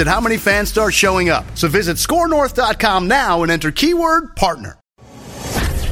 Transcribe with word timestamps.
at 0.00 0.06
how 0.06 0.20
many 0.20 0.36
fans 0.36 0.68
start 0.68 0.94
showing 0.94 1.28
up. 1.28 1.44
So 1.54 1.68
visit 1.68 1.96
scorenorth.com 1.96 3.08
now 3.08 3.42
and 3.42 3.52
enter 3.52 3.70
keyword 3.70 4.36
partner. 4.36 4.78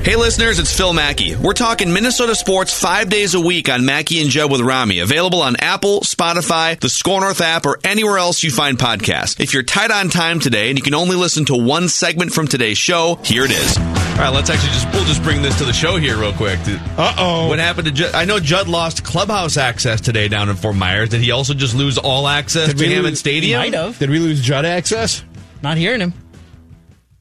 Hey 0.05 0.17
listeners, 0.17 0.59
it's 0.59 0.77
Phil 0.77 0.93
Mackey. 0.93 1.35
We're 1.35 1.55
talking 1.55 1.91
Minnesota 1.91 2.35
sports 2.35 2.79
five 2.79 3.09
days 3.09 3.33
a 3.33 3.41
week 3.41 3.71
on 3.71 3.87
Mackey 3.87 4.21
and 4.21 4.29
Joe 4.29 4.47
with 4.47 4.61
Rami. 4.61 4.98
Available 4.98 5.41
on 5.41 5.56
Apple, 5.56 6.01
Spotify, 6.01 6.78
the 6.78 6.91
Score 6.91 7.23
North 7.23 7.41
app, 7.41 7.65
or 7.65 7.78
anywhere 7.84 8.19
else 8.19 8.43
you 8.43 8.51
find 8.51 8.77
podcasts. 8.77 9.41
If 9.41 9.55
you're 9.55 9.62
tight 9.62 9.91
on 9.91 10.11
time 10.11 10.41
today 10.41 10.69
and 10.69 10.78
you 10.78 10.83
can 10.83 10.93
only 10.93 11.17
listen 11.17 11.47
to 11.47 11.56
one 11.56 11.89
segment 11.89 12.33
from 12.34 12.47
today's 12.47 12.77
show, 12.77 13.19
here 13.25 13.47
it 13.47 13.50
is. 13.50 14.03
All 14.15 14.20
right, 14.20 14.29
let's 14.33 14.48
actually 14.48 14.70
just 14.70 14.87
we'll 14.93 15.05
just 15.05 15.23
bring 15.25 15.43
this 15.43 15.59
to 15.59 15.65
the 15.65 15.73
show 15.73 15.97
here 15.97 16.17
real 16.17 16.33
quick. 16.33 16.59
Uh 16.97 17.15
oh. 17.19 17.48
What 17.48 17.59
happened 17.59 17.87
to 17.89 17.93
Judd? 17.93 18.15
I 18.15 18.25
know 18.25 18.39
Judd 18.39 18.69
lost 18.69 19.03
clubhouse 19.05 19.56
access 19.56 20.01
today 20.01 20.29
down 20.29 20.48
in 20.48 20.55
Fort 20.56 20.77
Myers. 20.77 21.09
Did 21.11 21.21
he 21.21 21.33
also 21.33 21.53
just 21.53 21.75
lose 21.75 21.98
all 21.98 22.29
access 22.29 22.69
Did 22.69 22.79
to 22.79 22.84
we 22.84 22.91
Hammond 22.91 23.11
lose- 23.11 23.19
Stadium? 23.19 23.61
Might 23.61 23.75
have. 23.75 23.98
Did 23.98 24.11
we 24.11 24.21
lose 24.21 24.41
Judd 24.41 24.65
access? 24.65 25.25
Not 25.62 25.77
hearing 25.79 26.01
him. 26.01 26.15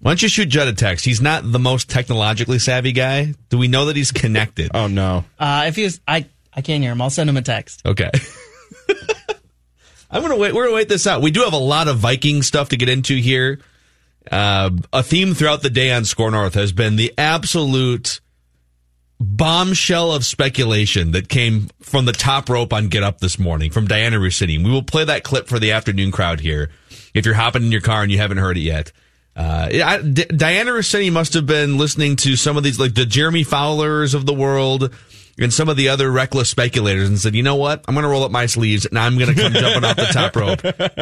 Why 0.02 0.12
don't 0.12 0.22
you 0.22 0.30
shoot 0.30 0.46
Judd 0.50 0.68
a 0.68 0.74
text? 0.74 1.04
He's 1.04 1.20
not 1.20 1.52
the 1.52 1.60
most 1.60 1.90
technologically 1.90 2.60
savvy 2.60 2.92
guy. 2.92 3.34
Do 3.50 3.58
we 3.58 3.68
know 3.68 3.86
that 3.86 3.96
he's 3.96 4.12
connected? 4.12 4.70
Oh 4.74 4.86
no. 4.88 5.26
Uh, 5.40 5.64
if 5.68 5.76
he's, 5.76 6.00
I, 6.08 6.28
I 6.54 6.62
can't 6.62 6.84
hear 6.84 6.92
him. 6.92 7.02
I'll 7.02 7.10
send 7.10 7.28
him 7.30 7.38
a 7.38 7.42
text. 7.42 7.82
Okay. 7.86 8.12
I'm 10.12 10.22
gonna 10.22 10.38
wait. 10.38 10.54
We're 10.54 10.66
gonna 10.66 10.76
wait 10.76 10.90
this 10.90 11.08
out. 11.08 11.24
We 11.24 11.32
do 11.32 11.42
have 11.42 11.54
a 11.54 11.58
lot 11.58 11.88
of 11.88 11.98
Viking 11.98 12.44
stuff 12.44 12.70
to 12.70 12.78
get 12.78 12.88
into 12.88 13.16
here. 13.16 13.60
Uh, 14.32 14.70
a 14.92 15.04
theme 15.04 15.34
throughout 15.34 15.62
the 15.62 15.70
day 15.70 15.92
on 15.92 16.06
Score 16.06 16.32
North 16.32 16.54
has 16.54 16.72
been 16.72 16.96
the 16.96 17.14
absolute 17.18 18.22
bombshell 19.20 20.12
of 20.12 20.26
speculation 20.26 21.12
that 21.12 21.30
came 21.30 21.70
from 21.82 22.06
the 22.06 22.12
top 22.12 22.50
rope 22.50 22.74
on 22.74 22.88
Get 22.88 23.04
Up 23.04 23.20
this 23.20 23.40
morning 23.40 23.72
from 23.72 23.88
Dianna 23.88 24.20
Russini. 24.20 24.64
We 24.64 24.72
will 24.72 24.84
play 24.84 25.06
that 25.06 25.24
clip 25.24 25.48
for 25.48 25.60
the 25.60 25.72
afternoon 25.72 26.12
crowd 26.12 26.40
here. 26.40 26.70
If 27.14 27.26
you're 27.26 27.36
hopping 27.36 27.64
in 27.64 27.72
your 27.72 27.82
car 27.82 28.02
and 28.02 28.12
you 28.12 28.18
haven't 28.18 28.38
heard 28.38 28.58
it 28.58 28.62
yet, 28.62 28.92
uh, 29.36 29.70
I, 29.72 30.02
D- 30.02 30.26
Dianna 30.26 30.78
Russini 30.78 31.12
must 31.12 31.34
have 31.34 31.46
been 31.46 31.78
listening 31.78 32.16
to 32.18 32.36
some 32.36 32.58
of 32.58 32.64
these, 32.64 32.80
like 32.80 32.94
the 32.94 33.06
Jeremy 33.06 33.44
Fowlers 33.44 34.14
of 34.14 34.26
the 34.26 34.34
world 34.34 34.94
and 35.40 35.52
some 35.54 35.68
of 35.70 35.78
the 35.78 35.90
other 35.90 36.12
reckless 36.12 36.50
speculators 36.50 37.10
and 37.10 37.18
said, 37.20 37.36
you 37.36 37.44
know 37.44 37.56
what? 37.56 37.84
I'm 37.88 37.96
going 37.96 38.04
to 38.04 38.10
roll 38.10 38.24
up 38.24 38.32
my 38.32 38.46
sleeves 38.46 38.86
and 38.86 38.98
I'm 39.00 39.18
going 39.18 39.34
to 39.34 39.42
come 39.42 39.54
jumping 39.54 39.84
off 39.84 39.96
the 39.96 40.06
top 40.06 40.36
rope 40.36 40.60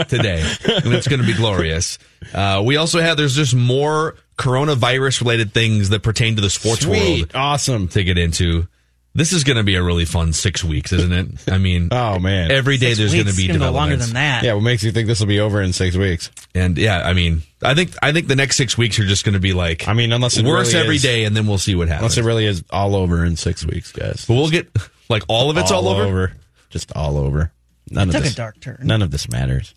today. 0.08 0.42
And 0.84 0.94
it's 0.94 1.08
going 1.08 1.20
to 1.22 1.26
be 1.28 1.34
glorious. 1.34 2.00
Uh, 2.34 2.62
we 2.66 2.78
also 2.78 3.02
have, 3.02 3.18
there's 3.18 3.36
just 3.36 3.54
more 3.56 4.16
coronavirus 4.38 5.22
related 5.22 5.54
things 5.54 5.90
that 5.90 6.02
pertain 6.02 6.36
to 6.38 6.42
the 6.42 6.50
sports 6.50 6.82
Sweet. 6.82 7.20
world 7.20 7.32
Awesome. 7.36 7.88
to 7.90 8.04
get 8.04 8.18
into. 8.18 8.68
This 9.14 9.34
is 9.34 9.44
going 9.44 9.58
to 9.58 9.64
be 9.64 9.76
a 9.76 9.84
really 9.84 10.06
fun 10.06 10.32
six 10.32 10.64
weeks, 10.64 10.94
isn't 10.94 11.12
it? 11.12 11.52
I 11.52 11.58
mean, 11.58 11.90
Oh 11.92 12.18
man. 12.18 12.50
every 12.50 12.78
day 12.78 12.94
there's 12.94 13.12
going 13.14 13.26
to 13.26 13.30
Weeks, 13.32 13.38
be 13.38 13.44
it's 13.46 13.58
gonna 13.58 13.70
go 13.70 13.76
longer 13.76 13.98
than 13.98 14.14
that. 14.14 14.44
yeah, 14.46 14.54
what 14.54 14.64
makes 14.64 14.84
you 14.84 14.92
think 14.94 15.08
this 15.08 15.20
will 15.20 15.28
be 15.28 15.42
over 15.42 15.62
in 15.62 15.74
six 15.74 15.98
weeks? 15.98 16.32
And 16.56 16.78
yeah, 16.78 17.02
I 17.06 17.12
mean, 17.14 17.42
I 17.62 17.74
think 17.76 17.92
I 18.02 18.14
think 18.14 18.28
the 18.28 18.38
next 18.38 18.56
six 18.56 18.78
weeks 18.78 18.98
are 19.00 19.06
just 19.06 19.26
going 19.26 19.34
to 19.34 19.40
be 19.42 19.52
like, 19.52 19.88
I 19.90 19.94
mean, 19.94 20.14
unless 20.14 20.38
it 20.38 20.46
worse 20.46 20.74
really 20.74 20.84
every 20.86 20.96
is- 20.96 21.02
day, 21.02 21.26
and 21.26 21.36
then 21.36 21.46
we'll 21.46 21.58
see 21.58 21.76
what 21.76 21.90
happens. 21.90 22.04
Unless 22.16 22.18
it 22.20 22.28
really 22.28 22.46
is 22.46 22.64
all 22.70 22.96
over 22.96 23.26
in 23.26 23.36
six 23.36 23.66
weeks, 23.66 23.92
guys. 23.92 24.26
but 24.26 24.36
we'll 24.36 24.50
get 24.50 24.70
like 25.10 25.24
all 25.28 25.50
of 25.50 25.58
it's 25.58 25.72
all, 25.72 25.90
over. 25.90 26.32
Just 26.70 26.96
all 26.96 27.18
over. 27.18 27.52
None 27.90 28.08
of 28.08 28.16
Took 28.16 28.22
a 28.22 28.28
this. 28.28 28.36
dark 28.36 28.62
turn. 28.62 28.78
None 28.84 29.02
of 29.02 29.12
this 29.12 29.28
matters. 29.30 29.76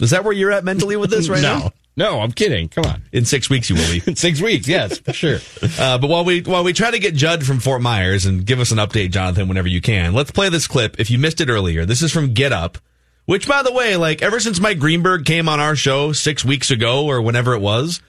Is 0.00 0.10
that 0.10 0.24
where 0.24 0.32
you're 0.32 0.50
at 0.50 0.64
mentally 0.64 0.96
with 0.96 1.10
this 1.10 1.28
right 1.28 1.40
no. 1.42 1.58
now? 1.58 1.72
No, 1.96 2.20
I'm 2.20 2.32
kidding. 2.32 2.68
Come 2.68 2.84
on. 2.86 3.02
In 3.12 3.24
six 3.24 3.48
weeks, 3.48 3.70
you 3.70 3.76
will 3.76 3.90
be. 3.92 4.02
In 4.10 4.16
six 4.16 4.40
weeks, 4.40 4.66
yes, 4.66 4.98
for 4.98 5.12
sure. 5.12 5.38
Uh, 5.78 5.96
but 5.98 6.08
while 6.10 6.24
we 6.24 6.40
while 6.42 6.64
we 6.64 6.72
try 6.72 6.90
to 6.90 6.98
get 6.98 7.14
Judd 7.14 7.44
from 7.44 7.60
Fort 7.60 7.80
Myers 7.82 8.26
and 8.26 8.44
give 8.44 8.58
us 8.58 8.72
an 8.72 8.78
update, 8.78 9.10
Jonathan, 9.12 9.46
whenever 9.48 9.68
you 9.68 9.80
can, 9.80 10.12
let's 10.12 10.32
play 10.32 10.48
this 10.48 10.66
clip. 10.66 10.98
If 10.98 11.10
you 11.10 11.18
missed 11.18 11.40
it 11.40 11.48
earlier, 11.48 11.84
this 11.84 12.02
is 12.02 12.10
from 12.12 12.34
Get 12.34 12.52
Up, 12.52 12.78
which, 13.26 13.46
by 13.46 13.62
the 13.62 13.72
way, 13.72 13.96
like 13.96 14.22
ever 14.22 14.40
since 14.40 14.58
Mike 14.58 14.80
Greenberg 14.80 15.24
came 15.24 15.48
on 15.48 15.60
our 15.60 15.76
show 15.76 16.12
six 16.12 16.44
weeks 16.44 16.72
ago 16.72 17.06
or 17.06 17.22
whenever 17.22 17.54
it 17.54 17.60
was, 17.60 18.00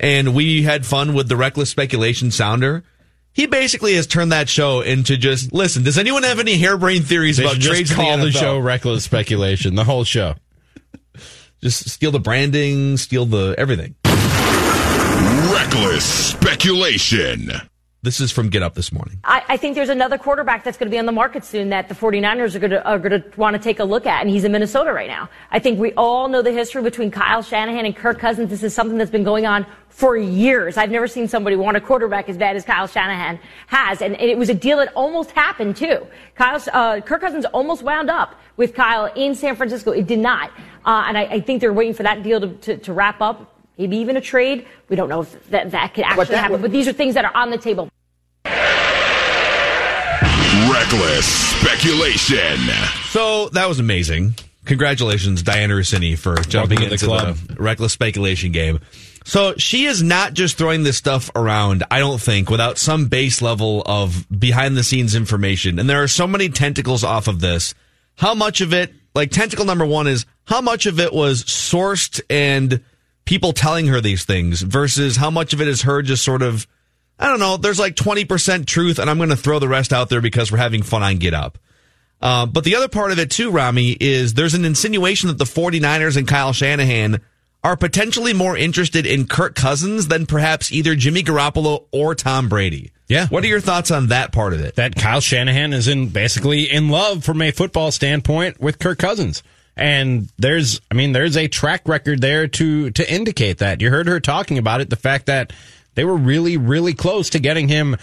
and 0.00 0.34
we 0.34 0.62
had 0.62 0.86
fun 0.86 1.12
with 1.12 1.28
the 1.28 1.36
reckless 1.36 1.68
speculation 1.68 2.30
sounder. 2.30 2.84
He 3.34 3.44
basically 3.44 3.92
has 3.96 4.06
turned 4.06 4.32
that 4.32 4.48
show 4.48 4.80
into 4.80 5.18
just 5.18 5.52
listen. 5.52 5.82
Does 5.82 5.98
anyone 5.98 6.22
have 6.22 6.38
any 6.40 6.56
harebrained 6.56 7.04
theories 7.06 7.36
They 7.36 7.44
about 7.44 7.60
trades? 7.60 7.92
call 7.94 8.16
the, 8.16 8.28
NFL? 8.28 8.32
show 8.40 8.58
reckless 8.58 9.04
speculation. 9.04 9.74
The 9.74 9.84
whole 9.84 10.04
show. 10.04 10.36
Just 11.66 11.90
steal 11.90 12.12
the 12.12 12.20
branding, 12.20 12.96
steal 12.96 13.26
the 13.26 13.52
everything. 13.58 13.96
Reckless 15.52 16.04
speculation. 16.04 17.50
This 18.06 18.20
is 18.20 18.30
from 18.30 18.50
Get 18.50 18.62
Up 18.62 18.74
this 18.76 18.92
morning. 18.92 19.18
I, 19.24 19.42
I 19.48 19.56
think 19.56 19.74
there's 19.74 19.88
another 19.88 20.16
quarterback 20.16 20.62
that's 20.62 20.78
going 20.78 20.86
to 20.88 20.94
be 20.94 20.98
on 21.00 21.06
the 21.06 21.10
market 21.12 21.44
soon 21.44 21.70
that 21.70 21.88
the 21.88 21.94
49ers 21.96 22.54
are 22.54 22.60
going 22.60 22.70
to 22.70 22.86
are 22.86 23.00
going 23.00 23.20
to 23.20 23.28
want 23.36 23.56
to 23.56 23.60
take 23.60 23.80
a 23.80 23.84
look 23.84 24.06
at, 24.06 24.20
and 24.20 24.30
he's 24.30 24.44
in 24.44 24.52
Minnesota 24.52 24.92
right 24.92 25.08
now. 25.08 25.28
I 25.50 25.58
think 25.58 25.80
we 25.80 25.92
all 25.94 26.28
know 26.28 26.40
the 26.40 26.52
history 26.52 26.82
between 26.84 27.10
Kyle 27.10 27.42
Shanahan 27.42 27.84
and 27.84 27.96
Kirk 27.96 28.20
Cousins. 28.20 28.48
This 28.48 28.62
is 28.62 28.72
something 28.72 28.96
that's 28.96 29.10
been 29.10 29.24
going 29.24 29.44
on 29.44 29.66
for 29.88 30.16
years. 30.16 30.76
I've 30.76 30.92
never 30.92 31.08
seen 31.08 31.26
somebody 31.26 31.56
want 31.56 31.76
a 31.78 31.80
quarterback 31.80 32.28
as 32.28 32.36
bad 32.36 32.54
as 32.54 32.64
Kyle 32.64 32.86
Shanahan 32.86 33.40
has, 33.66 34.00
and 34.00 34.14
it 34.20 34.38
was 34.38 34.50
a 34.50 34.54
deal 34.54 34.78
that 34.78 34.92
almost 34.94 35.32
happened 35.32 35.74
too. 35.76 36.06
Kyle, 36.36 36.62
uh, 36.72 37.00
Kirk 37.00 37.22
Cousins 37.22 37.44
almost 37.46 37.82
wound 37.82 38.08
up 38.08 38.36
with 38.56 38.72
Kyle 38.72 39.06
in 39.16 39.34
San 39.34 39.56
Francisco. 39.56 39.90
It 39.90 40.06
did 40.06 40.20
not, 40.20 40.50
uh, 40.84 41.06
and 41.08 41.18
I, 41.18 41.22
I 41.24 41.40
think 41.40 41.60
they're 41.60 41.72
waiting 41.72 41.92
for 41.94 42.04
that 42.04 42.22
deal 42.22 42.40
to, 42.40 42.50
to, 42.54 42.76
to 42.76 42.92
wrap 42.92 43.20
up. 43.20 43.52
Maybe 43.78 43.96
even 43.96 44.16
a 44.16 44.22
trade. 44.22 44.64
We 44.88 44.94
don't 44.96 45.08
know 45.10 45.22
if 45.22 45.50
that, 45.50 45.72
that 45.72 45.92
could 45.92 46.04
actually 46.04 46.26
that 46.26 46.36
happen, 46.36 46.52
would- 46.52 46.62
but 46.62 46.70
these 46.70 46.86
are 46.86 46.92
things 46.94 47.14
that 47.14 47.24
are 47.24 47.34
on 47.36 47.50
the 47.50 47.58
table. 47.58 47.90
Reckless 50.76 51.24
speculation. 51.58 52.58
So 53.08 53.48
that 53.50 53.66
was 53.66 53.80
amazing. 53.80 54.34
Congratulations, 54.66 55.42
Dianna 55.42 55.70
Russini, 55.70 56.18
for 56.18 56.36
jumping 56.36 56.80
Welcome 56.80 56.92
into 56.92 57.06
the 57.06 57.06
club. 57.06 57.36
the 57.36 57.54
reckless 57.54 57.94
speculation 57.94 58.52
game. 58.52 58.80
So 59.24 59.54
she 59.56 59.86
is 59.86 60.02
not 60.02 60.34
just 60.34 60.58
throwing 60.58 60.82
this 60.82 60.98
stuff 60.98 61.30
around, 61.34 61.82
I 61.90 61.98
don't 61.98 62.20
think, 62.20 62.50
without 62.50 62.76
some 62.76 63.06
base 63.06 63.40
level 63.40 63.84
of 63.86 64.26
behind 64.28 64.76
the 64.76 64.84
scenes 64.84 65.14
information. 65.14 65.78
And 65.78 65.88
there 65.88 66.02
are 66.02 66.08
so 66.08 66.26
many 66.26 66.50
tentacles 66.50 67.02
off 67.02 67.26
of 67.26 67.40
this. 67.40 67.72
How 68.16 68.34
much 68.34 68.60
of 68.60 68.74
it, 68.74 68.92
like 69.14 69.30
tentacle 69.30 69.64
number 69.64 69.86
one 69.86 70.06
is 70.06 70.26
how 70.44 70.60
much 70.60 70.84
of 70.84 71.00
it 71.00 71.14
was 71.14 71.42
sourced 71.44 72.20
and 72.28 72.82
people 73.24 73.54
telling 73.54 73.86
her 73.86 74.02
these 74.02 74.26
things 74.26 74.60
versus 74.60 75.16
how 75.16 75.30
much 75.30 75.54
of 75.54 75.62
it 75.62 75.68
is 75.68 75.82
her 75.82 76.02
just 76.02 76.22
sort 76.22 76.42
of, 76.42 76.66
I 77.18 77.28
don't 77.28 77.38
know, 77.38 77.56
there's 77.56 77.78
like 77.78 77.94
20% 77.94 78.66
truth 78.66 78.98
and 78.98 79.08
I'm 79.08 79.16
going 79.16 79.30
to 79.30 79.36
throw 79.36 79.58
the 79.58 79.68
rest 79.68 79.92
out 79.92 80.08
there 80.08 80.20
because 80.20 80.52
we're 80.52 80.58
having 80.58 80.82
fun 80.82 81.02
on 81.02 81.16
Get 81.16 81.34
Up. 81.34 81.58
Uh, 82.20 82.46
but 82.46 82.64
the 82.64 82.76
other 82.76 82.88
part 82.88 83.12
of 83.12 83.18
it 83.18 83.30
too, 83.30 83.50
Rami, 83.50 83.96
is 83.98 84.34
there's 84.34 84.54
an 84.54 84.64
insinuation 84.64 85.28
that 85.28 85.38
the 85.38 85.44
49ers 85.44 86.16
and 86.16 86.26
Kyle 86.26 86.52
Shanahan 86.52 87.20
are 87.62 87.76
potentially 87.76 88.32
more 88.32 88.56
interested 88.56 89.06
in 89.06 89.26
Kirk 89.26 89.54
Cousins 89.54 90.08
than 90.08 90.26
perhaps 90.26 90.70
either 90.70 90.94
Jimmy 90.94 91.22
Garoppolo 91.22 91.84
or 91.90 92.14
Tom 92.14 92.48
Brady. 92.48 92.92
Yeah. 93.08 93.26
What 93.28 93.44
are 93.44 93.48
your 93.48 93.60
thoughts 93.60 93.90
on 93.90 94.08
that 94.08 94.32
part 94.32 94.52
of 94.52 94.60
it? 94.60 94.76
that 94.76 94.94
Kyle 94.96 95.20
Shanahan 95.20 95.72
is 95.72 95.88
in 95.88 96.08
basically 96.08 96.70
in 96.70 96.88
love 96.88 97.24
from 97.24 97.42
a 97.42 97.50
football 97.50 97.90
standpoint 97.92 98.60
with 98.60 98.78
Kirk 98.78 98.98
Cousins. 98.98 99.42
And 99.76 100.28
there's 100.38 100.80
I 100.90 100.94
mean 100.94 101.12
there's 101.12 101.36
a 101.36 101.48
track 101.48 101.86
record 101.86 102.20
there 102.20 102.46
to 102.48 102.90
to 102.92 103.12
indicate 103.12 103.58
that. 103.58 103.80
You 103.80 103.90
heard 103.90 104.08
her 104.08 104.20
talking 104.20 104.58
about 104.58 104.80
it, 104.80 104.88
the 104.88 104.96
fact 104.96 105.26
that 105.26 105.52
they 105.96 106.04
were 106.04 106.16
really 106.16 106.56
really 106.56 106.94
close 106.94 107.30
to 107.30 107.40
getting 107.40 107.66
him 107.68 107.96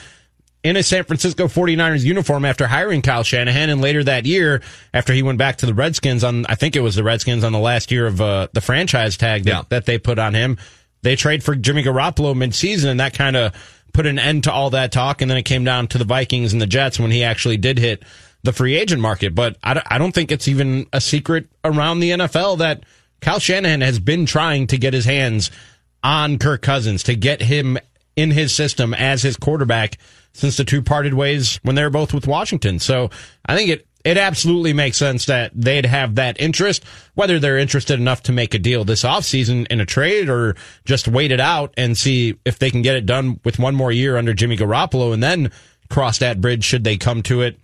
in 0.64 0.78
a 0.78 0.84
San 0.84 1.04
Francisco 1.04 1.48
49ers 1.48 2.04
uniform 2.04 2.46
after 2.46 2.68
hiring 2.68 3.02
Kyle 3.02 3.24
Shanahan 3.24 3.70
and 3.70 3.82
later 3.82 4.04
that 4.04 4.26
year 4.26 4.62
after 4.94 5.12
he 5.14 5.22
went 5.24 5.38
back 5.38 5.58
to 5.58 5.66
the 5.66 5.74
Redskins 5.74 6.24
on 6.24 6.46
I 6.48 6.56
think 6.56 6.76
it 6.76 6.82
was 6.82 6.96
the 6.96 7.04
Redskins 7.04 7.44
on 7.44 7.52
the 7.54 7.60
last 7.60 7.92
year 7.92 8.06
of 8.08 8.20
uh, 8.22 8.48
the 8.54 8.62
franchise 8.62 9.18
tag 9.18 9.44
that, 9.44 9.50
Yeah. 9.50 9.62
that 9.70 9.86
they 9.86 9.98
put 9.98 10.20
on 10.20 10.34
him. 10.34 10.58
They 11.02 11.16
trade 11.18 11.44
for 11.44 11.54
Jimmy 11.56 11.84
Garoppolo 11.84 12.34
midseason 12.34 12.86
and 12.92 13.00
that 13.02 13.14
kind 13.14 13.36
of 13.36 13.54
put 13.94 14.06
an 14.06 14.18
end 14.18 14.46
to 14.46 14.52
all 14.54 14.70
that 14.72 14.92
talk, 14.92 15.22
and 15.22 15.30
then 15.30 15.38
it 15.38 15.44
came 15.44 15.64
down 15.66 15.88
to 15.90 15.98
the 15.98 16.06
Vikings 16.06 16.52
and 16.54 16.62
the 16.62 16.66
Jets 16.66 16.98
when 17.00 17.12
he 17.12 17.24
actually 17.24 17.58
did 17.58 17.78
hit 17.78 18.02
the 18.42 18.52
free 18.54 18.76
agent 18.76 19.02
market. 19.02 19.36
But 19.36 19.58
I, 19.64 19.84
I 19.86 19.98
don't 19.98 20.14
think 20.16 20.32
it's 20.32 20.48
even 20.48 20.88
a 20.94 21.00
secret 21.02 21.48
around 21.64 22.00
the 22.00 22.12
NFL 22.12 22.58
that 22.60 22.84
Kyle 23.22 23.38
Shanahan 23.40 23.82
has 23.82 24.00
been 24.00 24.26
trying 24.26 24.68
to 24.68 24.78
get 24.78 24.94
his 24.94 25.06
hands 25.06 25.52
on 26.04 26.38
Kirk 26.38 26.62
Cousins 26.62 27.04
to 27.04 27.16
get 27.16 27.42
him 27.42 27.78
in 28.16 28.32
his 28.32 28.54
system 28.54 28.94
as 28.94 29.24
his 29.24 29.38
quarterback 29.38 29.98
since 30.34 30.58
the 30.58 30.66
two 30.66 30.82
parted 30.82 31.14
ways 31.14 31.60
when 31.64 31.76
they 31.76 31.84
were 31.84 31.90
both 31.90 32.14
with 32.14 32.28
Washington. 32.28 32.80
So 32.80 33.10
I 33.46 33.56
think 33.56 33.70
it 33.70 33.88
it 34.04 34.18
absolutely 34.18 34.74
makes 34.74 34.98
sense 34.98 35.28
that 35.28 35.52
they'd 35.56 35.86
have 35.86 36.16
that 36.16 36.40
interest, 36.40 36.84
whether 37.14 37.40
they're 37.40 37.58
interested 37.58 38.00
enough 38.00 38.24
to 38.24 38.34
make 38.34 38.54
a 38.54 38.60
deal 38.60 38.84
this 38.84 39.04
offseason 39.04 39.66
in 39.68 39.80
a 39.80 39.86
trade 39.86 40.30
or 40.30 40.58
just 40.84 41.08
wait 41.08 41.32
it 41.32 41.40
out 41.40 41.74
and 41.78 41.98
see 41.98 42.36
if 42.44 42.60
they 42.60 42.70
can 42.70 42.82
get 42.82 42.98
it 42.98 43.06
done 43.06 43.40
with 43.46 43.60
one 43.60 43.76
more 43.76 43.94
year 43.94 44.18
under 44.18 44.34
Jimmy 44.34 44.58
Garoppolo 44.58 45.14
and 45.14 45.24
then 45.24 45.52
cross 45.90 46.18
that 46.18 46.42
bridge 46.42 46.66
should 46.66 46.84
they 46.84 46.98
come 46.98 47.24
to 47.24 47.42
it. 47.42 47.58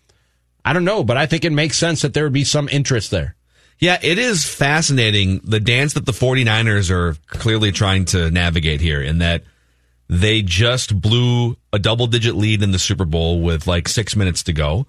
I 0.63 0.71
don't 0.71 0.85
know, 0.85 1.03
but 1.03 1.17
I 1.17 1.25
think 1.25 1.43
it 1.43 1.51
makes 1.51 1.77
sense 1.77 2.03
that 2.03 2.13
there 2.13 2.23
would 2.23 2.33
be 2.33 2.45
some 2.45 2.69
interest 2.69 3.11
there. 3.11 3.35
Yeah, 3.79 3.97
it 4.01 4.19
is 4.19 4.45
fascinating 4.45 5.39
the 5.43 5.59
dance 5.59 5.93
that 5.93 6.05
the 6.05 6.11
49ers 6.11 6.91
are 6.91 7.15
clearly 7.27 7.71
trying 7.71 8.05
to 8.05 8.29
navigate 8.29 8.81
here 8.81 9.01
in 9.01 9.19
that 9.19 9.43
they 10.09 10.41
just 10.41 10.99
blew 10.99 11.55
a 11.71 11.79
double 11.79 12.07
digit 12.07 12.35
lead 12.35 12.61
in 12.61 12.71
the 12.71 12.79
Super 12.79 13.05
Bowl 13.05 13.41
with 13.41 13.67
like 13.67 13.87
six 13.87 14.15
minutes 14.15 14.43
to 14.43 14.53
go. 14.53 14.85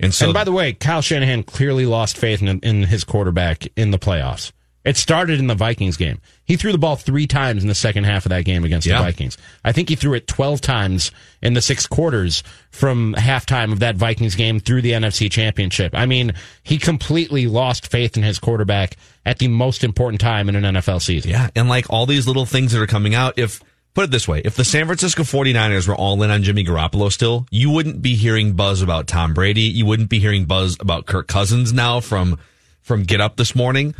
And 0.00 0.12
so, 0.12 0.26
and 0.26 0.34
by 0.34 0.44
the 0.44 0.52
way, 0.52 0.72
Kyle 0.72 1.02
Shanahan 1.02 1.44
clearly 1.44 1.86
lost 1.86 2.16
faith 2.16 2.42
in, 2.42 2.58
in 2.60 2.82
his 2.82 3.04
quarterback 3.04 3.68
in 3.76 3.90
the 3.90 3.98
playoffs. 3.98 4.52
It 4.84 4.96
started 4.98 5.38
in 5.38 5.46
the 5.46 5.54
Vikings 5.54 5.96
game. 5.96 6.20
He 6.44 6.56
threw 6.56 6.70
the 6.70 6.76
ball 6.78 6.96
three 6.96 7.26
times 7.26 7.62
in 7.62 7.68
the 7.68 7.74
second 7.74 8.04
half 8.04 8.26
of 8.26 8.30
that 8.30 8.44
game 8.44 8.64
against 8.64 8.86
Yeah. 8.86 8.98
the 8.98 9.04
Vikings. 9.04 9.38
I 9.64 9.72
think 9.72 9.88
he 9.88 9.94
threw 9.96 10.12
it 10.12 10.26
12 10.26 10.60
times 10.60 11.10
in 11.40 11.54
the 11.54 11.62
six 11.62 11.86
quarters 11.86 12.42
from 12.70 13.14
halftime 13.16 13.72
of 13.72 13.78
that 13.78 13.96
Vikings 13.96 14.34
game 14.34 14.60
through 14.60 14.82
the 14.82 14.92
NFC 14.92 15.30
Championship. 15.30 15.92
I 15.94 16.04
mean, 16.04 16.32
he 16.62 16.76
completely 16.76 17.46
lost 17.46 17.90
faith 17.90 18.16
in 18.18 18.22
his 18.22 18.38
quarterback 18.38 18.96
at 19.24 19.38
the 19.38 19.48
most 19.48 19.84
important 19.84 20.20
time 20.20 20.50
in 20.50 20.56
an 20.56 20.74
NFL 20.76 21.00
season. 21.00 21.30
yeah, 21.30 21.48
and 21.56 21.68
like 21.70 21.86
all 21.88 22.04
these 22.04 22.26
little 22.26 22.44
things 22.44 22.72
that 22.72 22.80
are 22.82 22.86
coming 22.86 23.14
out, 23.14 23.38
if 23.38 23.62
put 23.94 24.04
it 24.04 24.10
this 24.10 24.28
way, 24.28 24.42
if 24.44 24.54
the 24.54 24.64
San 24.64 24.84
Francisco 24.84 25.22
49ers 25.22 25.88
were 25.88 25.94
all 25.94 26.22
in 26.22 26.30
on 26.30 26.42
Jimmy 26.42 26.62
Garoppolo 26.62 27.10
still, 27.10 27.46
you 27.50 27.70
wouldn't 27.70 28.02
be 28.02 28.16
hearing 28.16 28.52
buzz 28.52 28.82
about 28.82 29.06
Tom 29.06 29.32
Brady. 29.32 29.62
You 29.62 29.86
wouldn't 29.86 30.10
be 30.10 30.18
hearing 30.18 30.44
buzz 30.44 30.76
about 30.78 31.06
Kirk 31.06 31.26
Cousins 31.26 31.72
now 31.72 32.00
from 32.00 32.38
from 32.82 33.04
Get 33.04 33.22
Up 33.22 33.36
this 33.36 33.54
morning. 33.54 33.94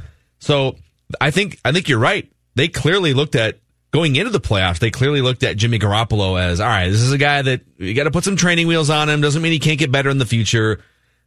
So 0.44 0.76
I 1.20 1.30
think 1.30 1.58
I 1.64 1.72
think 1.72 1.88
you're 1.88 1.98
right. 1.98 2.30
They 2.54 2.68
clearly 2.68 3.14
looked 3.14 3.34
at 3.34 3.60
going 3.92 4.14
into 4.14 4.30
the 4.30 4.40
playoffs. 4.40 4.78
They 4.78 4.90
clearly 4.90 5.22
looked 5.22 5.42
at 5.42 5.56
Jimmy 5.56 5.78
Garoppolo 5.78 6.38
as 6.38 6.60
all 6.60 6.68
right. 6.68 6.90
This 6.90 7.00
is 7.00 7.12
a 7.12 7.18
guy 7.18 7.40
that 7.40 7.62
you 7.78 7.94
got 7.94 8.04
to 8.04 8.10
put 8.10 8.24
some 8.24 8.36
training 8.36 8.66
wheels 8.66 8.90
on 8.90 9.08
him. 9.08 9.22
Doesn't 9.22 9.40
mean 9.40 9.52
he 9.52 9.58
can't 9.58 9.78
get 9.78 9.90
better 9.90 10.10
in 10.10 10.18
the 10.18 10.26
future. 10.26 10.82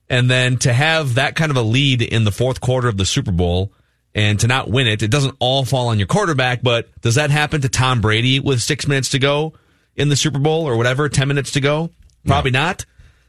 And 0.07 0.29
then 0.29 0.57
to 0.59 0.71
have 0.71 1.15
that 1.15 1.35
kind 1.35 1.49
of 1.49 1.57
a 1.57 1.63
lead 1.63 2.03
in 2.03 2.25
the 2.25 2.31
fourth 2.31 2.61
quarter 2.61 2.87
of 2.87 2.95
the 2.95 3.05
Super 3.05 3.31
Bowl 3.31 3.73
and 4.13 4.39
to 4.39 4.47
not 4.47 4.69
win 4.69 4.85
it, 4.87 5.01
it 5.01 5.09
doesn't 5.09 5.35
all 5.39 5.65
fall 5.65 5.87
on 5.87 5.97
your 5.97 6.07
quarterback. 6.07 6.61
But 6.61 6.87
does 7.01 7.15
that 7.15 7.31
happen 7.31 7.61
to 7.61 7.69
Tom 7.69 8.01
Brady 8.01 8.39
with 8.39 8.61
six 8.61 8.87
minutes 8.87 9.09
to 9.09 9.19
go 9.19 9.53
in 9.95 10.09
the 10.09 10.15
Super 10.15 10.39
Bowl 10.39 10.67
or 10.67 10.77
whatever, 10.77 11.09
ten 11.09 11.27
minutes 11.27 11.51
to 11.53 11.59
go? 11.59 11.89
Probably 12.25 12.51
not. 12.51 12.85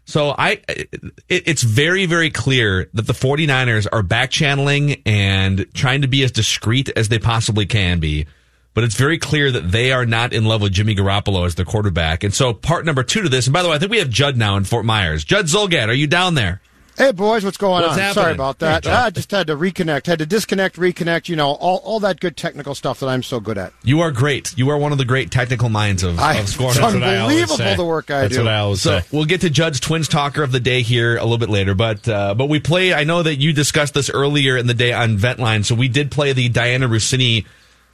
So 0.09 0.35
I, 0.37 0.63
it, 0.69 0.89
it's 1.29 1.63
very, 1.63 2.07
very 2.07 2.31
clear 2.31 2.89
that 2.95 3.07
the 3.07 3.13
49ers 3.13 3.87
are 3.93 4.03
back 4.03 4.31
channeling 4.31 5.03
and 5.05 5.67
trying 5.75 6.01
to 6.01 6.09
be 6.09 6.25
as 6.25 6.33
discreet 6.33 6.89
as 6.97 7.11
they 7.11 7.19
possibly 7.19 7.67
can 7.67 8.01
be. 8.01 8.27
But 8.73 8.85
it's 8.85 8.95
very 8.95 9.19
clear 9.19 9.51
that 9.53 9.71
they 9.71 9.93
are 9.93 10.07
not 10.07 10.33
in 10.33 10.47
love 10.47 10.63
with 10.63 10.73
Jimmy 10.73 10.95
Garoppolo 10.95 11.45
as 11.45 11.57
their 11.57 11.67
quarterback. 11.67 12.25
And 12.25 12.33
so 12.33 12.55
part 12.55 12.87
number 12.87 13.03
two 13.03 13.21
to 13.21 13.29
this, 13.29 13.49
and 13.49 13.53
by 13.53 13.63
the 13.63 13.69
way, 13.69 13.75
I 13.75 13.79
think 13.79 13.91
we 13.91 13.99
have 13.99 14.09
Judd 14.09 14.39
now 14.39 14.57
in 14.57 14.65
Fort 14.65 14.87
Myers. 14.87 15.25
Judd 15.25 15.45
Zulgad, 15.45 15.89
are 15.89 15.93
you 15.93 16.07
down 16.07 16.35
there? 16.35 16.63
Hey 16.99 17.13
boys, 17.13 17.45
what's 17.45 17.57
going 17.57 17.83
What's 17.83 17.93
on? 17.93 17.99
happening? 18.01 18.23
Sorry 18.25 18.35
about 18.35 18.59
that. 18.59 18.85
I 18.85 19.11
just 19.11 19.31
had 19.31 19.47
to 19.47 19.57
reconnect, 19.57 20.07
had 20.07 20.19
to 20.19 20.27
disconnect, 20.27 20.75
reconnect. 20.75 21.29
You 21.29 21.37
know, 21.37 21.51
all, 21.51 21.77
all 21.85 22.01
that 22.01 22.19
good 22.19 22.37
technical 22.37 22.75
stuff 22.75 22.99
that 22.99 23.07
I'm 23.09 23.23
so 23.23 23.39
good 23.39 23.57
at. 23.57 23.73
You 23.85 24.01
are 24.01 24.11
great. 24.11 24.53
You 24.59 24.69
are 24.71 24.77
one 24.77 24.91
of 24.91 24.99
the 24.99 25.05
great 25.05 25.31
technical 25.31 25.69
minds 25.69 26.03
of, 26.03 26.19
I- 26.19 26.39
of 26.39 26.49
scoring. 26.49 26.71
it's 26.73 26.81
That's 26.81 26.95
unbelievable 26.97 27.77
the 27.77 27.85
work 27.85 28.11
I 28.11 28.23
That's 28.23 28.35
do. 28.35 28.41
what 28.43 28.49
I 28.53 28.59
always 28.59 28.83
So 28.83 28.99
say. 28.99 29.07
we'll 29.13 29.27
get 29.27 29.43
to 29.43 29.51
Judge 29.51 29.81
Twins 29.81 30.09
talker 30.09 30.43
of 30.43 30.51
the 30.51 30.59
day 30.59 30.83
here 30.83 31.17
a 31.17 31.23
little 31.23 31.39
bit 31.39 31.51
later, 31.51 31.77
but 31.77 32.09
uh, 32.09 32.35
but 32.35 32.47
we 32.49 32.59
play. 32.59 32.93
I 32.93 33.05
know 33.05 33.23
that 33.23 33.37
you 33.37 33.53
discussed 33.53 33.95
this 33.95 34.11
earlier 34.11 34.57
in 34.57 34.67
the 34.67 34.75
day 34.75 34.93
on 34.93 35.19
Ventline, 35.19 35.65
so 35.65 35.77
we 35.77 35.87
did 35.87 36.11
play 36.11 36.33
the 36.33 36.51
Dianna 36.51 36.89
Russini, 36.91 37.47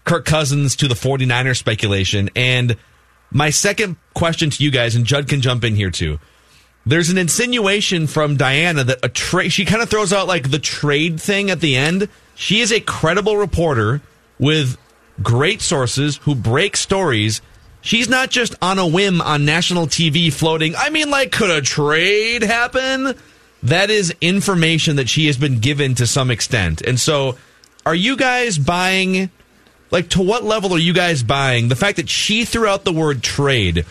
Kirk 0.04 0.24
Cousins 0.24 0.76
to 0.76 0.88
the 0.88 0.94
49er 0.94 1.54
speculation. 1.54 2.30
And 2.34 2.78
my 3.30 3.50
second 3.50 3.96
question 4.14 4.48
to 4.48 4.64
you 4.64 4.70
guys, 4.70 4.96
and 4.96 5.04
Judd 5.04 5.28
can 5.28 5.42
jump 5.42 5.62
in 5.62 5.76
here 5.76 5.90
too. 5.90 6.18
There's 6.86 7.08
an 7.08 7.18
insinuation 7.18 8.06
from 8.06 8.36
Dianna 8.36 8.84
that 8.86 8.98
a 9.02 9.08
trade. 9.08 9.52
She 9.52 9.64
kind 9.64 9.82
of 9.82 9.88
throws 9.88 10.12
out 10.12 10.26
like 10.26 10.50
the 10.50 10.58
trade 10.58 11.20
thing 11.20 11.50
at 11.50 11.60
the 11.60 11.76
end. 11.76 12.08
She 12.34 12.60
is 12.60 12.72
a 12.72 12.80
credible 12.80 13.36
reporter 13.36 14.02
with 14.38 14.76
great 15.22 15.62
sources 15.62 16.18
who 16.18 16.34
break 16.34 16.76
stories. 16.76 17.40
She's 17.80 18.08
not 18.08 18.30
just 18.30 18.54
on 18.60 18.78
a 18.78 18.86
whim 18.86 19.20
on 19.20 19.44
national 19.44 19.86
TV 19.86 20.32
floating. 20.32 20.74
I 20.76 20.90
mean, 20.90 21.10
like, 21.10 21.32
could 21.32 21.50
a 21.50 21.62
trade 21.62 22.42
happen? 22.42 23.14
That 23.62 23.90
is 23.90 24.14
information 24.20 24.96
that 24.96 25.08
she 25.08 25.26
has 25.26 25.38
been 25.38 25.60
given 25.60 25.94
to 25.96 26.06
some 26.06 26.30
extent. 26.30 26.82
And 26.82 27.00
so, 27.00 27.38
are 27.86 27.94
you 27.94 28.16
guys 28.16 28.58
buying? 28.58 29.30
Like, 29.90 30.10
to 30.10 30.22
what 30.22 30.44
level 30.44 30.74
are 30.74 30.78
you 30.78 30.92
guys 30.92 31.22
buying 31.22 31.68
the 31.68 31.76
fact 31.76 31.96
that 31.96 32.08
she 32.08 32.44
threw 32.44 32.66
out 32.66 32.84
the 32.84 32.92
word 32.92 33.22
trade? 33.22 33.86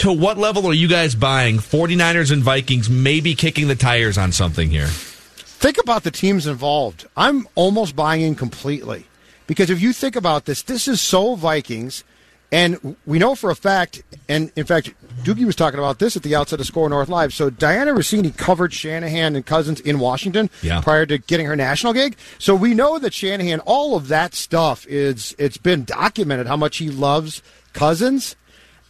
To 0.00 0.10
what 0.12 0.38
level 0.38 0.66
are 0.66 0.72
you 0.72 0.88
guys 0.88 1.14
buying 1.14 1.58
49ers 1.58 2.32
and 2.32 2.42
Vikings 2.42 2.88
maybe 2.88 3.34
kicking 3.34 3.68
the 3.68 3.74
tires 3.76 4.16
on 4.16 4.32
something 4.32 4.70
here? 4.70 4.86
Think 4.86 5.76
about 5.78 6.04
the 6.04 6.10
teams 6.10 6.46
involved. 6.46 7.06
I'm 7.18 7.46
almost 7.54 7.94
buying 7.94 8.22
in 8.22 8.34
completely. 8.34 9.04
Because 9.46 9.68
if 9.68 9.82
you 9.82 9.92
think 9.92 10.16
about 10.16 10.46
this, 10.46 10.62
this 10.62 10.88
is 10.88 11.02
so 11.02 11.34
Vikings, 11.34 12.02
and 12.50 12.96
we 13.04 13.18
know 13.18 13.34
for 13.34 13.50
a 13.50 13.54
fact, 13.54 14.02
and 14.26 14.50
in 14.56 14.64
fact, 14.64 14.90
Doogie 15.22 15.44
was 15.44 15.54
talking 15.54 15.78
about 15.78 15.98
this 15.98 16.16
at 16.16 16.22
the 16.22 16.34
outset 16.34 16.60
of 16.60 16.66
Score 16.66 16.88
North 16.88 17.10
Live. 17.10 17.34
So 17.34 17.50
Dianna 17.50 17.94
Russini 17.94 18.34
covered 18.34 18.72
Shanahan 18.72 19.36
and 19.36 19.44
Cousins 19.44 19.80
in 19.80 19.98
Washington 19.98 20.48
Yeah. 20.62 20.80
prior 20.80 21.04
to 21.04 21.18
getting 21.18 21.44
her 21.44 21.56
national 21.56 21.92
gig. 21.92 22.16
So 22.38 22.54
we 22.54 22.72
know 22.72 22.98
that 22.98 23.12
Shanahan, 23.12 23.60
all 23.66 23.96
of 23.96 24.08
that 24.08 24.34
stuff 24.34 24.86
is 24.86 25.34
it's 25.38 25.58
been 25.58 25.84
documented 25.84 26.46
how 26.46 26.56
much 26.56 26.78
he 26.78 26.88
loves 26.88 27.42
Cousins. 27.74 28.34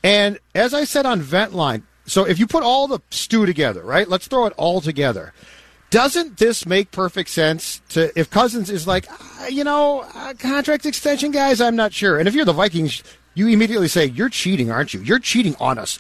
And 0.03 0.39
as 0.55 0.73
I 0.75 0.85
said 0.85 1.07
on 1.07 1.21
Ventline, 1.21 1.83
so 2.07 2.25
if 2.27 2.39
you 2.39 2.47
put 2.47 2.63
all 2.63 2.89
the 2.89 3.01
stew 3.11 3.47
together, 3.47 3.83
right? 3.83 4.09
Let's 4.09 4.27
throw 4.27 4.47
it 4.47 4.55
all 4.57 4.81
together. 4.81 5.33
Doesn't 5.91 6.39
this 6.39 6.67
make 6.67 6.93
perfect 6.93 7.31
sense 7.31 7.83
to 7.91 8.17
if 8.19 8.31
Cousins 8.31 8.71
is 8.71 8.87
like, 8.87 9.07
"Ah, 9.11 9.47
you 9.49 9.65
know, 9.65 10.07
uh, 10.15 10.35
contract 10.39 10.87
extension, 10.87 11.33
guys? 11.33 11.61
I'm 11.61 11.75
not 11.75 11.93
sure. 11.93 12.19
And 12.19 12.29
if 12.29 12.35
you're 12.35 12.45
the 12.45 12.53
Vikings, 12.53 13.03
you 13.35 13.49
immediately 13.49 13.89
say, 13.89 14.07
"You're 14.07 14.29
cheating, 14.29 14.71
aren't 14.71 14.95
you? 14.95 15.01
You're 15.01 15.19
cheating 15.19 15.57
on 15.59 15.79
us." 15.79 15.99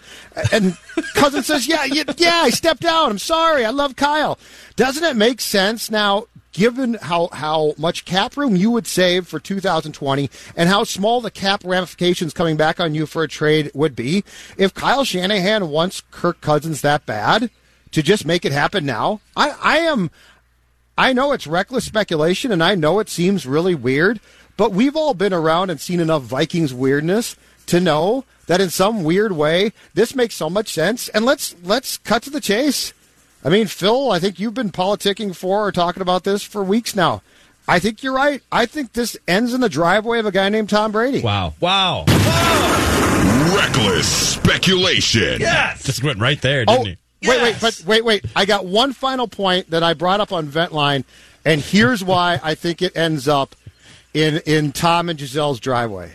And 0.52 0.76
Cousins 1.14 1.47
says, 1.47 1.66
"Yeah, 1.66 1.85
yeah, 1.85 2.04
yeah, 2.16 2.42
I 2.45 2.50
stepped 2.50 2.85
out. 2.85 3.11
I'm 3.11 3.19
sorry. 3.19 3.64
I 3.64 3.71
love 3.71 3.97
Kyle." 3.97 4.38
Doesn't 4.76 5.02
it 5.02 5.16
make 5.16 5.40
sense 5.40 5.90
now, 5.90 6.26
given 6.52 6.95
how 7.02 7.28
how 7.33 7.75
much 7.78 8.04
cap 8.04 8.37
room 8.37 8.57
you 8.57 8.71
would 8.71 8.87
save 8.87 9.26
for 9.26 9.38
2020 9.38 10.30
and 10.57 10.69
how 10.69 10.85
small 10.85 11.21
the 11.21 11.30
cap 11.30 11.62
ramifications 11.64 12.33
coming 12.33 12.57
back 12.57 12.80
on 12.80 12.95
you 12.95 13.07
for 13.07 13.23
a 13.23 13.28
trade 13.28 13.71
would 13.75 13.95
be, 13.95 14.25
if 14.57 14.75
Kyle 14.75 15.04
Shanahan 15.04 15.69
wants 15.69 16.02
Kirk 16.11 16.40
Cousins 16.40 16.80
that 16.80 17.07
bad? 17.07 17.50
to 17.92 18.02
just 18.02 18.26
make 18.26 18.45
it 18.45 18.52
happen 18.52 18.87
now. 18.87 19.21
I, 19.37 19.50
I 19.62 19.78
am 19.78 20.11
I 20.97 21.12
know 21.12 21.33
it's 21.33 21.47
reckless 21.47 21.85
speculation 21.85 22.52
and 22.52 22.62
I 22.62 22.75
know 22.75 22.99
it 22.99 23.09
seems 23.09 23.47
really 23.47 23.75
weird, 23.75 24.21
but 24.57 24.73
we've 24.73 24.97
all 24.97 25.14
been 25.14 25.33
around 25.33 25.71
and 25.71 25.80
seen 25.80 26.00
enough 26.00 26.23
Vikings 26.23 26.75
weirdness 26.75 27.37
to 27.66 27.80
know 27.80 28.25
that 28.47 28.61
in 28.61 28.71
some 28.71 29.04
weird 29.04 29.33
way 29.33 29.73
this 29.95 30.14
makes 30.14 30.35
so 30.35 30.50
much 30.50 30.73
sense. 30.73 31.09
And 31.09 31.25
let's 31.25 31.54
let's 31.62 31.99
cut 31.99 32.23
to 32.25 32.30
the 32.30 32.40
chase. 32.40 32.92
I 33.44 33.49
mean, 33.49 33.66
Phil, 33.66 34.11
I 34.12 34.18
think 34.18 34.38
you've 34.38 34.54
been 34.54 34.70
politicking 34.70 35.35
for 35.35 35.66
or 35.66 35.73
talking 35.73 36.02
about 36.02 36.25
this 36.25 36.42
for 36.42 36.62
weeks 36.62 36.94
now. 36.94 37.23
I 37.66 37.78
think 37.78 38.02
you're 38.02 38.14
right. 38.14 38.42
I 38.50 38.66
think 38.66 38.92
this 38.92 39.16
ends 39.28 39.54
in 39.54 39.61
the 39.61 39.68
driveway 39.68 40.18
of 40.18 40.26
a 40.26 40.32
guy 40.32 40.49
named 40.49 40.68
Tom 40.70 40.92
Brady. 40.92 41.20
Wow. 41.23 41.54
Wow. 41.61 42.04
Reckless 43.54 44.09
speculation. 44.35 45.40
Yes. 45.40 45.82
Just 45.85 46.02
went 46.02 46.18
right 46.18 46.40
there, 46.42 46.64
oh, 46.68 46.85
didn't 46.85 46.99
Oh, 46.99 47.18
he? 47.23 47.28
wait, 47.28 47.42
wait, 47.42 47.56
but 47.61 47.82
wait, 47.87 48.04
wait. 48.04 48.25
I 48.35 48.44
got 48.44 48.66
one 48.66 48.92
final 48.92 49.28
point 49.28 49.70
that 49.70 49.82
I 49.82 49.94
brought 49.94 50.20
up 50.20 50.32
on 50.32 50.47
Ventline, 50.49 51.04
and 51.44 51.61
here's 51.61 52.02
why 52.02 52.40
I 52.42 52.54
think 52.54 52.82
it 52.82 52.97
ends 52.97 53.28
up 53.28 53.54
in 54.14 54.38
in 54.47 54.73
Tom 54.73 55.09
and 55.09 55.18
Gisele's 55.18 55.61
driveway. 55.61 56.11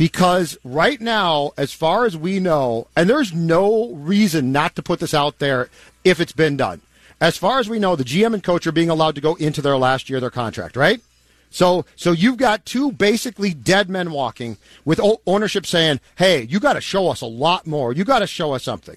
Because 0.00 0.56
right 0.64 0.98
now, 0.98 1.52
as 1.58 1.74
far 1.74 2.06
as 2.06 2.16
we 2.16 2.40
know, 2.40 2.86
and 2.96 3.06
there's 3.06 3.34
no 3.34 3.92
reason 3.92 4.50
not 4.50 4.74
to 4.76 4.82
put 4.82 4.98
this 4.98 5.12
out 5.12 5.40
there 5.40 5.68
if 6.04 6.20
it's 6.20 6.32
been 6.32 6.56
done. 6.56 6.80
As 7.20 7.36
far 7.36 7.58
as 7.58 7.68
we 7.68 7.78
know, 7.78 7.96
the 7.96 8.02
GM 8.02 8.32
and 8.32 8.42
coach 8.42 8.66
are 8.66 8.72
being 8.72 8.88
allowed 8.88 9.14
to 9.16 9.20
go 9.20 9.34
into 9.34 9.60
their 9.60 9.76
last 9.76 10.08
year 10.08 10.16
of 10.16 10.22
their 10.22 10.30
contract, 10.30 10.74
right? 10.74 11.02
So, 11.50 11.84
so 11.96 12.12
you've 12.12 12.38
got 12.38 12.64
two 12.64 12.92
basically 12.92 13.52
dead 13.52 13.90
men 13.90 14.10
walking 14.10 14.56
with 14.86 15.02
ownership 15.26 15.66
saying, 15.66 16.00
"Hey, 16.16 16.44
you 16.44 16.60
got 16.60 16.72
to 16.72 16.80
show 16.80 17.08
us 17.10 17.20
a 17.20 17.26
lot 17.26 17.66
more. 17.66 17.92
You 17.92 18.04
got 18.04 18.20
to 18.20 18.26
show 18.26 18.54
us 18.54 18.62
something." 18.62 18.96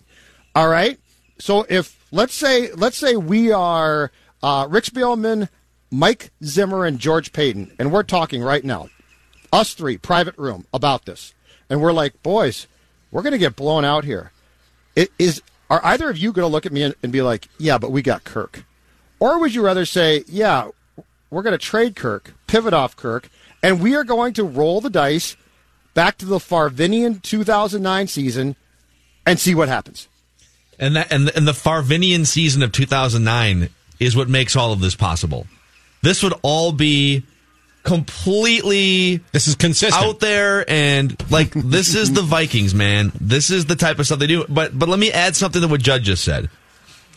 All 0.56 0.70
right. 0.70 0.98
So 1.38 1.66
if 1.68 2.02
let's 2.14 2.34
say 2.34 2.72
let's 2.72 2.98
say 2.98 3.18
we 3.18 3.52
are 3.52 4.10
uh, 4.42 4.68
Rick 4.70 4.86
Spielman, 4.86 5.50
Mike 5.92 6.32
Zimmer, 6.46 6.86
and 6.86 6.98
George 6.98 7.34
Paton, 7.34 7.74
and 7.78 7.92
we're 7.92 8.04
talking 8.04 8.42
right 8.42 8.64
now, 8.64 8.88
us 9.54 9.74
three, 9.74 9.98
private 9.98 10.38
room, 10.38 10.66
about 10.74 11.06
this, 11.06 11.34
and 11.70 11.82
we're 11.82 11.94
like, 11.94 12.22
boys, 12.24 12.68
we're 13.12 13.22
going 13.22 13.32
to 13.32 13.38
get 13.38 13.56
blown 13.56 13.86
out 13.86 14.04
here. 14.04 14.32
It 14.96 15.12
is 15.18 15.42
are 15.70 15.80
either 15.86 16.10
of 16.10 16.18
you 16.18 16.34
going 16.34 16.44
to 16.44 16.52
look 16.52 16.66
at 16.66 16.74
me 16.74 16.84
and, 16.84 16.96
and 17.02 17.12
be 17.12 17.22
like, 17.22 17.48
yeah, 17.58 17.78
but 17.78 17.92
we 17.92 18.02
got 18.02 18.26
Kirk, 18.26 18.66
or 19.20 19.40
would 19.40 19.56
you 19.56 19.64
rather 19.64 19.86
say, 19.86 20.24
yeah, 20.28 20.68
we're 21.30 21.44
going 21.44 21.58
to 21.58 21.66
trade 21.66 21.96
Kirk, 21.96 22.34
pivot 22.48 22.74
off 22.74 22.98
Kirk, 22.98 23.30
and 23.62 23.82
we 23.82 23.96
are 23.96 24.04
going 24.04 24.34
to 24.34 24.44
roll 24.44 24.82
the 24.82 24.90
dice 24.90 25.38
back 25.94 26.18
to 26.18 26.26
the 26.26 26.40
Farvinian 26.40 27.22
2009 27.22 28.08
season 28.08 28.56
and 29.26 29.40
see 29.40 29.56
what 29.56 29.70
happens. 29.70 30.08
And 30.80 30.96
that 30.96 31.12
and, 31.12 31.30
and 31.36 31.48
the 31.48 31.54
Farvinian 31.54 32.26
season 32.26 32.64
of 32.64 32.72
2009 32.72 33.70
is 34.00 34.16
what 34.16 34.28
makes 34.28 34.56
all 34.56 34.74
of 34.74 34.82
this 34.82 34.96
possible. 34.96 35.48
This 36.02 36.24
would 36.24 36.34
all 36.42 36.72
be 36.72 37.24
completely 37.84 39.18
This 39.32 39.48
is 39.48 39.56
consistent. 39.56 40.04
out 40.04 40.20
there 40.20 40.70
and 40.70 41.16
like 41.32 41.52
this 41.54 41.96
is 41.96 42.14
the 42.14 42.22
Vikings, 42.22 42.74
man. 42.74 43.12
This 43.20 43.50
is 43.50 43.66
the 43.66 43.76
type 43.76 44.00
of 44.00 44.06
stuff 44.06 44.20
they 44.20 44.28
do. 44.28 44.46
But 44.48 44.78
but 44.78 44.90
let 44.90 45.00
me 45.00 45.12
add 45.12 45.36
something 45.36 45.62
to 45.62 45.68
what 45.68 45.82
Judd 45.82 46.04
just 46.04 46.24
said. 46.24 46.50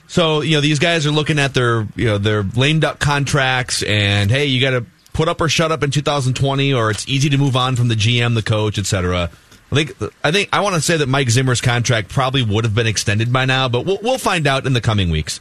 So 0.08 0.40
you 0.40 0.56
know 0.56 0.60
these 0.60 0.78
guys 0.78 1.06
are 1.06 1.10
looking 1.10 1.38
at 1.38 1.54
their 1.54 1.86
you 1.96 2.06
know 2.06 2.18
their 2.18 2.42
lame 2.42 2.80
duck 2.80 2.98
contracts 2.98 3.82
and 3.82 4.30
hey 4.30 4.46
you 4.46 4.60
got 4.60 4.70
to 4.70 4.86
put 5.12 5.28
up 5.28 5.40
or 5.40 5.48
shut 5.48 5.72
up 5.72 5.82
in 5.82 5.90
2020 5.90 6.74
or 6.74 6.90
it's 6.90 7.08
easy 7.08 7.30
to 7.30 7.38
move 7.38 7.56
on 7.56 7.74
from 7.74 7.88
the 7.88 7.94
GM, 7.94 8.34
the 8.34 8.42
coach, 8.42 8.78
etc. 8.78 9.30
I 9.72 9.74
think 9.74 9.94
I 10.22 10.30
think 10.30 10.48
I 10.52 10.60
want 10.60 10.74
to 10.76 10.80
say 10.80 10.96
that 10.98 11.08
Mike 11.08 11.30
Zimmer's 11.30 11.60
contract 11.60 12.08
probably 12.08 12.42
would 12.42 12.64
have 12.64 12.74
been 12.74 12.86
extended 12.86 13.32
by 13.32 13.44
now, 13.44 13.68
but 13.68 13.84
we'll 13.86 13.98
we'll 14.02 14.18
find 14.18 14.46
out 14.46 14.66
in 14.66 14.72
the 14.72 14.80
coming 14.80 15.10
weeks. 15.10 15.40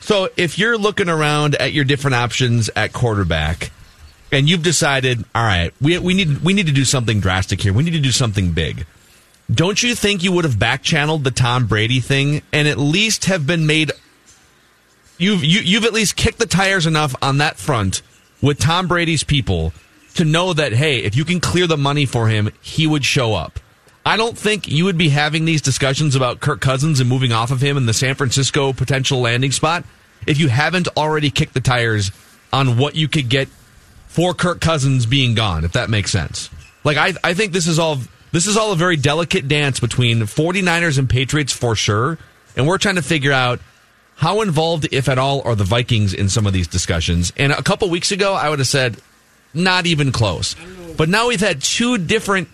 So 0.00 0.28
if 0.36 0.58
you're 0.58 0.78
looking 0.78 1.08
around 1.08 1.56
at 1.56 1.72
your 1.72 1.84
different 1.84 2.14
options 2.14 2.70
at 2.74 2.92
quarterback 2.92 3.70
and 4.32 4.48
you've 4.48 4.62
decided, 4.62 5.24
all 5.34 5.44
right, 5.44 5.72
we 5.80 5.98
we 5.98 6.14
need 6.14 6.38
we 6.38 6.52
need 6.52 6.66
to 6.66 6.72
do 6.72 6.84
something 6.84 7.20
drastic 7.20 7.60
here. 7.60 7.72
We 7.72 7.82
need 7.82 7.92
to 7.92 8.00
do 8.00 8.12
something 8.12 8.52
big. 8.52 8.86
Don't 9.52 9.82
you 9.82 9.94
think 9.94 10.22
you 10.22 10.32
would 10.32 10.44
have 10.44 10.58
back 10.58 10.82
channeled 10.82 11.24
the 11.24 11.32
Tom 11.32 11.66
Brady 11.66 12.00
thing 12.00 12.42
and 12.52 12.68
at 12.68 12.78
least 12.78 13.24
have 13.24 13.46
been 13.46 13.66
made 13.66 13.90
you've 15.18 15.44
you, 15.44 15.60
you've 15.60 15.84
at 15.84 15.92
least 15.92 16.16
kicked 16.16 16.38
the 16.38 16.46
tires 16.46 16.86
enough 16.86 17.14
on 17.20 17.38
that 17.38 17.56
front 17.56 18.02
with 18.40 18.58
Tom 18.58 18.86
Brady's 18.86 19.24
people 19.24 19.72
to 20.14 20.24
know 20.24 20.52
that 20.52 20.72
hey, 20.72 20.98
if 20.98 21.16
you 21.16 21.24
can 21.24 21.40
clear 21.40 21.66
the 21.66 21.76
money 21.76 22.06
for 22.06 22.28
him, 22.28 22.50
he 22.60 22.86
would 22.86 23.04
show 23.04 23.34
up. 23.34 23.58
I 24.06 24.16
don't 24.16 24.38
think 24.38 24.66
you 24.66 24.86
would 24.86 24.96
be 24.96 25.10
having 25.10 25.44
these 25.44 25.60
discussions 25.60 26.14
about 26.14 26.40
Kirk 26.40 26.60
Cousins 26.60 27.00
and 27.00 27.08
moving 27.08 27.32
off 27.32 27.50
of 27.50 27.60
him 27.60 27.76
in 27.76 27.86
the 27.86 27.92
San 27.92 28.14
Francisco 28.14 28.72
potential 28.72 29.20
landing 29.20 29.52
spot 29.52 29.84
if 30.26 30.38
you 30.38 30.48
haven't 30.48 30.88
already 30.96 31.30
kicked 31.30 31.54
the 31.54 31.60
tires 31.60 32.10
on 32.52 32.78
what 32.78 32.94
you 32.94 33.08
could 33.08 33.28
get 33.28 33.48
for 34.10 34.34
Kirk 34.34 34.60
Cousins 34.60 35.06
being 35.06 35.34
gone, 35.34 35.64
if 35.64 35.72
that 35.72 35.88
makes 35.88 36.10
sense. 36.10 36.50
Like 36.84 36.96
I 36.96 37.14
I 37.22 37.34
think 37.34 37.52
this 37.52 37.66
is 37.66 37.78
all 37.78 37.98
this 38.32 38.46
is 38.46 38.56
all 38.56 38.72
a 38.72 38.76
very 38.76 38.96
delicate 38.96 39.48
dance 39.48 39.80
between 39.80 40.20
49ers 40.20 40.98
and 40.98 41.08
Patriots 41.08 41.52
for 41.52 41.74
sure, 41.76 42.18
and 42.56 42.66
we're 42.66 42.78
trying 42.78 42.96
to 42.96 43.02
figure 43.02 43.32
out 43.32 43.60
how 44.16 44.42
involved, 44.42 44.86
if 44.92 45.08
at 45.08 45.18
all, 45.18 45.40
are 45.46 45.54
the 45.54 45.64
Vikings 45.64 46.12
in 46.12 46.28
some 46.28 46.46
of 46.46 46.52
these 46.52 46.68
discussions. 46.68 47.32
And 47.38 47.52
a 47.52 47.62
couple 47.62 47.88
weeks 47.88 48.12
ago, 48.12 48.34
I 48.34 48.50
would 48.50 48.58
have 48.58 48.68
said 48.68 48.98
not 49.54 49.86
even 49.86 50.12
close. 50.12 50.54
But 50.96 51.08
now 51.08 51.28
we've 51.28 51.40
had 51.40 51.62
two 51.62 51.96
different 51.96 52.48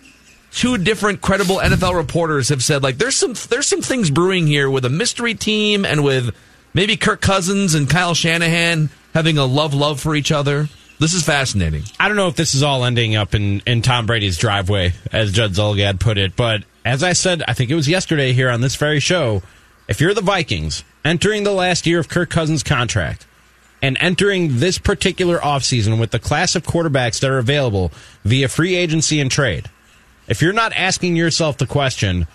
two 0.53 0.77
different 0.77 1.21
credible 1.21 1.57
NFL 1.57 1.95
reporters 1.95 2.49
have 2.49 2.63
said 2.63 2.81
like 2.81 2.97
there's 2.97 3.15
some 3.15 3.33
there's 3.49 3.67
some 3.67 3.81
things 3.81 4.09
brewing 4.09 4.47
here 4.47 4.69
with 4.69 4.85
a 4.85 4.89
mystery 4.89 5.35
team 5.35 5.85
and 5.85 6.03
with 6.03 6.33
maybe 6.73 6.95
Kirk 6.97 7.19
Cousins 7.19 7.75
and 7.75 7.89
Kyle 7.89 8.13
Shanahan 8.13 8.89
having 9.13 9.37
a 9.37 9.45
love 9.45 9.73
love 9.73 9.99
for 9.99 10.15
each 10.15 10.31
other. 10.31 10.69
This 10.99 11.13
is 11.13 11.23
fascinating. 11.23 11.83
I 11.99 12.07
don't 12.07 12.17
know 12.17 12.27
if 12.27 12.35
this 12.35 12.55
is 12.55 12.63
all 12.63 12.83
ending 12.83 13.15
up 13.15 13.35
in, 13.35 13.61
in 13.67 13.83
Tom 13.83 14.07
Brady's 14.07 14.37
driveway, 14.37 14.93
as 15.11 15.31
Judd 15.31 15.51
Zulgad 15.51 15.99
put 15.99 16.17
it, 16.17 16.35
but 16.35 16.63
as 16.83 17.03
I 17.03 17.13
said, 17.13 17.43
I 17.47 17.53
think 17.53 17.69
it 17.69 17.75
was 17.75 17.87
yesterday 17.87 18.33
here 18.33 18.49
on 18.49 18.61
this 18.61 18.75
very 18.75 18.99
show, 18.99 19.43
if 19.87 20.01
you're 20.01 20.15
the 20.15 20.21
Vikings 20.21 20.83
entering 21.05 21.43
the 21.43 21.51
last 21.51 21.85
year 21.85 21.99
of 21.99 22.09
Kirk 22.09 22.29
Cousins' 22.29 22.63
contract 22.63 23.27
and 23.81 23.95
entering 23.99 24.57
this 24.57 24.79
particular 24.79 25.37
offseason 25.37 25.99
with 25.99 26.09
the 26.09 26.19
class 26.19 26.55
of 26.55 26.63
quarterbacks 26.63 27.19
that 27.19 27.29
are 27.29 27.37
available 27.37 27.91
via 28.23 28.47
free 28.47 28.75
agency 28.75 29.19
and 29.19 29.29
trade, 29.29 29.69
if 30.27 30.41
you're 30.41 30.51
not 30.51 30.73
asking 30.73 31.15
yourself 31.15 31.57
the 31.57 31.67
question, 31.67 32.25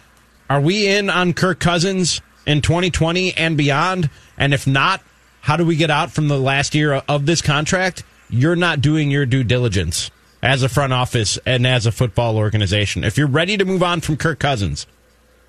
are 0.49 0.61
we 0.61 0.87
in 0.87 1.11
on 1.11 1.33
Kirk 1.33 1.59
Cousins 1.59 2.21
in 2.47 2.63
2020 2.63 3.35
and 3.37 3.57
beyond? 3.57 4.09
And 4.39 4.55
if 4.55 4.67
not, 4.67 5.03
how 5.41 5.57
do 5.57 5.67
we 5.67 5.77
get 5.77 5.91
out 5.91 6.13
from 6.13 6.29
the 6.29 6.39
last 6.39 6.75
year 6.75 6.93
of 7.09 7.27
this 7.27 7.43
contract? 7.43 8.05
You're 8.35 8.57
not 8.57 8.81
doing 8.81 9.11
your 9.11 9.27
due 9.27 9.45
diligence 9.45 10.11
as 10.43 10.63
a 10.63 10.69
front 10.71 10.95
office 10.95 11.39
and 11.45 11.67
as 11.67 11.85
a 11.85 11.93
football 11.93 12.39
organization. 12.39 13.05
If 13.05 13.19
you're 13.19 13.27
ready 13.27 13.59
to 13.59 13.65
move 13.67 13.83
on 13.83 14.01
from 14.01 14.17
Kirk 14.17 14.39
Cousins, 14.39 14.87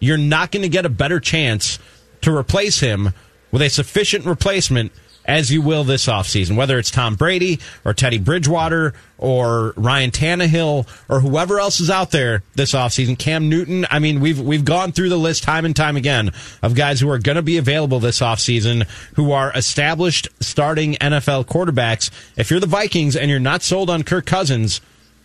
you're 0.02 0.18
not 0.18 0.52
going 0.52 0.64
to 0.64 0.70
get 0.70 0.86
a 0.86 0.90
better 0.90 1.22
chance 1.22 1.80
to 2.22 2.36
replace 2.36 2.82
him 2.82 3.14
with 3.52 3.62
a 3.62 3.70
sufficient 3.70 4.26
replacement 4.26 4.92
as 5.26 5.52
you 5.52 5.62
will 5.62 5.84
this 5.84 6.08
offseason, 6.08 6.56
whether 6.56 6.78
it's 6.78 6.92
Tom 6.92 7.16
Brady 7.16 7.60
or 7.86 7.94
Teddy 7.94 8.18
Bridgewater 8.18 8.94
or 9.18 9.74
Ryan 9.78 10.12
Tannehill 10.12 10.88
or 11.10 11.20
whoever 11.22 11.60
else 11.60 11.80
is 11.80 11.90
out 11.90 12.12
there 12.12 12.44
this 12.56 12.74
offseason. 12.74 13.18
Cam 13.18 13.50
Newton. 13.50 13.86
I 13.90 14.00
mean, 14.00 14.20
we've 14.20 14.40
we've 14.40 14.66
gone 14.66 14.92
through 14.92 15.10
the 15.10 15.18
list 15.18 15.44
time 15.44 15.66
and 15.66 15.76
time 15.76 15.96
again 15.96 16.32
of 16.62 16.76
guys 16.76 17.00
who 17.00 17.10
are 17.10 17.20
going 17.20 17.38
to 17.38 17.42
be 17.42 17.58
available 17.58 18.00
this 18.00 18.20
offseason 18.20 18.88
who 19.16 19.32
are 19.32 19.52
established 19.56 20.28
starting 20.40 20.96
NFL 20.96 21.46
quarterbacks. 21.46 22.12
If 22.36 22.52
you're 22.52 22.60
the 22.60 22.68
Vikings 22.68 23.16
and 23.16 23.30
you're 23.30 23.40
not 23.40 23.64
sold 23.64 23.90
on 23.90 24.04
Kirk 24.04 24.26
Cousins, 24.26 24.82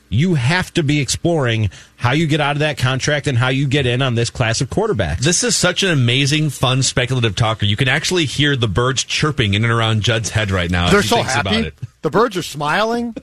you 0.09 0.35
have 0.35 0.73
to 0.75 0.83
be 0.83 1.01
exploring 1.01 1.71
how 1.97 2.13
you 2.13 2.27
get 2.27 2.41
out 2.41 2.57
of 2.57 2.61
that 2.61 2.79
contract 2.79 3.27
and 3.27 3.37
how 3.37 3.49
you 3.49 3.67
get 3.67 3.87
in 3.87 4.01
on 4.03 4.15
this 4.15 4.31
class 4.31 4.61
of 4.61 4.71
quarterbacks. 4.71 5.19
This 5.19 5.43
is 5.45 5.57
such 5.57 5.83
an 5.83 5.91
amazing, 5.91 6.51
fun, 6.51 6.83
speculative 6.83 7.35
talker. 7.37 7.67
You 7.67 7.77
can 7.77 7.89
actually 7.89 8.25
hear 8.25 8.57
the 8.57 8.69
birds 8.69 9.05
chirping 9.05 9.55
in 9.55 9.65
and 9.65 9.73
around 9.73 10.03
Judd's 10.03 10.31
head 10.31 10.51
right 10.51 10.71
now. 10.71 10.89
They're 10.91 10.99
as 11.01 11.05
he 11.05 11.09
so 11.11 11.17
thinks 11.17 11.33
happy. 11.35 11.49
about 11.49 11.65
it. 11.65 11.75
The 12.03 12.11
birds 12.11 12.37
are 12.37 12.43
smiling. 12.43 13.15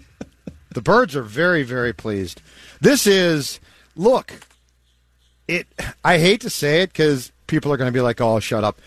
the 0.74 0.82
birds 0.82 1.16
are 1.16 1.24
very, 1.24 1.64
very 1.64 1.94
pleased. 1.94 2.42
This 2.82 3.08
is 3.08 3.60
look. 3.96 4.34
It. 5.48 5.68
I 6.04 6.18
hate 6.18 6.42
to 6.42 6.50
say 6.50 6.82
it 6.82 6.92
because 6.92 7.32
people 7.48 7.72
are 7.72 7.78
going 7.78 7.88
to 7.88 7.94
be 7.94 8.02
like, 8.02 8.20
"Oh, 8.20 8.40
shut 8.40 8.64
up." 8.64 8.80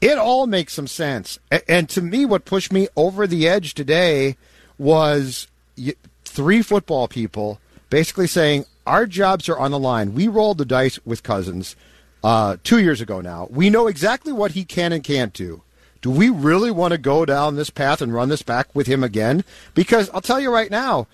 It 0.00 0.18
all 0.18 0.46
makes 0.46 0.72
some 0.72 0.86
sense. 0.86 1.38
And 1.68 1.88
to 1.90 2.00
me, 2.02 2.24
what 2.24 2.44
pushed 2.44 2.72
me 2.72 2.88
over 2.96 3.26
the 3.26 3.46
edge 3.46 3.74
today 3.74 4.36
was 4.78 5.46
y- 5.76 5.94
three 6.30 6.62
football 6.62 7.08
people 7.08 7.60
basically 7.90 8.28
saying 8.28 8.64
our 8.86 9.04
jobs 9.04 9.48
are 9.48 9.58
on 9.58 9.72
the 9.72 9.78
line. 9.78 10.14
We 10.14 10.28
rolled 10.28 10.58
the 10.58 10.64
dice 10.64 10.98
with 11.04 11.22
Cousins 11.24 11.74
uh, 12.22 12.56
two 12.62 12.78
years 12.78 13.00
ago 13.00 13.20
now. 13.20 13.48
We 13.50 13.68
know 13.68 13.88
exactly 13.88 14.32
what 14.32 14.52
he 14.52 14.64
can 14.64 14.92
and 14.92 15.02
can't 15.02 15.32
do. 15.32 15.62
Do 16.02 16.10
we 16.10 16.30
really 16.30 16.70
want 16.70 16.92
to 16.92 16.98
go 16.98 17.26
down 17.26 17.56
this 17.56 17.68
path 17.68 18.00
and 18.00 18.14
run 18.14 18.30
this 18.30 18.42
back 18.42 18.74
with 18.74 18.86
him 18.86 19.04
again? 19.04 19.44
Because 19.74 20.08
I'll 20.10 20.22
tell 20.22 20.40
you 20.40 20.52
right 20.52 20.70
now, 20.70 21.08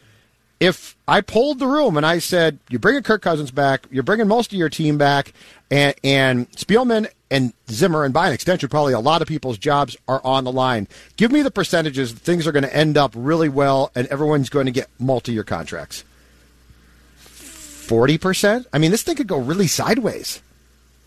if 0.60 0.96
I 1.06 1.20
polled 1.20 1.58
the 1.58 1.66
room 1.66 1.96
and 1.96 2.06
I 2.06 2.18
said, 2.18 2.58
you're 2.68 2.80
bringing 2.80 3.02
Kirk 3.02 3.22
Cousins 3.22 3.50
back, 3.50 3.86
you're 3.90 4.02
bringing 4.02 4.28
most 4.28 4.52
of 4.52 4.58
your 4.58 4.68
team 4.68 4.96
back, 4.96 5.32
and, 5.70 5.94
and 6.02 6.50
Spielman 6.52 7.08
and 7.30 7.52
Zimmer, 7.68 8.04
and 8.04 8.14
by 8.14 8.28
an 8.28 8.32
extension, 8.32 8.68
probably 8.68 8.92
a 8.92 9.00
lot 9.00 9.20
of 9.20 9.28
people's 9.28 9.58
jobs 9.58 9.96
are 10.08 10.20
on 10.24 10.44
the 10.44 10.52
line. 10.52 10.88
Give 11.16 11.32
me 11.32 11.42
the 11.42 11.50
percentages. 11.50 12.12
Things 12.12 12.46
are 12.46 12.52
going 12.52 12.62
to 12.62 12.74
end 12.74 12.96
up 12.96 13.12
really 13.14 13.48
well, 13.48 13.90
and 13.94 14.06
everyone's 14.08 14.48
going 14.48 14.66
to 14.66 14.72
get 14.72 14.88
multi 14.98 15.32
year 15.32 15.44
contracts. 15.44 16.04
40%? 17.18 18.66
I 18.72 18.78
mean, 18.78 18.90
this 18.90 19.02
thing 19.02 19.16
could 19.16 19.26
go 19.26 19.38
really 19.38 19.66
sideways. 19.66 20.40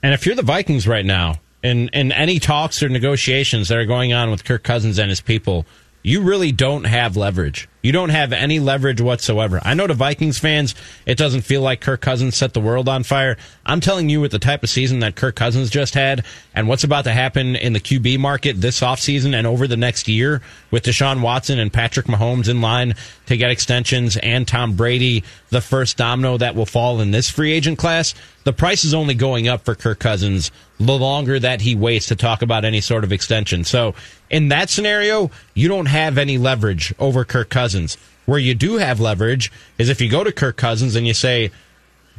And 0.02 0.14
if 0.14 0.26
you're 0.26 0.36
the 0.36 0.44
Vikings 0.44 0.88
right 0.88 1.06
now, 1.06 1.36
in, 1.62 1.90
in 1.90 2.12
any 2.12 2.40
talks 2.40 2.82
or 2.82 2.88
negotiations 2.88 3.68
that 3.68 3.78
are 3.78 3.86
going 3.86 4.14
on 4.14 4.32
with 4.32 4.46
Kirk 4.46 4.64
Cousins 4.64 4.98
and 4.98 5.10
his 5.10 5.20
people, 5.20 5.66
you 6.02 6.22
really 6.22 6.52
don't 6.52 6.86
have 6.86 7.18
leverage. 7.18 7.68
You 7.82 7.92
don't 7.92 8.10
have 8.10 8.34
any 8.34 8.60
leverage 8.60 9.00
whatsoever. 9.00 9.62
I 9.64 9.74
know 9.74 9.88
to 9.88 9.94
Vikings 9.94 10.38
fans, 10.38 10.76
it 11.06 11.18
doesn't 11.18 11.42
feel 11.42 11.62
like 11.62 11.82
Kirk 11.82 12.02
Cousins 12.02 12.36
set 12.36 12.54
the 12.54 12.60
world 12.60 12.90
on 12.90 13.04
fire. 13.04 13.38
I'm 13.66 13.80
telling 13.80 14.10
you, 14.10 14.20
with 14.20 14.32
the 14.32 14.40
type 14.40 14.64
of 14.64 14.70
season 14.70 15.00
that 15.00 15.16
Kirk 15.16 15.36
Cousins 15.36 15.70
just 15.70 15.94
had 15.94 16.26
and 16.54 16.68
what's 16.68 16.84
about 16.84 17.06
to 17.06 17.12
happen 17.12 17.56
in 17.56 17.74
the 17.74 17.80
QB 17.80 18.20
market 18.20 18.60
this 18.60 18.82
offseason 18.82 19.34
and 19.34 19.48
over 19.48 19.66
the 19.68 19.78
next 19.78 20.08
year 20.08 20.42
with 20.72 20.84
Deshaun 20.84 21.22
Watson 21.22 21.60
and 21.60 21.72
Patrick 21.72 22.08
Mahomes 22.08 22.50
in 22.50 22.60
line 22.60 22.96
to 23.28 23.38
get 23.38 23.52
extensions 23.52 24.18
and 24.18 24.48
Tom 24.48 24.76
Brady, 24.76 25.24
the 25.50 25.62
first 25.62 25.96
domino 25.96 26.38
that 26.38 26.56
will 26.56 26.66
fall 26.66 27.00
in 27.00 27.12
this 27.12 27.30
free 27.30 27.54
agent 27.54 27.78
class, 27.78 28.14
the 28.44 28.54
price 28.54 28.84
is 28.84 28.94
only 28.94 29.14
going 29.14 29.48
up 29.48 29.64
for 29.64 29.76
Kirk 29.76 30.00
Cousins 30.00 30.52
the 30.80 30.98
longer 30.98 31.40
that 31.40 31.62
he 31.62 31.76
waits 31.76 32.06
to 32.08 32.16
talk 32.16 32.42
about 32.42 32.64
any 32.64 32.80
sort 32.82 33.04
of 33.04 33.12
extension. 33.12 33.64
So 33.66 33.96
in 34.30 34.48
that 34.50 34.70
scenario, 34.70 35.30
you 35.54 35.68
don't 35.68 35.88
have 35.88 36.18
any 36.18 36.38
leverage 36.38 36.94
over 37.00 37.26
Kirk 37.26 37.50
Cousins. 37.50 37.98
Where 38.26 38.40
you 38.40 38.54
do 38.54 38.78
have 38.78 39.00
leverage 39.00 39.52
is 39.78 39.90
if 39.90 40.00
you 40.02 40.10
go 40.10 40.24
to 40.24 40.32
Kirk 40.32 40.56
Cousins 40.56 40.96
and 40.96 41.06
you 41.08 41.14
say, 41.14 41.52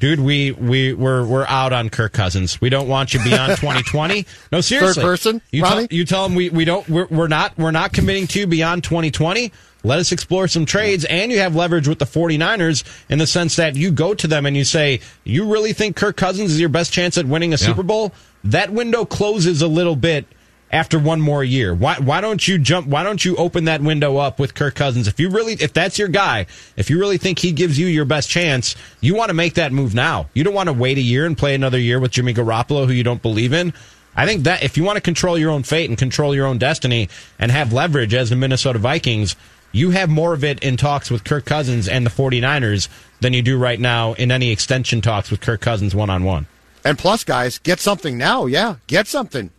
dude, 0.01 0.19
we 0.21 0.51
we 0.53 0.93
we're 0.93 1.25
we're 1.25 1.47
out 1.47 1.73
on 1.73 1.89
Kirk 1.89 2.13
Cousins. 2.13 2.61
We 2.61 2.69
don't 2.69 2.89
want 2.89 3.15
you 3.15 3.23
beyond 3.23 3.57
2020. 3.61 4.27
No, 4.51 4.61
seriously. 4.61 5.03
Third 5.03 5.09
person, 5.09 5.43
You 5.53 5.63
Ronnie? 5.63 5.87
tell, 5.89 5.97
you 5.97 6.05
tell 6.05 6.25
them 6.25 6.35
we 6.35 6.51
we 6.51 6.65
don't 6.65 6.87
we're, 6.89 7.07
we're 7.07 7.29
not 7.29 7.57
we're 7.57 7.71
not 7.71 7.93
committing 7.93 8.27
to 8.29 8.41
you 8.41 8.47
beyond 8.47 8.83
2020. 8.85 9.53
Let 9.83 9.99
us 9.99 10.13
explore 10.13 10.47
some 10.47 10.67
trades, 10.67 11.07
and 11.07 11.33
you 11.33 11.39
have 11.39 11.57
leverage 11.57 11.89
with 11.89 11.99
the 11.99 12.05
49ers 12.05 12.85
in 13.09 13.19
the 13.19 13.27
sense 13.27 13.57
that 13.57 13.77
you 13.77 13.91
go 13.91 14.13
to 14.13 14.27
them 14.27 14.45
and 14.45 14.55
you 14.55 14.65
say, 14.65 15.01
"You 15.25 15.51
really 15.51 15.73
think 15.73 15.97
Kirk 15.97 16.17
Cousins 16.19 16.51
is 16.51 16.61
your 16.61 16.69
best 16.69 16.93
chance 16.93 17.17
at 17.17 17.25
winning 17.25 17.55
a 17.55 17.59
Super 17.59 17.83
Bowl?" 17.83 18.13
That 18.45 18.73
window 18.73 19.05
closes 19.05 19.63
a 19.63 19.69
little 19.69 19.97
bit 19.97 20.27
after 20.71 20.99
one 20.99 21.21
more 21.21 21.43
year. 21.43 21.75
Why 21.75 21.97
why 21.97 22.21
don't 22.21 22.47
you 22.47 22.59
jump 22.59 22.87
why 22.87 23.03
don't 23.03 23.25
you 23.25 23.37
open 23.37 23.65
that 23.65 23.83
window 23.83 24.17
up 24.17 24.39
with 24.39 24.55
Kirk 24.55 24.75
Cousins? 24.75 25.09
If 25.09 25.19
you 25.19 25.29
really 25.31 25.55
if 25.55 25.73
that's 25.73 25.99
your 25.99 26.09
guy, 26.09 26.47
if 26.77 26.91
you 26.91 26.99
really 26.99 27.19
think 27.19 27.39
he 27.39 27.53
gives 27.53 27.79
you 27.79 27.87
your 27.87 28.05
best 28.05 28.31
chance, 28.31 28.77
you 29.01 29.15
want 29.15 29.31
to 29.31 29.35
make 29.35 29.55
that 29.55 29.73
move 29.73 29.95
now. 29.95 30.29
You 30.35 30.45
don't 30.45 30.55
want 30.55 30.69
to 30.69 30.73
wait 30.73 30.99
a 30.99 31.03
year 31.03 31.27
and 31.27 31.37
play 31.37 31.55
another 31.55 31.79
year 31.79 31.99
with 31.99 32.13
Jimmy 32.13 32.35
Garoppolo 32.35 32.87
who 32.87 32.93
you 32.93 33.05
don't 33.05 33.23
believe 33.23 33.53
in. 33.53 33.73
I 34.17 34.27
think 34.27 34.45
that 34.45 34.63
if 34.63 34.77
you 34.77 34.85
want 34.85 34.97
to 34.97 35.01
control 35.01 35.39
your 35.39 35.51
own 35.51 35.63
fate 35.63 35.89
and 35.89 35.99
control 35.99 36.35
your 36.35 36.47
own 36.47 36.59
destiny 36.59 37.09
and 37.39 37.51
have 37.51 37.73
leverage 37.73 38.13
as 38.13 38.31
the 38.31 38.37
Minnesota 38.37 38.79
Vikings, 38.79 39.37
you 39.73 39.91
have 39.91 40.11
more 40.11 40.35
of 40.35 40.43
it 40.43 40.63
in 40.65 40.77
talks 40.77 41.11
with 41.11 41.23
Kirk 41.23 41.45
Cousins 41.45 41.87
and 41.87 42.05
the 42.05 42.11
49ers 42.11 42.89
than 43.21 43.33
you 43.33 43.43
do 43.43 43.57
right 43.57 43.79
now 43.79 44.15
in 44.15 44.33
any 44.33 44.51
extension 44.51 45.01
talks 45.01 45.31
with 45.31 45.41
Kirk 45.41 45.61
Cousins 45.61 45.95
one 45.95 46.11
on 46.11 46.25
one. 46.25 46.47
And 46.85 46.99
plus, 46.99 47.25
guys, 47.25 47.59
get 47.59 47.81
something 47.81 48.17
now. 48.17 48.47
Yeah, 48.47 48.77
get 48.87 49.07
something. 49.07 49.51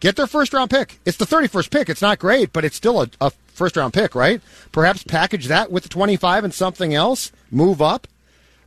Get 0.00 0.16
their 0.16 0.26
first 0.26 0.52
round 0.52 0.70
pick. 0.70 1.00
It's 1.04 1.16
the 1.16 1.24
31st 1.24 1.70
pick. 1.70 1.88
It's 1.88 2.02
not 2.02 2.18
great, 2.18 2.52
but 2.52 2.64
it's 2.64 2.76
still 2.76 3.02
a, 3.02 3.08
a 3.20 3.30
first 3.48 3.76
round 3.76 3.94
pick, 3.94 4.14
right? 4.14 4.40
Perhaps 4.72 5.04
package 5.04 5.46
that 5.46 5.72
with 5.72 5.84
the 5.84 5.88
25 5.88 6.44
and 6.44 6.54
something 6.54 6.94
else, 6.94 7.32
move 7.50 7.80
up. 7.80 8.06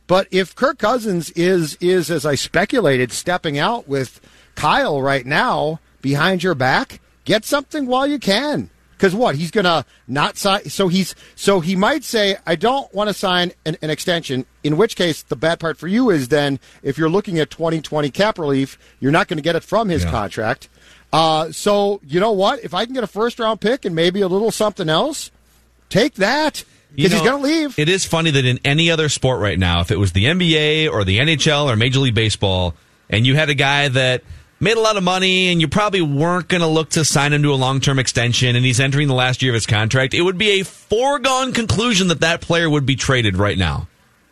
But 0.06 0.26
if 0.32 0.56
Kirk 0.56 0.78
Cousins 0.78 1.30
is 1.30 1.76
is 1.80 2.10
as 2.10 2.26
I 2.26 2.34
speculated 2.34 3.12
stepping 3.12 3.58
out 3.58 3.86
with 3.86 4.20
Kyle 4.56 5.00
right 5.00 5.24
now 5.24 5.78
behind 6.02 6.42
your 6.42 6.56
back, 6.56 7.00
get 7.24 7.44
something 7.44 7.86
while 7.86 8.08
you 8.08 8.18
can. 8.18 8.70
Because 9.00 9.14
what 9.14 9.36
he's 9.36 9.50
gonna 9.50 9.86
not 10.06 10.36
sign, 10.36 10.68
so 10.68 10.88
he's 10.88 11.14
so 11.34 11.60
he 11.60 11.74
might 11.74 12.04
say, 12.04 12.36
"I 12.46 12.54
don't 12.54 12.92
want 12.92 13.08
to 13.08 13.14
sign 13.14 13.52
an, 13.64 13.78
an 13.80 13.88
extension." 13.88 14.44
In 14.62 14.76
which 14.76 14.94
case, 14.94 15.22
the 15.22 15.36
bad 15.36 15.58
part 15.58 15.78
for 15.78 15.88
you 15.88 16.10
is 16.10 16.28
then 16.28 16.60
if 16.82 16.98
you're 16.98 17.08
looking 17.08 17.38
at 17.38 17.48
2020 17.48 18.10
cap 18.10 18.38
relief, 18.38 18.78
you're 19.00 19.10
not 19.10 19.26
going 19.26 19.38
to 19.38 19.42
get 19.42 19.56
it 19.56 19.64
from 19.64 19.88
his 19.88 20.04
contract. 20.04 20.68
Uh, 21.14 21.50
so 21.50 22.02
you 22.06 22.20
know 22.20 22.32
what? 22.32 22.62
If 22.62 22.74
I 22.74 22.84
can 22.84 22.92
get 22.92 23.02
a 23.02 23.06
first 23.06 23.38
round 23.38 23.62
pick 23.62 23.86
and 23.86 23.94
maybe 23.94 24.20
a 24.20 24.28
little 24.28 24.50
something 24.50 24.90
else, 24.90 25.30
take 25.88 26.16
that 26.16 26.62
You 26.90 27.08
because 27.08 27.12
he's 27.12 27.22
going 27.22 27.42
to 27.42 27.48
leave. 27.48 27.78
It 27.78 27.88
is 27.88 28.04
funny 28.04 28.30
that 28.32 28.44
in 28.44 28.60
any 28.66 28.90
other 28.90 29.08
sport 29.08 29.40
right 29.40 29.58
now, 29.58 29.80
if 29.80 29.90
it 29.90 29.96
was 29.96 30.12
the 30.12 30.26
NBA 30.26 30.92
or 30.92 31.04
the 31.04 31.20
NHL 31.20 31.72
or 31.72 31.74
Major 31.74 32.00
League 32.00 32.14
Baseball, 32.14 32.74
and 33.08 33.26
you 33.26 33.34
had 33.34 33.48
a 33.48 33.54
guy 33.54 33.88
that 33.88 34.22
made 34.60 34.76
a 34.76 34.80
lot 34.80 34.96
of 34.96 35.02
money 35.02 35.50
and 35.50 35.60
you 35.60 35.68
probably 35.68 36.02
weren't 36.02 36.48
going 36.48 36.60
to 36.60 36.66
look 36.66 36.90
to 36.90 37.04
sign 37.04 37.32
him 37.32 37.42
to 37.42 37.52
a 37.52 37.56
long 37.56 37.80
term 37.80 37.98
extension 37.98 38.54
and 38.54 38.64
he's 38.64 38.78
entering 38.78 39.08
the 39.08 39.14
last 39.14 39.42
year 39.42 39.52
of 39.52 39.54
his 39.54 39.66
contract, 39.66 40.14
it 40.14 40.22
would 40.22 40.38
be 40.38 40.60
a 40.60 40.64
foregone 40.64 41.52
conclusion 41.52 42.08
that 42.08 42.20
that 42.20 42.40
player 42.40 42.68
would 42.68 42.86
be 42.86 42.96
traded 42.96 43.36
right 43.36 43.58
now. 43.58 43.88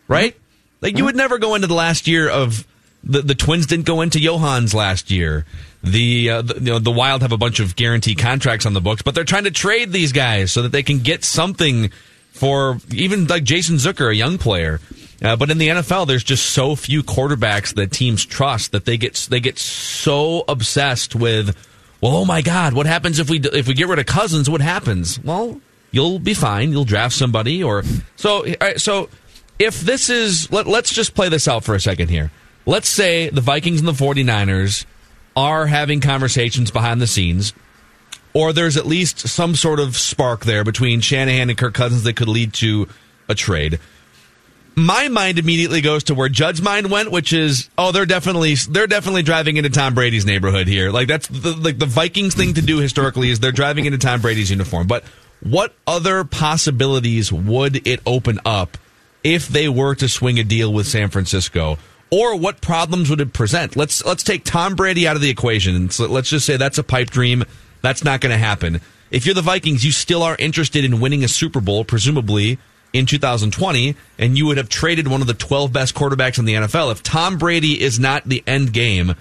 Right? 0.07 0.35
Like 0.81 0.97
you 0.97 1.05
would 1.05 1.15
never 1.15 1.37
go 1.37 1.55
into 1.55 1.67
the 1.67 1.73
last 1.73 2.07
year 2.07 2.29
of 2.29 2.65
the, 3.03 3.21
the 3.21 3.35
Twins 3.35 3.65
didn't 3.65 3.85
go 3.85 4.01
into 4.01 4.19
Johans 4.19 4.73
last 4.73 5.09
year. 5.11 5.45
The, 5.83 6.29
uh, 6.29 6.41
the 6.41 6.55
you 6.55 6.61
know 6.61 6.79
the 6.79 6.91
Wild 6.91 7.21
have 7.21 7.31
a 7.31 7.37
bunch 7.37 7.59
of 7.59 7.75
guarantee 7.75 8.15
contracts 8.15 8.65
on 8.65 8.73
the 8.73 8.81
books, 8.81 9.01
but 9.01 9.15
they're 9.15 9.23
trying 9.23 9.45
to 9.45 9.51
trade 9.51 9.91
these 9.91 10.11
guys 10.11 10.51
so 10.51 10.61
that 10.63 10.71
they 10.71 10.83
can 10.83 10.99
get 10.99 11.23
something 11.23 11.91
for 12.31 12.79
even 12.91 13.27
like 13.27 13.43
Jason 13.43 13.77
Zucker, 13.77 14.11
a 14.11 14.15
young 14.15 14.37
player. 14.37 14.81
Uh, 15.21 15.35
but 15.35 15.49
in 15.49 15.57
the 15.57 15.67
NFL, 15.67 16.07
there's 16.07 16.23
just 16.23 16.47
so 16.47 16.75
few 16.75 17.03
quarterbacks 17.03 17.73
that 17.75 17.91
teams 17.91 18.25
trust 18.25 18.71
that 18.71 18.85
they 18.85 18.97
get 18.97 19.15
they 19.29 19.39
get 19.39 19.57
so 19.57 20.43
obsessed 20.47 21.15
with. 21.15 21.55
Well, 22.01 22.15
oh 22.15 22.25
my 22.25 22.41
God, 22.41 22.73
what 22.73 22.85
happens 22.85 23.19
if 23.19 23.29
we 23.29 23.39
if 23.39 23.67
we 23.67 23.73
get 23.73 23.87
rid 23.87 23.99
of 23.99 24.05
Cousins? 24.05 24.49
What 24.49 24.61
happens? 24.61 25.21
Well, 25.21 25.59
you'll 25.91 26.19
be 26.19 26.33
fine. 26.33 26.71
You'll 26.71 26.85
draft 26.85 27.15
somebody, 27.15 27.61
or 27.61 27.83
so. 28.15 28.45
right, 28.61 28.79
so 28.79 29.09
if 29.57 29.81
this 29.81 30.09
is 30.09 30.51
let, 30.51 30.67
let's 30.67 30.93
just 30.93 31.15
play 31.15 31.27
this 31.27 31.47
out 31.47 31.63
for 31.65 31.75
a 31.75 31.79
second 31.79 32.09
here. 32.09 32.31
Let's 32.65 32.87
say 32.87 33.29
the 33.29 33.41
Vikings 33.41 33.79
and 33.79 33.87
the 33.87 33.93
49ers 33.93 34.85
are 35.35 35.65
having 35.65 36.01
conversations 36.01 36.71
behind 36.71 37.01
the 37.01 37.07
scenes 37.07 37.53
or 38.33 38.53
there's 38.53 38.77
at 38.77 38.85
least 38.85 39.19
some 39.27 39.55
sort 39.55 39.79
of 39.79 39.97
spark 39.97 40.45
there 40.45 40.63
between 40.63 41.01
Shanahan 41.01 41.49
and 41.49 41.57
Kirk 41.57 41.73
Cousins 41.73 42.03
that 42.03 42.15
could 42.15 42.27
lead 42.27 42.53
to 42.55 42.87
a 43.27 43.35
trade. 43.35 43.79
My 44.79 45.09
mind 45.09 45.39
immediately 45.39 45.81
goes 45.81 46.05
to 46.05 46.15
where 46.15 46.29
Judd's 46.29 46.61
mind 46.61 46.89
went, 46.89 47.11
which 47.11 47.33
is, 47.33 47.69
oh, 47.77 47.91
they're 47.91 48.05
definitely 48.05 48.55
they're 48.55 48.87
definitely 48.87 49.23
driving 49.23 49.57
into 49.57 49.69
Tom 49.69 49.93
Brady's 49.93 50.25
neighborhood 50.25 50.67
here. 50.67 50.89
Like 50.89 51.09
that's 51.09 51.27
the 51.27 51.51
like 51.51 51.77
the 51.79 51.85
Vikings 51.85 52.33
thing 52.33 52.53
to 52.53 52.61
do 52.61 52.77
historically 52.77 53.29
is 53.29 53.39
they're 53.39 53.51
driving 53.51 53.85
into 53.85 53.97
Tom 53.97 54.21
Brady's 54.21 54.49
uniform. 54.49 54.87
But 54.87 55.03
what 55.41 55.73
other 55.85 56.23
possibilities 56.23 57.31
would 57.31 57.85
it 57.85 57.99
open 58.05 58.39
up 58.45 58.77
if 59.21 59.49
they 59.49 59.67
were 59.67 59.95
to 59.95 60.07
swing 60.07 60.39
a 60.39 60.43
deal 60.45 60.71
with 60.71 60.87
San 60.87 61.09
Francisco? 61.09 61.77
Or 62.09 62.37
what 62.37 62.61
problems 62.61 63.09
would 63.09 63.21
it 63.21 63.33
present? 63.33 63.75
Let's 63.75 64.05
let's 64.05 64.23
take 64.23 64.45
Tom 64.45 64.75
Brady 64.75 65.07
out 65.07 65.17
of 65.17 65.21
the 65.21 65.29
equation 65.29 65.89
so 65.89 66.07
let's 66.07 66.29
just 66.29 66.45
say 66.45 66.55
that's 66.55 66.77
a 66.77 66.83
pipe 66.83 67.09
dream. 67.09 67.43
That's 67.81 68.03
not 68.03 68.21
going 68.21 68.31
to 68.31 68.37
happen. 68.37 68.79
If 69.11 69.25
you're 69.25 69.35
the 69.35 69.41
Vikings, 69.41 69.83
you 69.83 69.91
still 69.91 70.23
are 70.23 70.35
interested 70.37 70.85
in 70.85 70.99
winning 70.99 71.23
a 71.23 71.27
Super 71.27 71.59
Bowl, 71.59 71.83
presumably 71.83 72.59
in 72.93 73.05
2020, 73.05 73.95
and 74.17 74.37
you 74.37 74.45
would 74.45 74.57
have 74.57 74.69
traded 74.69 75.07
one 75.07 75.21
of 75.21 75.27
the 75.27 75.33
12 75.33 75.71
best 75.71 75.95
quarterbacks 75.95 76.39
in 76.39 76.45
the 76.45 76.53
NFL. 76.53 76.91
If 76.91 77.03
Tom 77.03 77.37
Brady 77.37 77.81
is 77.81 77.99
not 77.99 78.25
the 78.25 78.43
end 78.47 78.73
game, 78.73 79.15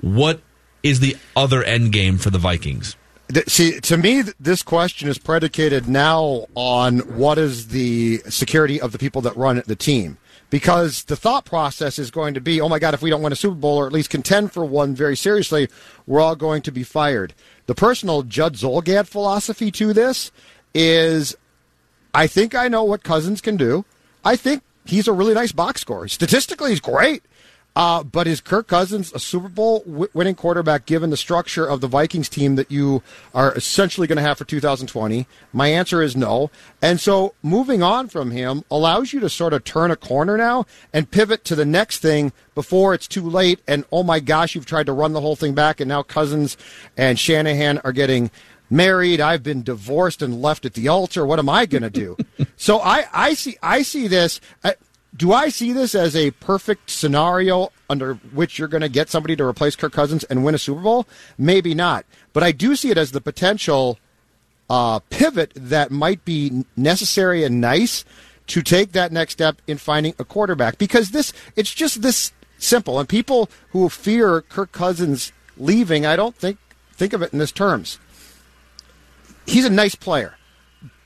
what 0.00 0.40
is 0.82 1.00
the 1.00 1.16
other 1.36 1.62
end 1.62 1.92
game 1.92 2.18
for 2.18 2.30
the 2.30 2.38
Vikings? 2.38 2.96
See, 3.46 3.80
to 3.80 3.96
me, 3.96 4.22
this 4.38 4.62
question 4.62 5.08
is 5.08 5.16
predicated 5.16 5.88
now 5.88 6.46
on 6.54 6.98
what 7.16 7.38
is 7.38 7.68
the 7.68 8.18
security 8.28 8.80
of 8.80 8.92
the 8.92 8.98
people 8.98 9.22
that 9.22 9.36
run 9.36 9.62
the 9.66 9.76
team. 9.76 10.18
Because 10.50 11.04
the 11.04 11.16
thought 11.16 11.46
process 11.46 11.98
is 11.98 12.10
going 12.10 12.34
to 12.34 12.40
be, 12.40 12.60
oh 12.60 12.68
my 12.68 12.78
God, 12.78 12.92
if 12.92 13.00
we 13.00 13.08
don't 13.08 13.22
win 13.22 13.32
a 13.32 13.36
Super 13.36 13.54
Bowl 13.54 13.78
or 13.78 13.86
at 13.86 13.92
least 13.92 14.10
contend 14.10 14.52
for 14.52 14.66
one 14.66 14.94
very 14.94 15.16
seriously, 15.16 15.68
we're 16.06 16.20
all 16.20 16.36
going 16.36 16.60
to 16.62 16.70
be 16.70 16.82
fired. 16.82 17.32
The 17.64 17.74
personal 17.74 18.22
Judd 18.22 18.56
Zulgad 18.56 19.06
philosophy 19.06 19.70
to 19.70 19.94
this 19.94 20.30
is 20.74 21.34
I 22.14 22.26
think 22.26 22.54
I 22.54 22.68
know 22.68 22.84
what 22.84 23.02
Cousins 23.02 23.40
can 23.40 23.56
do. 23.56 23.84
I 24.24 24.36
think 24.36 24.62
he's 24.84 25.08
a 25.08 25.12
really 25.12 25.34
nice 25.34 25.52
box 25.52 25.80
scorer. 25.80 26.08
Statistically, 26.08 26.70
he's 26.70 26.80
great. 26.80 27.22
Uh, 27.74 28.02
but 28.02 28.26
is 28.26 28.42
Kirk 28.42 28.68
Cousins 28.68 29.12
a 29.14 29.18
Super 29.18 29.48
Bowl 29.48 29.80
w- 29.80 30.08
winning 30.12 30.34
quarterback 30.34 30.84
given 30.84 31.08
the 31.08 31.16
structure 31.16 31.66
of 31.66 31.80
the 31.80 31.88
Vikings 31.88 32.28
team 32.28 32.56
that 32.56 32.70
you 32.70 33.02
are 33.34 33.54
essentially 33.54 34.06
going 34.06 34.16
to 34.16 34.22
have 34.22 34.36
for 34.36 34.44
2020? 34.44 35.26
My 35.54 35.68
answer 35.68 36.02
is 36.02 36.14
no. 36.14 36.50
And 36.82 37.00
so 37.00 37.34
moving 37.42 37.82
on 37.82 38.08
from 38.08 38.30
him 38.30 38.64
allows 38.70 39.14
you 39.14 39.20
to 39.20 39.30
sort 39.30 39.54
of 39.54 39.64
turn 39.64 39.90
a 39.90 39.96
corner 39.96 40.36
now 40.36 40.66
and 40.92 41.10
pivot 41.10 41.44
to 41.46 41.54
the 41.54 41.64
next 41.64 42.00
thing 42.00 42.32
before 42.54 42.92
it's 42.92 43.08
too 43.08 43.22
late. 43.22 43.60
And 43.66 43.86
oh 43.90 44.02
my 44.02 44.20
gosh, 44.20 44.54
you've 44.54 44.66
tried 44.66 44.86
to 44.86 44.92
run 44.92 45.14
the 45.14 45.22
whole 45.22 45.36
thing 45.36 45.54
back, 45.54 45.80
and 45.80 45.88
now 45.88 46.02
Cousins 46.02 46.58
and 46.98 47.18
Shanahan 47.18 47.78
are 47.78 47.92
getting 47.92 48.30
married 48.72 49.20
i've 49.20 49.42
been 49.42 49.62
divorced 49.62 50.22
and 50.22 50.40
left 50.40 50.64
at 50.64 50.74
the 50.74 50.88
altar. 50.88 51.26
What 51.26 51.38
am 51.38 51.48
i 51.48 51.66
going 51.66 51.82
to 51.82 51.90
do? 51.90 52.16
So 52.56 52.78
i 52.78 53.06
i 53.12 53.34
see 53.34 53.56
i 53.62 53.82
see 53.82 54.06
this 54.06 54.40
I, 54.62 54.76
do 55.16 55.32
i 55.32 55.48
see 55.48 55.72
this 55.72 55.94
as 55.94 56.14
a 56.14 56.30
perfect 56.32 56.90
scenario 56.90 57.72
under 57.90 58.14
which 58.14 58.58
you're 58.58 58.68
going 58.68 58.82
to 58.82 58.88
get 58.88 59.10
somebody 59.10 59.34
to 59.36 59.44
replace 59.44 59.74
kirk 59.74 59.92
cousins 59.92 60.24
and 60.24 60.44
win 60.44 60.54
a 60.54 60.58
super 60.58 60.80
bowl? 60.80 61.06
Maybe 61.36 61.74
not. 61.74 62.06
But 62.32 62.44
i 62.44 62.52
do 62.52 62.76
see 62.76 62.90
it 62.90 62.98
as 62.98 63.10
the 63.10 63.20
potential 63.20 63.98
uh, 64.70 65.00
pivot 65.10 65.52
that 65.56 65.90
might 65.90 66.24
be 66.24 66.64
necessary 66.76 67.44
and 67.44 67.60
nice 67.60 68.04
to 68.46 68.62
take 68.62 68.92
that 68.92 69.12
next 69.12 69.34
step 69.34 69.60
in 69.66 69.76
finding 69.76 70.14
a 70.18 70.24
quarterback. 70.24 70.78
Because 70.78 71.10
this 71.10 71.32
it's 71.56 71.74
just 71.74 72.00
this 72.00 72.32
simple. 72.58 72.98
And 73.00 73.08
people 73.08 73.50
who 73.70 73.88
fear 73.88 74.40
kirk 74.42 74.72
cousins 74.72 75.32
leaving 75.56 76.06
i 76.06 76.16
don't 76.16 76.36
think 76.36 76.58
think 76.92 77.12
of 77.12 77.22
it 77.22 77.32
in 77.32 77.38
this 77.38 77.52
terms 77.52 77.98
he's 79.46 79.64
a 79.64 79.70
nice 79.70 79.94
player. 79.94 80.36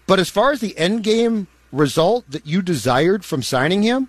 But 0.06 0.20
as 0.20 0.30
far 0.30 0.52
as 0.52 0.60
the 0.60 0.76
end 0.78 1.02
game 1.02 1.48
result 1.72 2.30
that 2.30 2.46
you 2.46 2.62
desired 2.62 3.24
from 3.24 3.42
signing 3.42 3.82
him, 3.82 4.08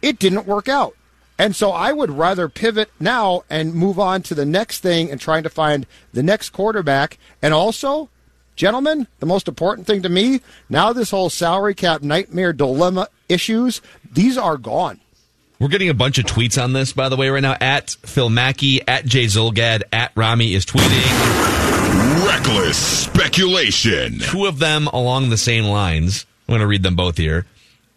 it 0.00 0.18
didn't 0.18 0.46
work 0.46 0.68
out. 0.68 0.96
And 1.38 1.56
so 1.56 1.72
I 1.72 1.92
would 1.92 2.10
rather 2.10 2.48
pivot 2.48 2.90
now 3.00 3.42
and 3.50 3.74
move 3.74 3.98
on 3.98 4.22
to 4.22 4.34
the 4.34 4.46
next 4.46 4.80
thing 4.80 5.10
and 5.10 5.20
trying 5.20 5.42
to 5.42 5.50
find 5.50 5.86
the 6.12 6.22
next 6.22 6.50
quarterback. 6.50 7.18
And 7.40 7.52
also, 7.52 8.10
gentlemen, 8.54 9.08
the 9.18 9.26
most 9.26 9.48
important 9.48 9.86
thing 9.86 10.02
to 10.02 10.08
me 10.08 10.40
now, 10.68 10.92
this 10.92 11.10
whole 11.10 11.30
salary 11.30 11.74
cap 11.74 12.02
nightmare 12.02 12.52
dilemma 12.52 13.08
issues, 13.28 13.80
these 14.12 14.38
are 14.38 14.56
gone. 14.56 15.00
We're 15.58 15.68
getting 15.68 15.88
a 15.88 15.94
bunch 15.94 16.18
of 16.18 16.26
tweets 16.26 16.62
on 16.62 16.72
this, 16.72 16.92
by 16.92 17.08
the 17.08 17.16
way, 17.16 17.28
right 17.28 17.42
now. 17.42 17.56
At 17.60 17.90
Phil 17.90 18.28
Mackey, 18.28 18.86
at 18.86 19.04
Jay 19.04 19.26
Zulgad, 19.26 19.82
at 19.92 20.12
Rami 20.16 20.54
is 20.54 20.66
tweeting. 20.66 21.81
Reckless 22.42 23.04
speculation. 23.04 24.18
Two 24.18 24.46
of 24.46 24.58
them 24.58 24.88
along 24.88 25.30
the 25.30 25.36
same 25.36 25.64
lines. 25.64 26.26
I'm 26.48 26.52
going 26.54 26.60
to 26.60 26.66
read 26.66 26.82
them 26.82 26.96
both 26.96 27.16
here. 27.16 27.46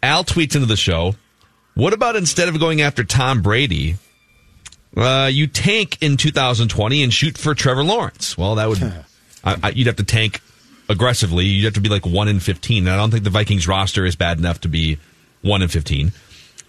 Al 0.04 0.22
tweets 0.22 0.54
into 0.54 0.66
the 0.66 0.76
show, 0.76 1.16
"What 1.74 1.92
about 1.92 2.14
instead 2.14 2.48
of 2.48 2.60
going 2.60 2.80
after 2.80 3.02
Tom 3.02 3.42
Brady, 3.42 3.96
uh, 4.96 5.28
you 5.32 5.48
tank 5.48 5.98
in 6.00 6.16
2020 6.16 7.02
and 7.02 7.12
shoot 7.12 7.36
for 7.36 7.56
Trevor 7.56 7.82
Lawrence?" 7.82 8.38
Well, 8.38 8.54
that 8.54 8.68
would 8.68 8.82
I, 9.44 9.56
I, 9.64 9.70
you'd 9.70 9.88
have 9.88 9.96
to 9.96 10.04
tank 10.04 10.40
aggressively. 10.88 11.46
You'd 11.46 11.64
have 11.64 11.74
to 11.74 11.80
be 11.80 11.88
like 11.88 12.06
one 12.06 12.28
in 12.28 12.38
15. 12.38 12.86
I 12.86 12.96
don't 12.96 13.10
think 13.10 13.24
the 13.24 13.30
Vikings 13.30 13.66
roster 13.66 14.06
is 14.06 14.14
bad 14.14 14.38
enough 14.38 14.60
to 14.60 14.68
be 14.68 14.98
one 15.42 15.60
in 15.60 15.68
15. 15.68 16.12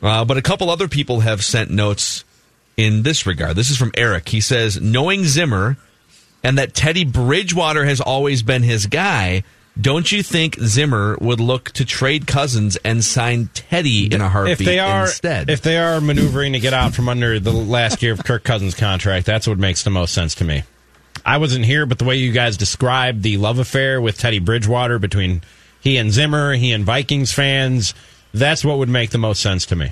Uh, 0.02 0.26
but 0.26 0.38
a 0.38 0.42
couple 0.42 0.72
other 0.72 0.88
people 0.88 1.20
have 1.20 1.44
sent 1.44 1.70
notes 1.70 2.24
in 2.76 3.04
this 3.04 3.28
regard. 3.28 3.56
This 3.56 3.70
is 3.70 3.78
from 3.78 3.92
Eric. 3.96 4.30
He 4.30 4.42
says, 4.42 4.82
knowing 4.82 5.26
Zimmer 5.26 5.78
and 6.48 6.58
that 6.58 6.74
Teddy 6.74 7.04
Bridgewater 7.04 7.84
has 7.84 8.00
always 8.00 8.42
been 8.42 8.64
his 8.64 8.86
guy, 8.86 9.44
don't 9.80 10.10
you 10.10 10.24
think 10.24 10.58
Zimmer 10.62 11.18
would 11.20 11.42
look 11.42 11.72
to 11.72 11.84
trade 11.84 12.26
Cousins 12.26 12.78
and 12.86 13.04
sign 13.04 13.50
Teddy 13.54 14.14
in 14.14 14.22
a 14.22 14.30
heartbeat 14.30 14.62
if 14.62 14.66
they 14.66 14.80
are 14.80 15.02
instead? 15.02 15.50
if 15.50 15.62
they 15.62 15.78
are 15.78 16.00
maneuvering 16.00 16.54
to 16.54 16.62
get 16.62 16.74
out 16.74 16.94
from 16.94 17.10
under 17.10 17.38
the 17.38 17.52
last 17.52 18.02
year 18.02 18.14
of 18.14 18.24
Kirk 18.24 18.46
Cousins' 18.46 18.76
contract, 18.76 19.26
that's 19.26 19.46
what 19.46 19.58
makes 19.58 19.84
the 19.84 19.90
most 19.90 20.14
sense 20.14 20.36
to 20.36 20.46
me. 20.46 20.64
I 21.26 21.36
wasn't 21.36 21.66
here, 21.66 21.86
but 21.86 22.00
the 22.00 22.06
way 22.06 22.16
you 22.16 22.32
guys 22.32 22.56
described 22.56 23.24
the 23.24 23.36
love 23.36 23.60
affair 23.60 24.00
with 24.00 24.18
Teddy 24.18 24.40
Bridgewater 24.40 25.00
between 25.00 25.42
he 25.82 25.98
and 25.98 26.14
Zimmer, 26.14 26.54
he 26.54 26.72
and 26.72 26.86
Vikings 26.86 27.34
fans, 27.34 27.94
that's 28.34 28.64
what 28.64 28.78
would 28.78 28.88
make 28.88 29.10
the 29.10 29.18
most 29.18 29.42
sense 29.42 29.66
to 29.66 29.76
me. 29.76 29.92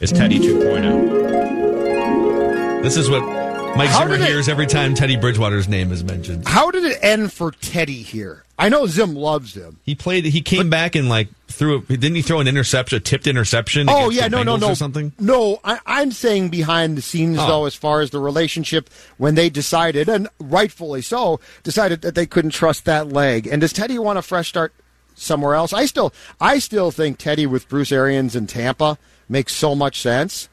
Is 0.00 0.10
Teddy 0.10 0.40
oh. 0.40 0.42
2.0. 0.42 2.82
This 2.82 2.96
is 2.96 3.08
what 3.08 3.43
Mike 3.76 3.88
How 3.88 4.00
Zimmer 4.00 4.16
did 4.18 4.22
it- 4.22 4.28
hears 4.28 4.48
every 4.48 4.66
time 4.66 4.94
Teddy 4.94 5.16
Bridgewater's 5.16 5.66
name 5.68 5.90
is 5.90 6.04
mentioned. 6.04 6.46
How 6.46 6.70
did 6.70 6.84
it 6.84 6.96
end 7.02 7.32
for 7.32 7.50
Teddy 7.50 8.02
here? 8.02 8.44
I 8.56 8.68
know 8.68 8.86
Zim 8.86 9.16
loves 9.16 9.54
him. 9.54 9.78
He 9.84 9.96
played. 9.96 10.24
He 10.26 10.40
came 10.42 10.70
back 10.70 10.94
and 10.94 11.08
like 11.08 11.26
threw. 11.48 11.78
A, 11.78 11.80
didn't 11.96 12.14
he 12.14 12.22
throw 12.22 12.38
an 12.38 12.46
interception, 12.46 12.96
a 12.98 13.00
tipped 13.00 13.26
interception? 13.26 13.88
Oh 13.90 14.10
yeah, 14.10 14.28
the 14.28 14.36
no, 14.36 14.42
no, 14.44 14.56
no, 14.56 14.68
or 14.70 14.74
something. 14.76 15.10
No, 15.18 15.58
I, 15.64 15.80
I'm 15.86 16.12
saying 16.12 16.50
behind 16.50 16.96
the 16.96 17.02
scenes 17.02 17.38
Oh. 17.40 17.46
though, 17.48 17.64
as 17.66 17.74
far 17.74 18.00
as 18.00 18.10
the 18.10 18.20
relationship 18.20 18.88
when 19.16 19.34
they 19.34 19.50
decided, 19.50 20.08
and 20.08 20.28
rightfully 20.38 21.02
so, 21.02 21.40
decided 21.64 22.02
that 22.02 22.14
they 22.14 22.26
couldn't 22.26 22.52
trust 22.52 22.84
that 22.84 23.08
leg. 23.08 23.48
And 23.48 23.60
does 23.60 23.72
Teddy 23.72 23.98
want 23.98 24.20
a 24.20 24.22
fresh 24.22 24.50
start 24.50 24.72
somewhere 25.16 25.56
else? 25.56 25.72
I 25.72 25.86
still, 25.86 26.14
I 26.40 26.60
still 26.60 26.92
think 26.92 27.18
Teddy 27.18 27.46
with 27.46 27.68
Bruce 27.68 27.90
Arians 27.90 28.36
in 28.36 28.46
Tampa 28.46 28.98
makes 29.28 29.52
so 29.52 29.74
much 29.74 30.00
sense. 30.00 30.48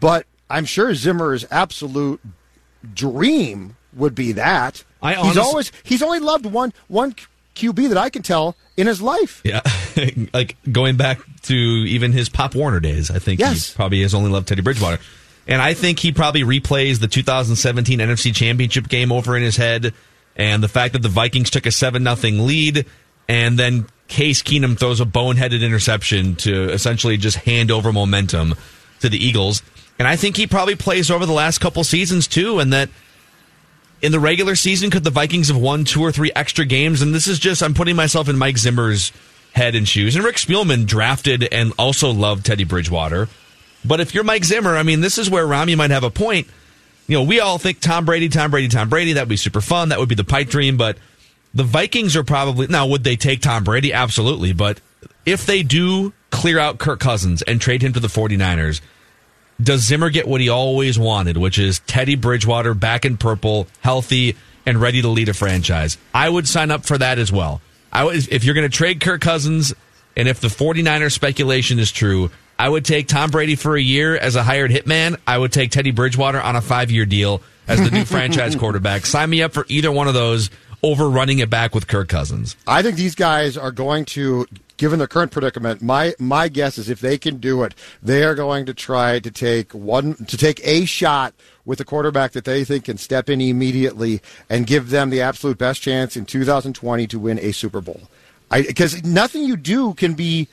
But 0.00 0.26
I'm 0.50 0.64
sure 0.64 0.94
Zimmer 0.94 1.32
is 1.32 1.46
absolute 1.52 2.20
dream 2.94 3.76
would 3.94 4.14
be 4.14 4.32
that. 4.32 4.84
I 5.02 5.14
he's 5.14 5.36
always 5.38 5.72
he's 5.82 6.02
only 6.02 6.18
loved 6.20 6.46
one 6.46 6.72
one 6.88 7.14
QB 7.54 7.88
that 7.88 7.96
I 7.98 8.10
can 8.10 8.22
tell 8.22 8.56
in 8.76 8.86
his 8.86 9.00
life. 9.00 9.40
Yeah, 9.44 9.62
like 10.34 10.56
going 10.70 10.96
back 10.96 11.20
to 11.42 11.54
even 11.54 12.12
his 12.12 12.28
Pop 12.28 12.54
Warner 12.54 12.80
days. 12.80 13.10
I 13.10 13.18
think 13.18 13.40
Yes. 13.40 13.70
he 13.70 13.76
probably 13.76 14.02
has 14.02 14.14
only 14.14 14.30
loved 14.30 14.48
Teddy 14.48 14.62
Bridgewater, 14.62 14.98
and 15.46 15.62
I 15.62 15.74
think 15.74 15.98
he 15.98 16.12
probably 16.12 16.42
replays 16.42 17.00
the 17.00 17.08
2017 17.08 17.98
NFC 17.98 18.34
Championship 18.34 18.88
game 18.88 19.12
over 19.12 19.36
in 19.36 19.42
his 19.42 19.56
head, 19.56 19.94
and 20.36 20.62
the 20.62 20.68
fact 20.68 20.92
that 20.94 21.02
the 21.02 21.08
Vikings 21.08 21.50
took 21.50 21.66
a 21.66 21.70
seven 21.70 22.02
nothing 22.02 22.46
lead, 22.46 22.84
and 23.28 23.58
then 23.58 23.86
Case 24.08 24.42
Keenum 24.42 24.78
throws 24.78 25.00
a 25.00 25.04
boneheaded 25.06 25.62
interception 25.62 26.36
to 26.36 26.70
essentially 26.70 27.16
just 27.16 27.38
hand 27.38 27.70
over 27.70 27.92
momentum 27.92 28.54
to 29.00 29.08
the 29.08 29.18
Eagles, 29.24 29.62
and 29.98 30.06
I 30.06 30.16
think 30.16 30.36
he 30.36 30.46
probably 30.46 30.76
plays 30.76 31.10
over 31.10 31.26
the 31.26 31.32
last 31.32 31.58
couple 31.58 31.82
seasons 31.84 32.26
too, 32.26 32.58
and 32.58 32.72
that 32.72 32.88
in 34.02 34.12
the 34.12 34.20
regular 34.20 34.54
season, 34.54 34.90
could 34.90 35.04
the 35.04 35.10
Vikings 35.10 35.48
have 35.48 35.56
won 35.56 35.84
two 35.84 36.02
or 36.02 36.12
three 36.12 36.30
extra 36.36 36.64
games? 36.64 37.02
And 37.02 37.14
this 37.14 37.26
is 37.26 37.38
just, 37.38 37.62
I'm 37.62 37.74
putting 37.74 37.96
myself 37.96 38.28
in 38.28 38.36
Mike 38.36 38.58
Zimmer's 38.58 39.10
head 39.52 39.74
and 39.74 39.88
shoes. 39.88 40.16
And 40.16 40.24
Rick 40.24 40.36
Spielman 40.36 40.86
drafted 40.86 41.48
and 41.50 41.72
also 41.78 42.10
loved 42.10 42.44
Teddy 42.44 42.64
Bridgewater. 42.64 43.28
But 43.84 44.00
if 44.00 44.14
you're 44.14 44.24
Mike 44.24 44.44
Zimmer, 44.44 44.76
I 44.76 44.82
mean, 44.82 45.00
this 45.00 45.16
is 45.16 45.30
where 45.30 45.46
Rami 45.46 45.74
might 45.76 45.90
have 45.90 46.04
a 46.04 46.10
point. 46.10 46.46
You 47.06 47.16
know, 47.16 47.22
we 47.22 47.40
all 47.40 47.56
think 47.56 47.80
Tom 47.80 48.04
Brady, 48.04 48.28
Tom 48.28 48.50
Brady, 48.50 48.68
Tom 48.68 48.88
Brady. 48.88 49.14
That 49.14 49.22
would 49.22 49.28
be 49.30 49.36
super 49.36 49.60
fun. 49.60 49.88
That 49.88 49.98
would 49.98 50.08
be 50.08 50.14
the 50.14 50.24
pipe 50.24 50.48
dream. 50.48 50.76
But 50.76 50.98
the 51.54 51.64
Vikings 51.64 52.16
are 52.16 52.24
probably, 52.24 52.66
now, 52.66 52.86
would 52.86 53.04
they 53.04 53.16
take 53.16 53.40
Tom 53.40 53.64
Brady? 53.64 53.92
Absolutely. 53.92 54.52
But 54.52 54.80
if 55.24 55.46
they 55.46 55.62
do 55.62 56.12
clear 56.30 56.58
out 56.58 56.78
Kirk 56.78 57.00
Cousins 57.00 57.42
and 57.42 57.60
trade 57.60 57.80
him 57.80 57.92
to 57.94 58.00
the 58.00 58.08
49ers, 58.08 58.80
does 59.60 59.82
Zimmer 59.82 60.10
get 60.10 60.28
what 60.28 60.40
he 60.40 60.48
always 60.48 60.98
wanted, 60.98 61.36
which 61.36 61.58
is 61.58 61.80
Teddy 61.80 62.14
Bridgewater 62.14 62.74
back 62.74 63.04
in 63.04 63.16
purple, 63.16 63.66
healthy, 63.80 64.36
and 64.66 64.80
ready 64.80 65.02
to 65.02 65.08
lead 65.08 65.28
a 65.28 65.34
franchise? 65.34 65.96
I 66.14 66.28
would 66.28 66.46
sign 66.46 66.70
up 66.70 66.84
for 66.84 66.98
that 66.98 67.18
as 67.18 67.32
well. 67.32 67.60
I 67.92 68.04
would, 68.04 68.28
if 68.28 68.44
you're 68.44 68.54
going 68.54 68.68
to 68.68 68.76
trade 68.76 69.00
Kirk 69.00 69.20
Cousins, 69.20 69.72
and 70.16 70.28
if 70.28 70.40
the 70.40 70.48
49er 70.48 71.10
speculation 71.10 71.78
is 71.78 71.90
true, 71.90 72.30
I 72.58 72.68
would 72.68 72.84
take 72.84 73.08
Tom 73.08 73.30
Brady 73.30 73.54
for 73.56 73.76
a 73.76 73.80
year 73.80 74.16
as 74.16 74.36
a 74.36 74.42
hired 74.42 74.70
hitman. 74.70 75.18
I 75.26 75.38
would 75.38 75.52
take 75.52 75.70
Teddy 75.70 75.90
Bridgewater 75.90 76.40
on 76.40 76.56
a 76.56 76.62
five 76.62 76.90
year 76.90 77.06
deal 77.06 77.42
as 77.68 77.82
the 77.82 77.90
new 77.90 78.04
franchise 78.06 78.56
quarterback. 78.56 79.06
Sign 79.06 79.30
me 79.30 79.42
up 79.42 79.52
for 79.52 79.66
either 79.68 79.92
one 79.92 80.08
of 80.08 80.14
those 80.14 80.50
over 80.82 81.08
running 81.08 81.38
it 81.38 81.50
back 81.50 81.74
with 81.74 81.86
Kirk 81.86 82.08
Cousins. 82.08 82.56
I 82.66 82.82
think 82.82 82.96
these 82.96 83.14
guys 83.14 83.56
are 83.56 83.72
going 83.72 84.04
to, 84.06 84.46
given 84.76 84.98
their 84.98 85.08
current 85.08 85.32
predicament, 85.32 85.82
my 85.82 86.14
my 86.18 86.48
guess 86.48 86.78
is 86.78 86.88
if 86.88 87.00
they 87.00 87.18
can 87.18 87.38
do 87.38 87.62
it, 87.62 87.74
they 88.02 88.24
are 88.24 88.34
going 88.34 88.66
to 88.66 88.74
try 88.74 89.18
to 89.18 89.30
take 89.30 89.72
one 89.72 90.14
to 90.26 90.36
take 90.36 90.60
a 90.64 90.84
shot 90.84 91.34
with 91.64 91.80
a 91.80 91.84
quarterback 91.84 92.32
that 92.32 92.44
they 92.44 92.64
think 92.64 92.84
can 92.84 92.98
step 92.98 93.28
in 93.28 93.40
immediately 93.40 94.20
and 94.48 94.66
give 94.66 94.90
them 94.90 95.10
the 95.10 95.20
absolute 95.20 95.58
best 95.58 95.82
chance 95.82 96.16
in 96.16 96.24
2020 96.24 97.06
to 97.08 97.18
win 97.18 97.38
a 97.40 97.52
Super 97.52 97.80
Bowl. 97.80 98.02
Because 98.50 99.02
nothing 99.04 99.42
you 99.42 99.56
do 99.56 99.94
can 99.94 100.14
be 100.14 100.46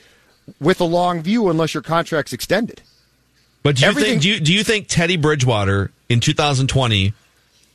with 0.60 0.80
a 0.80 0.84
long 0.84 1.22
view 1.22 1.48
unless 1.48 1.72
your 1.74 1.82
contract's 1.82 2.32
extended. 2.32 2.82
But 3.62 3.76
do 3.76 3.82
you 3.82 3.88
Everything- 3.88 4.10
think 4.20 4.22
do 4.22 4.28
you, 4.30 4.40
do 4.40 4.52
you 4.52 4.64
think 4.64 4.88
Teddy 4.88 5.16
Bridgewater 5.16 5.90
in 6.08 6.20
2020 6.20 7.14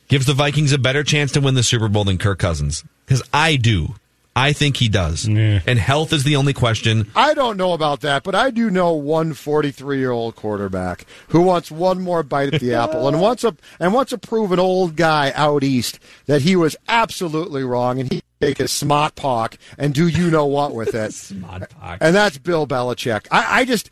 gives 0.08 0.26
the 0.26 0.34
Vikings 0.34 0.72
a 0.72 0.78
better 0.78 1.02
chance 1.02 1.32
to 1.32 1.40
win 1.40 1.54
the 1.54 1.62
Super 1.62 1.88
Bowl 1.88 2.04
than 2.04 2.18
Kirk 2.18 2.38
Cousins? 2.38 2.84
Because 3.06 3.22
I 3.32 3.56
do. 3.56 3.94
I 4.40 4.54
think 4.54 4.78
he 4.78 4.88
does. 4.88 5.26
And 5.26 5.78
health 5.78 6.14
is 6.14 6.24
the 6.24 6.36
only 6.36 6.54
question. 6.54 7.10
I 7.14 7.34
don't 7.34 7.58
know 7.58 7.74
about 7.74 8.00
that, 8.00 8.22
but 8.22 8.34
I 8.34 8.50
do 8.50 8.70
know 8.70 8.94
one 8.94 9.34
43 9.34 9.98
year 9.98 10.10
old 10.10 10.34
quarterback 10.34 11.04
who 11.28 11.42
wants 11.42 11.70
one 11.70 12.00
more 12.00 12.22
bite 12.22 12.54
at 12.54 12.60
the 12.60 12.72
apple 12.82 13.06
and 13.06 13.20
wants 13.20 13.44
a 13.44 13.54
and 13.78 13.92
wants 13.92 14.10
to 14.10 14.18
prove 14.18 14.50
an 14.50 14.58
old 14.58 14.96
guy 14.96 15.30
out 15.34 15.62
east 15.62 15.98
that 16.24 16.40
he 16.40 16.56
was 16.56 16.74
absolutely 16.88 17.64
wrong 17.64 18.00
and 18.00 18.10
he 18.10 18.22
take 18.40 18.60
a 18.60 18.68
smart 18.68 19.14
pock 19.14 19.58
and 19.76 19.92
do 19.92 20.08
you 20.08 20.30
know 20.30 20.46
what 20.46 20.74
with 20.74 20.94
it. 20.94 21.14
And 22.00 22.14
that's 22.14 22.38
Bill 22.38 22.66
Belichick. 22.66 23.26
I, 23.30 23.60
I 23.60 23.64
just 23.66 23.90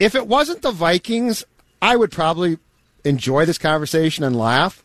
if 0.00 0.16
it 0.16 0.26
wasn't 0.26 0.62
the 0.62 0.72
Vikings, 0.72 1.44
I 1.80 1.94
would 1.94 2.10
probably 2.10 2.58
enjoy 3.04 3.44
this 3.44 3.58
conversation 3.58 4.24
and 4.24 4.36
laugh. 4.36 4.82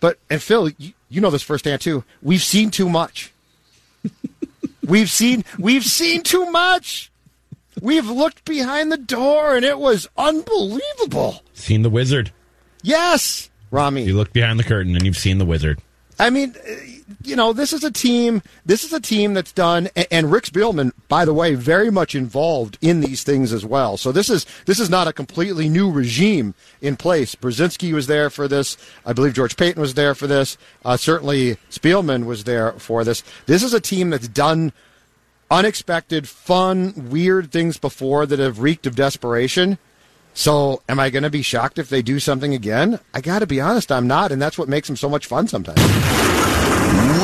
But 0.00 0.18
and 0.30 0.42
Phil, 0.42 0.70
you, 0.78 0.94
you 1.10 1.20
know 1.20 1.30
this 1.30 1.42
firsthand 1.42 1.82
too. 1.82 2.04
We've 2.22 2.42
seen 2.42 2.70
too 2.70 2.88
much. 2.88 3.33
We've 4.86 5.10
seen 5.10 5.44
we've 5.58 5.84
seen 5.84 6.22
too 6.22 6.50
much. 6.50 7.10
We've 7.80 8.08
looked 8.08 8.44
behind 8.44 8.92
the 8.92 8.96
door 8.96 9.56
and 9.56 9.64
it 9.64 9.78
was 9.78 10.08
unbelievable. 10.16 11.42
Seen 11.54 11.82
the 11.82 11.90
wizard. 11.90 12.32
Yes, 12.82 13.50
Rami. 13.70 14.04
You 14.04 14.16
look 14.16 14.32
behind 14.32 14.58
the 14.58 14.64
curtain 14.64 14.94
and 14.94 15.04
you've 15.04 15.16
seen 15.16 15.38
the 15.38 15.44
wizard. 15.44 15.80
I 16.18 16.30
mean, 16.30 16.54
you 17.22 17.36
know, 17.36 17.52
this 17.52 17.72
is 17.72 17.84
a 17.84 17.90
team. 17.90 18.42
This 18.64 18.84
is 18.84 18.92
a 18.92 19.00
team 19.00 19.34
that's 19.34 19.52
done, 19.52 19.88
and, 19.94 20.06
and 20.10 20.32
Rick 20.32 20.44
Spielman, 20.44 20.92
by 21.08 21.24
the 21.24 21.34
way, 21.34 21.54
very 21.54 21.90
much 21.90 22.14
involved 22.14 22.78
in 22.80 23.00
these 23.00 23.22
things 23.22 23.52
as 23.52 23.64
well. 23.64 23.96
So 23.96 24.12
this 24.12 24.30
is 24.30 24.46
this 24.66 24.80
is 24.80 24.88
not 24.88 25.08
a 25.08 25.12
completely 25.12 25.68
new 25.68 25.90
regime 25.90 26.54
in 26.80 26.96
place. 26.96 27.34
Brzezinski 27.34 27.92
was 27.92 28.06
there 28.06 28.30
for 28.30 28.48
this. 28.48 28.76
I 29.04 29.12
believe 29.12 29.34
George 29.34 29.56
Paton 29.56 29.80
was 29.80 29.94
there 29.94 30.14
for 30.14 30.26
this. 30.26 30.56
Uh, 30.84 30.96
certainly, 30.96 31.56
Spielman 31.70 32.24
was 32.24 32.44
there 32.44 32.72
for 32.72 33.04
this. 33.04 33.22
This 33.46 33.62
is 33.62 33.74
a 33.74 33.80
team 33.80 34.10
that's 34.10 34.28
done 34.28 34.72
unexpected, 35.50 36.28
fun, 36.28 37.10
weird 37.10 37.52
things 37.52 37.76
before 37.76 38.26
that 38.26 38.38
have 38.38 38.60
reeked 38.60 38.86
of 38.86 38.96
desperation. 38.96 39.78
So, 40.36 40.82
am 40.88 40.98
I 40.98 41.10
going 41.10 41.22
to 41.22 41.30
be 41.30 41.42
shocked 41.42 41.78
if 41.78 41.88
they 41.88 42.02
do 42.02 42.18
something 42.18 42.54
again? 42.54 42.98
I 43.12 43.20
got 43.20 43.38
to 43.38 43.46
be 43.46 43.60
honest, 43.60 43.92
I'm 43.92 44.08
not, 44.08 44.32
and 44.32 44.42
that's 44.42 44.58
what 44.58 44.68
makes 44.68 44.88
them 44.88 44.96
so 44.96 45.08
much 45.08 45.26
fun 45.26 45.46
sometimes. 45.46 46.43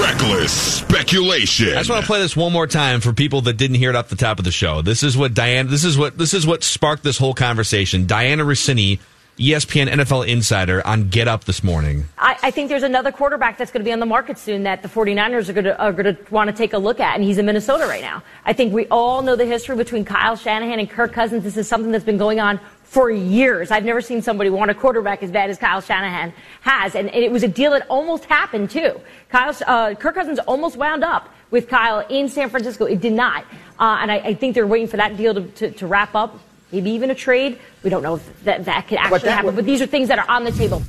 Reckless 0.01 0.79
speculation. 0.79 1.69
I 1.69 1.79
just 1.79 1.91
want 1.91 2.03
to 2.03 2.07
play 2.07 2.21
this 2.21 2.35
one 2.35 2.53
more 2.53 2.67
time 2.67 3.03
for 3.03 3.13
people 3.13 3.43
that 3.43 3.59
didn't 3.59 3.77
hear 3.77 3.91
it 3.91 3.97
off 3.97 4.09
the 4.09 4.17
top 4.17 4.39
of 4.39 4.47
the 4.47 4.51
show. 4.51 4.81
This 4.81 5.03
is 5.03 5.15
what 5.15 5.35
Dianna. 5.35 5.69
This 5.69 5.85
is 5.85 5.99
what 5.99 6.17
this 6.17 6.33
is 6.33 6.47
what 6.47 6.65
sparked 6.65 7.03
this 7.03 7.19
whole 7.19 7.35
conversation. 7.35 8.07
Dianna 8.07 8.47
Russini, 8.47 8.99
ESPN 9.39 9.89
NFL 9.89 10.27
insider, 10.27 10.87
on 10.87 11.11
Get 11.11 11.29
Up 11.29 11.45
this 11.45 11.63
morning. 11.63 12.07
I, 12.17 12.39
I 12.45 12.51
think 12.51 12.71
there's 12.71 12.83
another 12.83 13.13
quarterback 13.13 13.59
that's 13.59 13.71
going 13.71 13.83
to 13.83 13.85
be 13.85 13.93
on 13.93 14.01
the 14.01 14.07
market 14.07 14.39
soon 14.39 14.63
that 14.63 14.81
the 14.81 14.89
49ers 14.89 15.51
are 15.51 15.53
going 15.53 15.65
to, 15.65 15.79
are 15.79 15.93
going 15.93 16.17
to 16.17 16.33
want 16.33 16.49
to 16.49 16.57
take 16.57 16.73
a 16.73 16.79
look 16.79 16.99
at, 16.99 17.15
and 17.15 17.23
he's 17.23 17.37
in 17.37 17.45
Minnesota 17.45 17.85
right 17.87 18.03
now. 18.03 18.23
I 18.47 18.55
think 18.55 18.73
we 18.73 18.87
all 18.87 19.21
know 19.21 19.37
the 19.37 19.47
history 19.47 19.77
between 19.77 20.07
Kyle 20.07 20.35
Shanahan 20.35 20.79
and 20.79 20.89
Kirk 20.89 21.13
Cousins. 21.13 21.45
This 21.45 21.59
is 21.59 21.69
something 21.69 21.93
that's 21.93 22.05
been 22.05 22.19
going 22.19 22.41
on 22.41 22.59
for 22.91 23.09
years. 23.09 23.71
I've 23.71 23.85
never 23.85 24.01
seen 24.01 24.21
somebody 24.21 24.51
want 24.51 24.73
a 24.73 24.75
quarterback 24.75 25.23
as 25.23 25.31
bad 25.31 25.49
as 25.49 25.57
Kyle 25.57 25.81
Shanahan 25.81 26.33
has. 26.63 26.97
And, 26.97 27.09
it 27.11 27.31
was 27.31 27.45
a 27.45 27.49
deal 27.49 27.71
that 27.71 27.87
almost 27.89 28.25
happened, 28.25 28.69
too. 28.69 29.01
Kyle, 29.29 29.55
uh, 29.65 29.95
Kirk 29.95 30.17
Cousins 30.17 30.41
almost 30.41 30.77
wound 30.77 31.05
up 31.05 31.29
with 31.53 31.69
Kyle 31.69 32.01
in 32.09 32.29
San 32.29 32.51
Francisco. 32.51 32.87
It 32.87 33.01
did 33.01 33.13
not. 33.13 33.45
Uh, 33.79 33.99
and 34.01 34.11
I, 34.11 34.17
I, 34.17 34.35
think 34.35 34.57
they're 34.57 34.67
waiting 34.67 34.89
for 34.89 34.97
that 34.97 35.17
deal 35.17 35.33
to, 35.35 35.43
to, 35.43 35.71
to, 35.71 35.87
wrap 35.87 36.17
up, 36.17 36.37
maybe 36.73 36.91
even 36.91 37.11
a 37.11 37.15
trade. 37.15 37.61
We 37.85 37.91
don't 37.91 38.03
know 38.03 38.17
if 38.17 38.43
that, 38.43 38.65
that 38.65 38.89
could 38.89 38.99
actually 38.99 39.21
that 39.21 39.37
happen, 39.37 39.55
but 39.55 39.65
these 39.65 39.81
are 39.81 39.87
things 39.87 40.09
that 40.09 40.19
are 40.19 40.29
on 40.29 40.43
the 40.43 40.51
table. 40.51 40.83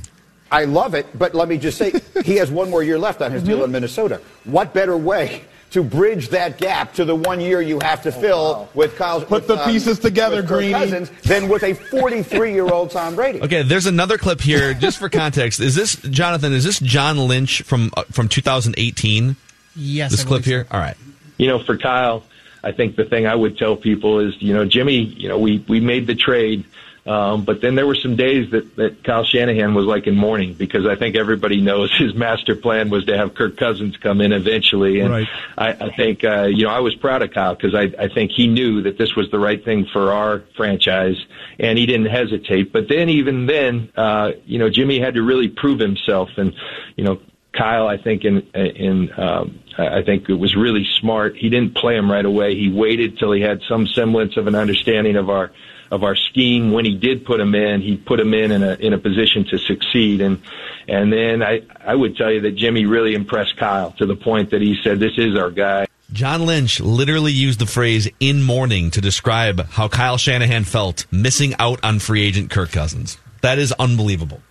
I 0.50 0.64
love 0.64 0.94
it, 0.94 1.06
but 1.16 1.36
let 1.36 1.48
me 1.48 1.56
just 1.56 1.78
say, 1.78 1.92
he 2.24 2.34
has 2.36 2.50
one 2.50 2.68
more 2.68 2.82
year 2.82 2.98
left 2.98 3.22
on 3.22 3.30
his 3.30 3.44
deal 3.44 3.58
in 3.58 3.62
mm-hmm. 3.62 3.72
Minnesota. 3.72 4.20
What 4.42 4.74
better 4.74 4.96
way 4.96 5.44
to 5.72 5.82
bridge 5.82 6.28
that 6.28 6.58
gap 6.58 6.94
to 6.94 7.04
the 7.04 7.14
one 7.14 7.40
year 7.40 7.60
you 7.60 7.80
have 7.80 8.02
to 8.02 8.14
oh, 8.14 8.20
fill 8.20 8.52
wow. 8.52 8.68
with 8.74 8.96
Kyle. 8.96 9.20
Put 9.20 9.30
with, 9.30 9.46
the 9.48 9.62
um, 9.62 9.70
pieces 9.70 9.98
together, 9.98 10.42
Greeny. 10.42 10.72
Cousins 10.72 11.10
than 11.22 11.48
with 11.48 11.62
a 11.62 11.74
43 11.74 12.52
year 12.52 12.68
old 12.68 12.90
Tom 12.90 13.14
Brady. 13.14 13.40
Okay, 13.42 13.62
there's 13.62 13.86
another 13.86 14.18
clip 14.18 14.40
here, 14.40 14.74
just 14.80 14.98
for 14.98 15.08
context. 15.08 15.60
Is 15.60 15.74
this 15.74 15.96
Jonathan? 15.96 16.52
Is 16.52 16.64
this 16.64 16.78
John 16.78 17.18
Lynch 17.18 17.62
from 17.62 17.90
uh, 17.96 18.04
from 18.10 18.28
2018? 18.28 19.36
Yes. 19.74 20.10
This 20.10 20.24
clip 20.24 20.44
here. 20.44 20.66
All 20.70 20.80
right. 20.80 20.96
You 21.38 21.48
know, 21.48 21.58
for 21.58 21.78
Kyle, 21.78 22.22
I 22.62 22.72
think 22.72 22.96
the 22.96 23.04
thing 23.04 23.26
I 23.26 23.34
would 23.34 23.56
tell 23.56 23.76
people 23.76 24.20
is, 24.20 24.34
you 24.40 24.52
know, 24.52 24.64
Jimmy, 24.64 24.98
you 24.98 25.28
know, 25.28 25.38
we 25.38 25.64
we 25.68 25.80
made 25.80 26.06
the 26.06 26.14
trade 26.14 26.64
um, 27.04 27.44
but 27.44 27.60
then 27.60 27.74
there 27.74 27.86
were 27.86 27.96
some 27.96 28.14
days 28.14 28.50
that, 28.52 28.76
that 28.76 29.02
Kyle 29.02 29.24
Shanahan 29.24 29.74
was 29.74 29.86
like 29.86 30.06
in 30.06 30.14
mourning 30.14 30.54
because 30.54 30.86
I 30.86 30.94
think 30.94 31.16
everybody 31.16 31.60
knows 31.60 31.92
his 31.98 32.14
master 32.14 32.54
plan 32.54 32.90
was 32.90 33.04
to 33.06 33.16
have 33.16 33.34
Kirk 33.34 33.56
Cousins 33.56 33.96
come 33.96 34.20
in 34.20 34.32
eventually. 34.32 35.00
And 35.00 35.10
right. 35.10 35.28
I, 35.58 35.68
I 35.70 35.96
think, 35.96 36.22
uh, 36.22 36.44
you 36.44 36.64
know, 36.64 36.70
I 36.70 36.78
was 36.78 36.94
proud 36.94 37.22
of 37.22 37.32
Kyle 37.32 37.54
because 37.54 37.74
I, 37.74 37.92
I 37.98 38.08
think 38.08 38.30
he 38.30 38.46
knew 38.46 38.82
that 38.82 38.98
this 38.98 39.16
was 39.16 39.30
the 39.30 39.38
right 39.38 39.64
thing 39.64 39.86
for 39.92 40.12
our 40.12 40.44
franchise 40.56 41.16
and 41.58 41.76
he 41.76 41.86
didn't 41.86 42.06
hesitate. 42.06 42.72
But 42.72 42.88
then 42.88 43.08
even 43.08 43.46
then, 43.46 43.90
uh, 43.96 44.32
you 44.44 44.58
know, 44.58 44.70
Jimmy 44.70 45.00
had 45.00 45.14
to 45.14 45.22
really 45.22 45.48
prove 45.48 45.80
himself 45.80 46.30
and, 46.36 46.54
you 46.96 47.04
know, 47.04 47.20
Kyle, 47.52 47.86
I 47.86 47.98
think 47.98 48.24
in 48.24 48.40
in 48.54 49.12
um, 49.20 49.61
I 49.78 50.02
think 50.02 50.28
it 50.28 50.34
was 50.34 50.54
really 50.54 50.86
smart. 51.00 51.36
He 51.36 51.48
didn't 51.48 51.74
play 51.74 51.96
him 51.96 52.10
right 52.10 52.24
away. 52.24 52.54
He 52.54 52.68
waited 52.68 53.18
till 53.18 53.32
he 53.32 53.40
had 53.40 53.60
some 53.68 53.86
semblance 53.86 54.36
of 54.36 54.46
an 54.46 54.54
understanding 54.54 55.16
of 55.16 55.30
our 55.30 55.50
of 55.90 56.02
our 56.04 56.16
scheme. 56.16 56.72
When 56.72 56.84
he 56.84 56.94
did 56.94 57.24
put 57.24 57.40
him 57.40 57.54
in, 57.54 57.82
he 57.82 57.96
put 57.96 58.18
him 58.18 58.34
in 58.34 58.50
in 58.50 58.62
a 58.62 58.74
in 58.74 58.92
a 58.92 58.98
position 58.98 59.44
to 59.50 59.58
succeed. 59.58 60.20
And 60.20 60.40
and 60.88 61.12
then 61.12 61.42
I 61.42 61.62
I 61.84 61.94
would 61.94 62.16
tell 62.16 62.30
you 62.30 62.40
that 62.40 62.56
Jimmy 62.56 62.86
really 62.86 63.14
impressed 63.14 63.56
Kyle 63.56 63.92
to 63.92 64.06
the 64.06 64.16
point 64.16 64.50
that 64.50 64.60
he 64.60 64.78
said, 64.82 65.00
"This 65.00 65.16
is 65.16 65.36
our 65.36 65.50
guy." 65.50 65.86
John 66.12 66.44
Lynch 66.44 66.78
literally 66.80 67.32
used 67.32 67.58
the 67.58 67.66
phrase 67.66 68.08
"in 68.20 68.42
mourning" 68.42 68.90
to 68.90 69.00
describe 69.00 69.66
how 69.70 69.88
Kyle 69.88 70.18
Shanahan 70.18 70.64
felt 70.64 71.06
missing 71.10 71.54
out 71.58 71.80
on 71.82 71.98
free 71.98 72.22
agent 72.22 72.50
Kirk 72.50 72.72
Cousins. 72.72 73.16
That 73.40 73.58
is 73.58 73.72
unbelievable. 73.72 74.42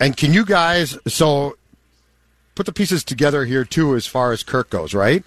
And 0.00 0.16
can 0.16 0.32
you 0.32 0.44
guys 0.44 0.98
so 1.06 1.56
put 2.54 2.66
the 2.66 2.72
pieces 2.72 3.04
together 3.04 3.44
here 3.44 3.64
too, 3.64 3.94
as 3.94 4.06
far 4.06 4.32
as 4.32 4.42
Kirk 4.42 4.70
goes, 4.70 4.94
right? 4.94 5.24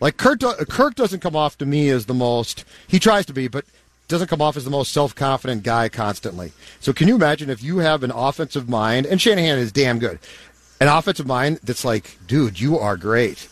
Like 0.00 0.16
Kirk, 0.16 0.40
Kirk 0.68 0.94
doesn't 0.94 1.20
come 1.20 1.36
off 1.36 1.56
to 1.58 1.66
me 1.66 1.88
as 1.88 2.06
the 2.06 2.14
most. 2.14 2.64
He 2.86 2.98
tries 2.98 3.26
to 3.26 3.32
be, 3.32 3.48
but 3.48 3.64
doesn't 4.08 4.28
come 4.28 4.42
off 4.42 4.56
as 4.56 4.64
the 4.64 4.70
most 4.70 4.92
self 4.92 5.14
confident 5.14 5.62
guy 5.62 5.88
constantly. 5.88 6.52
So 6.80 6.92
can 6.92 7.08
you 7.08 7.16
imagine 7.16 7.50
if 7.50 7.62
you 7.62 7.78
have 7.78 8.02
an 8.02 8.10
offensive 8.10 8.68
mind, 8.68 9.06
and 9.06 9.20
Shanahan 9.20 9.58
is 9.58 9.72
damn 9.72 9.98
good, 9.98 10.18
an 10.80 10.88
offensive 10.88 11.26
mind 11.26 11.60
that's 11.62 11.84
like, 11.84 12.18
dude, 12.26 12.60
you 12.60 12.78
are 12.78 12.96
great. 12.96 13.48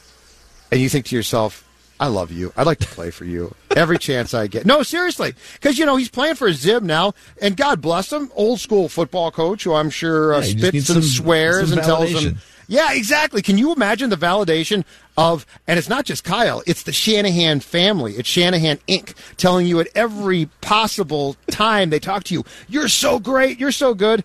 And 0.71 0.81
you 0.81 0.89
think 0.89 1.07
to 1.07 1.17
yourself, 1.17 1.69
I 2.01 2.09
love 2.09 2.33
you. 2.33 2.53
I'd 2.57 2.67
like 2.67 2.81
to 2.81 2.89
play 2.89 3.11
for 3.11 3.25
you 3.25 3.55
every 3.77 3.99
chance 3.99 4.35
I 4.35 4.49
get. 4.49 4.67
No, 4.67 4.83
seriously, 4.83 5.35
because 5.55 5.79
you 5.79 5.87
know 5.87 5.97
he's 5.97 6.09
playing 6.09 6.35
for 6.35 6.53
Zim 6.53 6.87
now, 6.87 7.15
and 7.41 7.57
God 7.57 7.81
bless 7.81 8.13
him, 8.13 8.31
old 8.35 8.61
school 8.61 8.89
football 8.89 9.31
coach 9.31 9.65
who 9.65 9.75
I'm 9.75 9.91
sure 9.91 10.35
uh, 10.35 10.41
yeah, 10.41 10.45
spits 10.45 10.75
and 10.75 10.85
some, 10.85 11.03
swears 11.03 11.71
some 11.71 11.79
and 11.79 11.87
tells 11.87 12.11
him 12.11 12.39
yeah, 12.67 12.93
exactly. 12.93 13.43
Can 13.43 13.59
you 13.59 13.73
imagine 13.73 14.11
the 14.11 14.17
validation 14.17 14.85
of, 15.17 15.47
and 15.67 15.79
it's 15.79 15.89
not 15.89 16.05
just 16.05 16.25
Kyle, 16.25 16.63
it's 16.67 16.83
the 16.83 16.93
Shanahan 16.93 17.61
family. 17.61 18.15
It's 18.15 18.29
Shanahan 18.29 18.79
Inc. 18.89 19.15
telling 19.37 19.67
you 19.67 19.81
at 19.81 19.89
every 19.95 20.47
possible 20.61 21.37
time 21.51 21.91
they 21.91 21.99
talk 21.99 22.25
to 22.25 22.35
you, 22.35 22.45
you're 22.69 22.89
so 22.89 23.19
great, 23.19 23.59
you're 23.61 23.73
so 23.73 23.95
good. 23.95 24.25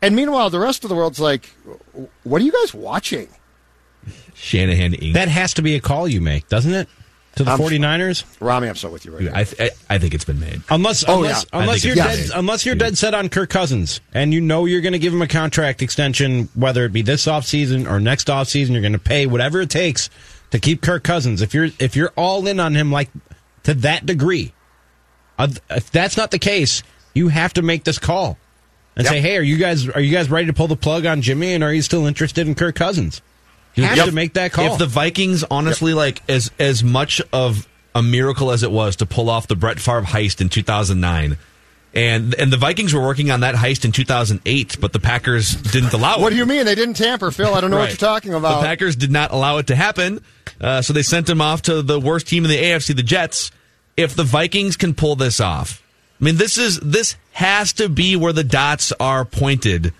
And 0.00 0.16
meanwhile, 0.16 0.50
the 0.50 0.58
rest 0.58 0.84
of 0.84 0.88
the 0.88 0.96
world's 0.96 1.20
like, 1.20 1.50
what 2.24 2.42
are 2.42 2.44
you 2.44 2.52
guys 2.52 2.74
watching? 2.74 3.28
Shanahan 4.34 4.92
Inc. 4.92 5.14
That 5.14 5.28
has 5.28 5.54
to 5.54 5.62
be 5.62 5.74
a 5.74 5.80
call 5.80 6.08
you 6.08 6.20
make, 6.20 6.48
doesn't 6.48 6.74
it? 6.74 6.88
To 7.36 7.44
the 7.44 7.50
I'm, 7.50 7.58
49ers? 7.58 8.24
Rami, 8.40 8.68
I'm 8.68 8.76
so 8.76 8.90
with 8.90 9.04
you 9.04 9.12
right 9.12 9.24
now. 9.24 9.32
I, 9.34 9.44
th- 9.44 9.72
I 9.88 9.98
think 9.98 10.14
it's 10.14 10.24
been 10.24 10.40
made. 10.40 10.62
Unless 10.70 11.04
oh, 11.08 11.16
unless, 11.16 11.44
yeah. 11.52 11.60
unless 11.60 11.84
you're 11.84 11.94
dead 11.94 12.30
unless 12.34 12.66
you're 12.66 12.74
dead 12.74 12.98
set 12.98 13.14
on 13.14 13.28
Kirk 13.28 13.50
Cousins 13.50 14.00
and 14.12 14.32
you 14.32 14.40
know 14.40 14.64
you're 14.66 14.80
going 14.80 14.92
to 14.92 14.98
give 14.98 15.12
him 15.12 15.22
a 15.22 15.28
contract 15.28 15.82
extension 15.82 16.48
whether 16.54 16.84
it 16.84 16.92
be 16.92 17.02
this 17.02 17.26
offseason 17.26 17.90
or 17.90 18.00
next 18.00 18.28
offseason 18.28 18.70
you're 18.70 18.80
going 18.80 18.92
to 18.92 18.98
pay 18.98 19.26
whatever 19.26 19.60
it 19.60 19.70
takes 19.70 20.10
to 20.50 20.58
keep 20.58 20.82
Kirk 20.82 21.02
Cousins. 21.02 21.42
If 21.42 21.54
you're 21.54 21.68
if 21.78 21.96
you're 21.96 22.12
all 22.16 22.46
in 22.46 22.60
on 22.60 22.74
him 22.74 22.92
like 22.92 23.10
to 23.64 23.74
that 23.74 24.06
degree. 24.06 24.52
Uh, 25.38 25.48
if 25.70 25.90
that's 25.90 26.16
not 26.16 26.30
the 26.30 26.38
case, 26.38 26.82
you 27.14 27.28
have 27.28 27.52
to 27.54 27.62
make 27.62 27.84
this 27.84 27.98
call 27.98 28.38
and 28.96 29.04
yep. 29.04 29.12
say, 29.12 29.20
"Hey, 29.20 29.36
are 29.36 29.42
you 29.42 29.56
guys 29.56 29.88
are 29.88 30.00
you 30.00 30.12
guys 30.12 30.30
ready 30.30 30.46
to 30.46 30.52
pull 30.52 30.68
the 30.68 30.76
plug 30.76 31.06
on 31.06 31.22
Jimmy 31.22 31.54
and 31.54 31.64
are 31.64 31.72
you 31.72 31.82
still 31.82 32.06
interested 32.06 32.46
in 32.46 32.54
Kirk 32.54 32.74
Cousins?" 32.74 33.22
You 33.74 33.84
have 33.84 33.96
yep. 33.96 34.06
to 34.06 34.12
make 34.12 34.34
that 34.34 34.52
call. 34.52 34.72
If 34.72 34.78
the 34.78 34.86
Vikings, 34.86 35.44
honestly, 35.50 35.92
yep. 35.92 35.96
like 35.96 36.22
as 36.28 36.50
as 36.58 36.84
much 36.84 37.22
of 37.32 37.66
a 37.94 38.02
miracle 38.02 38.50
as 38.50 38.62
it 38.62 38.70
was 38.70 38.96
to 38.96 39.06
pull 39.06 39.30
off 39.30 39.46
the 39.46 39.56
Brett 39.56 39.78
Favre 39.78 40.02
heist 40.02 40.40
in 40.40 40.48
2009. 40.48 41.36
And 41.94 42.34
and 42.34 42.50
the 42.50 42.56
Vikings 42.56 42.94
were 42.94 43.02
working 43.02 43.30
on 43.30 43.40
that 43.40 43.54
heist 43.54 43.84
in 43.84 43.92
2008, 43.92 44.80
but 44.80 44.94
the 44.94 44.98
Packers 44.98 45.54
didn't 45.54 45.92
allow 45.92 46.16
it. 46.16 46.20
What 46.22 46.30
do 46.30 46.36
you 46.36 46.46
mean 46.46 46.64
they 46.64 46.74
didn't 46.74 46.94
tamper, 46.94 47.30
Phil? 47.30 47.54
I 47.54 47.60
don't 47.60 47.70
know 47.70 47.76
right. 47.76 47.82
what 47.82 47.90
you're 47.90 47.96
talking 47.96 48.32
about. 48.32 48.62
The 48.62 48.66
Packers 48.66 48.96
did 48.96 49.10
not 49.10 49.30
allow 49.30 49.58
it 49.58 49.66
to 49.66 49.76
happen, 49.76 50.24
uh, 50.58 50.80
so 50.80 50.94
they 50.94 51.02
sent 51.02 51.28
him 51.28 51.42
off 51.42 51.62
to 51.62 51.82
the 51.82 52.00
worst 52.00 52.28
team 52.28 52.44
in 52.44 52.50
the 52.50 52.56
AFC, 52.56 52.96
the 52.96 53.02
Jets. 53.02 53.50
If 53.94 54.14
the 54.14 54.24
Vikings 54.24 54.78
can 54.78 54.94
pull 54.94 55.16
this 55.16 55.38
off, 55.38 55.82
I 56.18 56.24
mean, 56.24 56.36
this 56.36 56.56
is 56.56 56.80
this 56.80 57.16
has 57.32 57.74
to 57.74 57.90
be 57.90 58.16
where 58.16 58.32
the 58.32 58.44
dots 58.44 58.92
are 58.98 59.26
pointed 59.26 59.92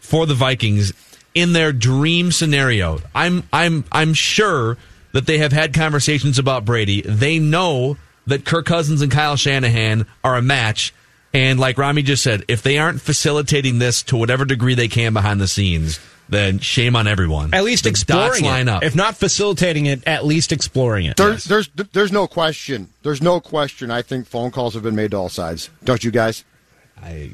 for 0.00 0.26
the 0.26 0.34
Vikings 0.34 0.92
in 1.34 1.52
their 1.52 1.72
dream 1.72 2.32
scenario. 2.32 2.98
I'm 3.14 3.44
I'm 3.52 3.84
I'm 3.92 4.14
sure 4.14 4.76
that 5.12 5.26
they 5.26 5.38
have 5.38 5.52
had 5.52 5.74
conversations 5.74 6.38
about 6.38 6.64
Brady. 6.64 7.02
They 7.02 7.38
know 7.38 7.96
that 8.26 8.44
Kirk 8.44 8.66
Cousins 8.66 9.02
and 9.02 9.10
Kyle 9.10 9.36
Shanahan 9.36 10.06
are 10.22 10.36
a 10.36 10.42
match. 10.42 10.94
And 11.32 11.60
like 11.60 11.78
Rami 11.78 12.02
just 12.02 12.22
said, 12.22 12.44
if 12.48 12.62
they 12.62 12.78
aren't 12.78 13.00
facilitating 13.00 13.78
this 13.78 14.02
to 14.04 14.16
whatever 14.16 14.44
degree 14.44 14.74
they 14.74 14.88
can 14.88 15.12
behind 15.12 15.40
the 15.40 15.46
scenes, 15.46 16.00
then 16.28 16.58
shame 16.58 16.96
on 16.96 17.06
everyone. 17.06 17.54
At 17.54 17.64
least 17.64 17.84
the 17.84 17.90
exploring 17.90 18.44
it. 18.44 18.68
Up. 18.68 18.82
If 18.82 18.96
not 18.96 19.16
facilitating 19.16 19.86
it, 19.86 20.06
at 20.06 20.24
least 20.24 20.52
exploring 20.52 21.06
it. 21.06 21.16
There's, 21.16 21.48
yes. 21.48 21.68
there's, 21.74 21.88
there's 21.92 22.12
no 22.12 22.26
question. 22.26 22.88
There's 23.02 23.22
no 23.22 23.40
question. 23.40 23.90
I 23.90 24.02
think 24.02 24.26
phone 24.26 24.50
calls 24.50 24.74
have 24.74 24.82
been 24.82 24.96
made 24.96 25.12
to 25.12 25.18
all 25.18 25.28
sides. 25.28 25.70
Don't 25.84 26.02
you 26.02 26.10
guys? 26.10 26.44
I 27.00 27.30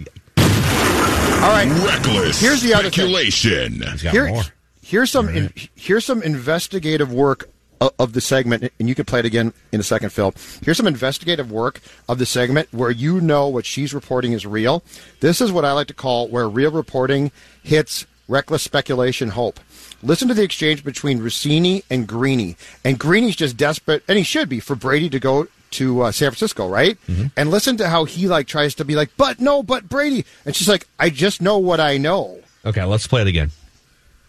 all 1.43 1.51
right. 1.53 1.69
Reckless 1.87 2.41
here's 2.41 2.63
the 2.63 2.75
other 2.75 2.91
speculation. 2.91 3.83
Here, 3.99 4.43
here's 4.83 5.11
some 5.11 5.29
in, 5.29 5.53
here's 5.75 6.05
some 6.05 6.23
investigative 6.23 7.13
work 7.13 7.51
of 7.99 8.13
the 8.15 8.21
segment, 8.21 8.73
and 8.79 8.89
you 8.89 8.95
can 8.95 9.05
play 9.05 9.19
it 9.19 9.25
again 9.25 9.53
in 9.73 9.81
a 9.81 9.83
second, 9.83 10.11
Phil. 10.11 10.33
Here's 10.63 10.77
some 10.77 10.87
investigative 10.87 11.51
work 11.51 11.81
of 12.09 12.19
the 12.19 12.27
segment 12.27 12.73
where 12.73 12.91
you 12.91 13.21
know 13.21 13.49
what 13.49 13.67
she's 13.67 13.93
reporting 13.93 14.33
is 14.33 14.47
real. 14.47 14.83
This 15.21 15.41
is 15.41 15.53
what 15.53 15.65
I 15.65 15.73
like 15.73 15.89
to 15.89 15.95
call 15.95 16.29
where 16.29 16.49
real 16.49 16.71
reporting 16.71 17.31
hits 17.63 18.07
reckless 18.29 18.63
speculation 18.63 19.31
hope. 19.31 19.61
Listen 20.03 20.29
to 20.29 20.35
the 20.35 20.43
exchange 20.43 20.85
between 20.85 21.21
Russini 21.21 21.85
and 21.91 22.07
Greeny. 22.07 22.57
And 22.85 22.99
Greeny's 22.99 23.37
just 23.37 23.57
desperate, 23.57 24.03
and 24.09 24.19
he 24.19 24.25
should 24.25 24.49
be, 24.49 24.61
for 24.61 24.75
Brady 24.75 25.09
to 25.11 25.21
go 25.21 25.47
to 25.73 26.03
uh, 26.03 26.13
San 26.13 26.31
Francisco, 26.31 26.69
right? 26.69 26.99
Mm-hmm. 27.07 27.27
And 27.37 27.51
listen 27.51 27.77
to 27.79 27.89
how 27.89 28.05
he 28.05 28.29
like 28.29 28.47
tries 28.47 28.75
to 28.77 28.85
be 28.85 28.95
like, 28.95 29.11
but 29.17 29.41
no, 29.41 29.63
but 29.63 29.89
Brady, 29.89 30.25
and 30.45 30.55
she's 30.55 30.69
like, 30.69 30.87
I 30.99 31.11
just 31.11 31.43
know 31.43 31.59
what 31.59 31.81
I 31.81 31.99
know. 31.99 32.39
Okay, 32.65 32.85
let's 32.85 33.07
play 33.07 33.23
it 33.23 33.29
again. 33.29 33.51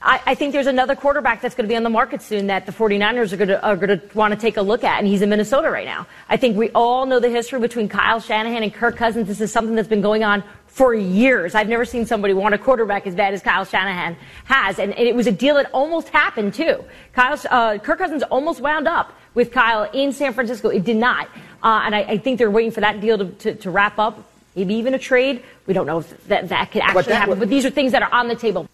I, 0.01 0.21
I 0.27 0.35
think 0.35 0.53
there's 0.53 0.67
another 0.67 0.95
quarterback 0.95 1.41
that's 1.41 1.55
going 1.55 1.67
to 1.67 1.71
be 1.71 1.75
on 1.75 1.83
the 1.83 1.89
market 1.89 2.21
soon 2.21 2.47
that 2.47 2.65
the 2.65 2.71
49ers 2.71 3.33
are 3.33 3.37
going 3.37 3.47
to, 3.47 3.61
are 3.61 3.75
to 3.75 4.01
want 4.13 4.33
to 4.33 4.39
take 4.39 4.57
a 4.57 4.61
look 4.61 4.83
at, 4.83 4.99
and 4.99 5.07
he's 5.07 5.21
in 5.21 5.29
Minnesota 5.29 5.69
right 5.69 5.85
now. 5.85 6.05
I 6.29 6.37
think 6.37 6.55
we 6.55 6.69
all 6.71 7.05
know 7.05 7.19
the 7.19 7.29
history 7.29 7.59
between 7.59 7.89
Kyle 7.89 8.19
Shanahan 8.19 8.63
and 8.63 8.73
Kirk 8.73 8.95
Cousins. 8.95 9.27
This 9.27 9.41
is 9.41 9.51
something 9.51 9.75
that's 9.75 9.87
been 9.87 10.01
going 10.01 10.23
on 10.23 10.43
for 10.67 10.93
years. 10.93 11.55
I've 11.55 11.67
never 11.67 11.83
seen 11.83 12.05
somebody 12.05 12.35
want 12.35 12.53
a 12.53 12.57
quarterback 12.59 13.07
as 13.07 13.15
bad 13.15 13.33
as 13.33 13.41
Kyle 13.41 13.65
Shanahan 13.65 14.15
has, 14.45 14.77
and, 14.77 14.93
and 14.93 15.07
it 15.07 15.15
was 15.15 15.25
a 15.25 15.31
deal 15.31 15.55
that 15.55 15.71
almost 15.73 16.09
happened 16.09 16.53
too. 16.53 16.83
Kyle, 17.13 17.39
uh, 17.49 17.79
Kirk 17.79 17.97
Cousins 17.97 18.21
almost 18.23 18.61
wound 18.61 18.87
up 18.87 19.11
with 19.37 19.51
Kyle 19.51 19.83
in 19.93 20.11
San 20.13 20.33
Francisco. 20.33 20.69
It 20.69 20.83
did 20.83 20.97
not. 20.97 21.27
Uh, 21.61 21.83
and 21.85 21.95
I, 21.95 21.99
I, 21.99 22.17
think 22.17 22.39
they're 22.39 22.49
waiting 22.49 22.71
for 22.71 22.81
that 22.81 22.99
deal 22.99 23.19
to, 23.19 23.25
to, 23.25 23.53
to, 23.53 23.69
wrap 23.69 23.99
up, 23.99 24.27
maybe 24.55 24.73
even 24.73 24.95
a 24.95 24.99
trade. 24.99 25.43
We 25.67 25.75
don't 25.75 25.85
know 25.85 25.99
if 25.99 26.27
that, 26.27 26.49
that 26.49 26.71
could 26.71 26.81
actually 26.81 27.03
but 27.03 27.11
happen, 27.11 27.29
would, 27.29 27.39
but 27.39 27.49
these 27.49 27.63
are 27.63 27.69
things 27.69 27.91
that 27.91 28.01
are 28.01 28.11
on 28.11 28.29
the 28.29 28.35
table. 28.35 28.67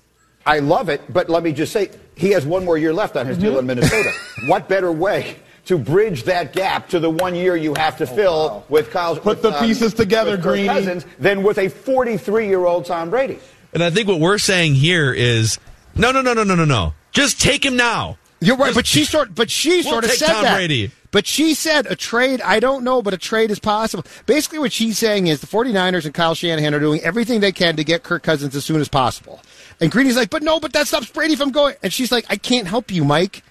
I 0.45 0.59
love 0.59 0.87
it, 0.87 1.01
but 1.11 1.29
let 1.29 1.43
me 1.43 1.51
just 1.51 1.73
say, 1.73 1.91
he 2.15 2.31
has 2.31 2.45
one 2.45 2.63
more 2.63 2.77
year 2.77 2.93
left 2.93 3.17
on 3.17 3.25
his 3.25 3.37
mm-hmm. 3.37 3.45
deal 3.45 3.59
in 3.59 3.65
Minnesota. 3.65 4.11
what 4.45 4.69
better 4.69 4.91
way 4.91 5.35
to 5.65 5.77
bridge 5.77 6.23
that 6.23 6.53
gap 6.53 6.87
to 6.89 6.99
the 6.99 7.09
one 7.09 7.35
year 7.35 7.57
you 7.57 7.73
have 7.75 7.97
to 7.97 8.07
fill 8.07 8.65
with 8.69 8.89
Kyle. 8.89 9.17
Put 9.17 9.41
the 9.41 9.51
pieces 9.59 9.93
together, 9.93 10.31
with 10.31 10.43
Kirk 10.43 10.53
Greeny. 10.53 10.67
Cousins 10.67 11.05
than 11.19 11.43
with 11.43 11.57
a 11.57 11.67
43 11.67 12.47
year 12.47 12.65
old 12.65 12.85
Tom 12.85 13.09
Brady. 13.09 13.39
And 13.73 13.83
I 13.83 13.89
think 13.89 14.07
what 14.07 14.21
we're 14.21 14.37
saying 14.37 14.75
here 14.75 15.11
is 15.11 15.59
no, 15.93 16.11
no, 16.11 16.21
no, 16.21 16.33
no, 16.33 16.43
no, 16.43 16.55
no, 16.55 16.65
no. 16.65 16.93
Just 17.11 17.41
take 17.41 17.65
him 17.65 17.75
now. 17.75 18.17
You're 18.43 18.57
right, 18.57 18.73
but 18.75 18.85
she 18.85 19.05
sort 19.05 19.33
but 19.33 19.49
she 19.49 19.81
We'll 19.81 19.83
sort 19.83 20.03
of 20.03 20.09
take 20.09 20.19
said 20.19 20.33
Tom 20.33 20.43
that. 20.43 20.55
Brady. 20.55 20.91
But 21.11 21.27
she 21.27 21.53
said 21.53 21.85
a 21.85 21.95
trade, 21.95 22.41
I 22.41 22.59
don't 22.59 22.83
know, 22.83 23.01
but 23.03 23.13
a 23.13 23.17
trade 23.17 23.51
is 23.51 23.59
possible. 23.59 24.03
Basically 24.25 24.57
what 24.57 24.71
she's 24.71 24.97
saying 24.97 25.27
is 25.27 25.41
the 25.41 25.47
49ers 25.47 26.05
and 26.05 26.13
Kyle 26.13 26.33
Shanahan 26.33 26.73
are 26.73 26.79
doing 26.79 27.01
everything 27.01 27.39
they 27.39 27.51
can 27.51 27.75
to 27.75 27.83
get 27.83 28.01
Kirk 28.01 28.23
Cousins 28.23 28.55
as 28.55 28.65
soon 28.65 28.81
as 28.81 28.89
possible. 28.89 29.39
And 29.79 29.91
Greeny's 29.91 30.15
like, 30.15 30.29
"But 30.31 30.41
no, 30.43 30.59
but 30.59 30.73
that 30.73 30.87
stops 30.87 31.09
Brady 31.09 31.35
from 31.35 31.51
going." 31.51 31.75
And 31.83 31.93
she's 31.93 32.11
like, 32.11 32.25
"I 32.29 32.35
can't 32.35 32.67
help 32.67 32.91
you, 32.91 33.03
Mike." 33.03 33.43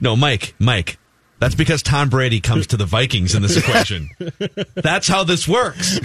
No, 0.00 0.16
Mike, 0.16 0.54
Mike. 0.58 0.98
That's 1.38 1.54
because 1.54 1.82
Tom 1.82 2.08
Brady 2.08 2.40
comes 2.40 2.66
to 2.68 2.76
the 2.76 2.86
Vikings 2.86 3.34
in 3.34 3.42
this 3.42 3.56
equation. 3.56 4.08
That's 4.74 5.06
how 5.06 5.24
this 5.24 5.46
works. 5.46 5.98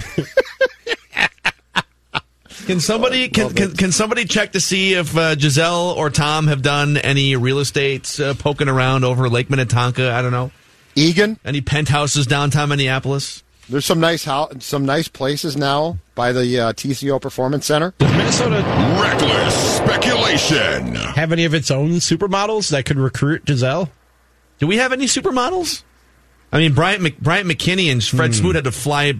Can 2.66 2.80
somebody 2.80 3.28
can, 3.28 3.52
can, 3.52 3.72
can 3.74 3.92
somebody 3.92 4.24
check 4.24 4.52
to 4.52 4.60
see 4.60 4.94
if 4.94 5.16
uh, 5.16 5.34
Gisele 5.34 5.94
or 5.96 6.10
Tom 6.10 6.46
have 6.46 6.62
done 6.62 6.96
any 6.96 7.34
real 7.36 7.58
estate 7.58 8.18
uh, 8.20 8.34
poking 8.34 8.68
around 8.68 9.04
over 9.04 9.28
Lake 9.28 9.50
Minnetonka? 9.50 10.12
I 10.12 10.22
don't 10.22 10.32
know. 10.32 10.52
Egan, 10.94 11.38
any 11.44 11.60
penthouses 11.60 12.26
downtown 12.26 12.68
Minneapolis? 12.68 13.42
There's 13.68 13.86
some 13.86 14.00
nice 14.00 14.24
house, 14.24 14.64
some 14.64 14.84
nice 14.84 15.06
places 15.08 15.56
now 15.56 15.98
by 16.16 16.32
the 16.32 16.58
uh, 16.58 16.72
TCO 16.72 17.20
Performance 17.20 17.66
Center. 17.66 17.94
Minnesota 18.00 18.62
Reckless 19.00 19.76
speculation. 19.76 20.94
have 20.96 21.30
any 21.32 21.44
of 21.44 21.54
its 21.54 21.70
own 21.70 21.90
supermodels 21.94 22.70
that 22.70 22.84
could 22.84 22.98
recruit 22.98 23.44
Gisele? 23.44 23.88
Do 24.58 24.66
we 24.66 24.78
have 24.78 24.92
any 24.92 25.06
supermodels? 25.06 25.84
I 26.52 26.58
mean, 26.58 26.74
Bryant 26.74 27.02
Mc, 27.02 27.18
Bryant 27.20 27.48
McKinnie 27.48 27.92
and 27.92 28.02
Fred 28.02 28.34
Smoot 28.34 28.56
had 28.56 28.64
to 28.64 28.72
fly 28.72 29.14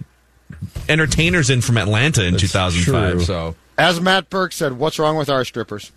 entertainers 0.89 1.49
in 1.49 1.61
from 1.61 1.77
Atlanta 1.77 2.25
in 2.25 2.37
2005. 2.37 3.11
true. 3.11 3.23
So 3.23 3.55
As 3.77 3.99
Matt 4.01 4.29
Birk 4.29 4.51
said, 4.53 4.73
"What's 4.73 4.99
wrong 4.99 5.17
with 5.17 5.29
our 5.29 5.45
strippers?" 5.45 5.91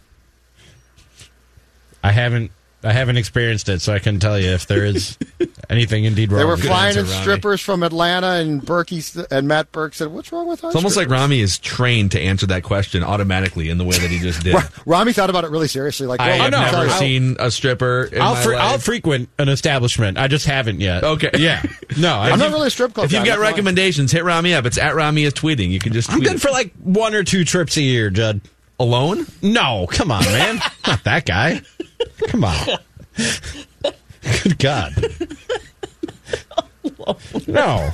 I 2.02 2.12
haven't 2.12 2.50
I 2.84 2.92
haven't 2.92 3.16
experienced 3.16 3.68
it, 3.68 3.80
so 3.80 3.92
I 3.94 3.98
can 3.98 4.20
tell 4.20 4.38
you 4.38 4.50
if 4.50 4.66
there 4.66 4.84
is 4.84 5.16
anything 5.70 6.04
indeed 6.04 6.30
wrong. 6.30 6.38
They 6.40 6.44
were 6.44 6.56
flying 6.56 6.96
in 6.96 7.06
strippers 7.06 7.60
from 7.60 7.82
Atlanta, 7.82 8.32
and 8.32 8.60
Berkey 8.62 9.26
and 9.30 9.48
Matt 9.48 9.72
Birk 9.72 9.94
said, 9.94 10.08
"What's 10.08 10.30
wrong 10.32 10.46
with 10.46 10.62
us?" 10.64 10.70
it's 10.70 10.76
almost 10.76 10.96
like 10.96 11.06
strippers?" 11.06 11.20
Rami 11.22 11.40
is 11.40 11.58
trained 11.58 12.12
to 12.12 12.20
answer 12.20 12.46
that 12.46 12.62
question 12.62 13.02
automatically 13.02 13.70
in 13.70 13.78
the 13.78 13.84
way 13.84 13.96
that 13.98 14.10
he 14.10 14.18
just 14.18 14.42
did. 14.42 14.54
Ra- 14.54 14.68
Rami 14.86 15.12
thought 15.12 15.30
about 15.30 15.44
it 15.44 15.50
really 15.50 15.68
seriously. 15.68 16.06
Like, 16.06 16.20
I 16.20 16.32
have 16.32 16.52
let 16.52 16.60
me 16.60 16.70
tell 16.70 16.82
never 16.84 16.90
seen 16.98 17.36
a 17.38 17.50
stripper. 17.50 18.04
In 18.12 18.20
I'll, 18.20 18.34
my 18.34 18.42
fre- 18.42 18.52
life. 18.52 18.60
I'll 18.62 18.78
frequent 18.78 19.28
an 19.38 19.48
establishment. 19.48 20.18
I 20.18 20.28
just 20.28 20.46
haven't 20.46 20.80
yet. 20.80 21.04
Okay. 21.04 21.30
Yeah. 21.38 21.62
No, 21.98 22.14
I'm 22.18 22.38
not 22.38 22.50
really 22.50 22.66
a 22.68 22.70
strip 22.70 22.94
club. 22.94 23.06
If 23.06 23.12
you've 23.12 23.20
guy, 23.20 23.26
got 23.26 23.30
that's 23.36 23.40
why. 23.40 23.48
recommendations, 23.50 24.12
hit 24.12 24.24
Rami 24.24 24.54
up. 24.54 24.66
It's 24.66 24.78
at 24.78 24.94
Rami 24.94 25.24
is 25.24 25.32
tweeting. 25.32 25.70
You 25.70 25.78
can 25.78 25.92
just 25.92 26.10
I'm 26.12 26.20
good 26.20 26.34
it. 26.36 26.40
for 26.40 26.50
like 26.50 26.72
one 26.82 27.14
or 27.14 27.24
two 27.24 27.44
trips 27.44 27.76
a 27.76 27.82
year, 27.82 28.10
Judd. 28.10 28.40
alone. 28.78 29.26
No, 29.42 29.86
come 29.90 30.10
on, 30.10 30.24
man. 30.24 30.60
not 30.86 31.04
that 31.04 31.24
guy. 31.26 31.62
Come 32.28 32.44
on. 32.44 32.66
Good 34.42 34.58
God. 34.58 34.94
No. 37.46 37.90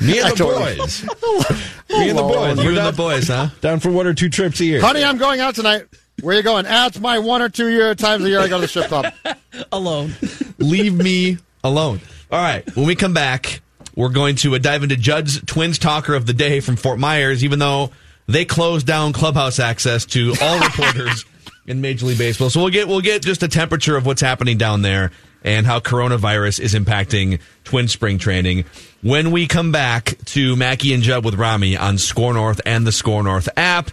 Me 0.00 0.18
and 0.20 0.30
the 0.30 0.34
totally- 0.36 0.76
boys. 0.76 1.02
Me 1.90 2.08
and 2.10 2.18
the 2.18 2.22
boys. 2.22 2.58
You 2.58 2.64
We're 2.64 2.68
and 2.68 2.76
the 2.76 2.82
down, 2.82 2.94
boys, 2.94 3.28
huh? 3.28 3.48
down 3.60 3.80
for 3.80 3.90
one 3.90 4.06
or 4.06 4.14
two 4.14 4.28
trips 4.28 4.60
a 4.60 4.64
year. 4.64 4.80
Honey, 4.80 5.04
I'm 5.04 5.18
going 5.18 5.40
out 5.40 5.54
tonight. 5.54 5.84
Where 6.20 6.36
you 6.36 6.42
going? 6.42 6.64
That's 6.64 6.98
my 7.00 7.18
one 7.18 7.42
or 7.42 7.48
two 7.48 7.68
year 7.68 7.94
times 7.94 8.24
a 8.24 8.28
year 8.28 8.40
I 8.40 8.48
go 8.48 8.56
to 8.56 8.62
the 8.62 8.68
strip 8.68 8.86
club. 8.86 9.12
Alone. 9.72 10.12
Leave 10.58 10.94
me 10.94 11.38
alone. 11.64 12.00
All 12.30 12.40
right. 12.40 12.64
When 12.76 12.86
we 12.86 12.94
come 12.94 13.14
back, 13.14 13.60
we're 13.96 14.08
going 14.10 14.36
to 14.36 14.54
uh, 14.54 14.58
dive 14.58 14.82
into 14.82 14.96
Judd's 14.96 15.40
Twins 15.42 15.78
talker 15.78 16.14
of 16.14 16.26
the 16.26 16.32
day 16.32 16.60
from 16.60 16.76
Fort 16.76 16.98
Myers, 16.98 17.42
even 17.44 17.58
though 17.58 17.90
they 18.26 18.44
closed 18.44 18.86
down 18.86 19.12
clubhouse 19.12 19.58
access 19.58 20.04
to 20.06 20.34
all 20.40 20.60
reporters 20.60 21.24
in 21.66 21.80
Major 21.80 22.06
League 22.06 22.18
Baseball. 22.18 22.50
So 22.50 22.60
we'll 22.60 22.70
get 22.70 22.88
we'll 22.88 23.00
get 23.00 23.22
just 23.22 23.42
a 23.42 23.48
temperature 23.48 23.96
of 23.96 24.06
what's 24.06 24.20
happening 24.20 24.58
down 24.58 24.82
there 24.82 25.10
and 25.42 25.66
how 25.66 25.80
coronavirus 25.80 26.60
is 26.60 26.74
impacting 26.74 27.40
Twin 27.64 27.88
spring 27.88 28.18
training. 28.18 28.64
When 29.02 29.30
we 29.30 29.46
come 29.46 29.72
back 29.72 30.16
to 30.26 30.56
Mackey 30.56 30.94
and 30.94 31.02
Judd 31.02 31.24
with 31.24 31.34
Rami 31.34 31.76
on 31.76 31.98
SKOR 31.98 32.34
North 32.34 32.60
and 32.64 32.86
the 32.86 32.92
SKOR 32.92 33.22
North 33.22 33.48
app, 33.56 33.90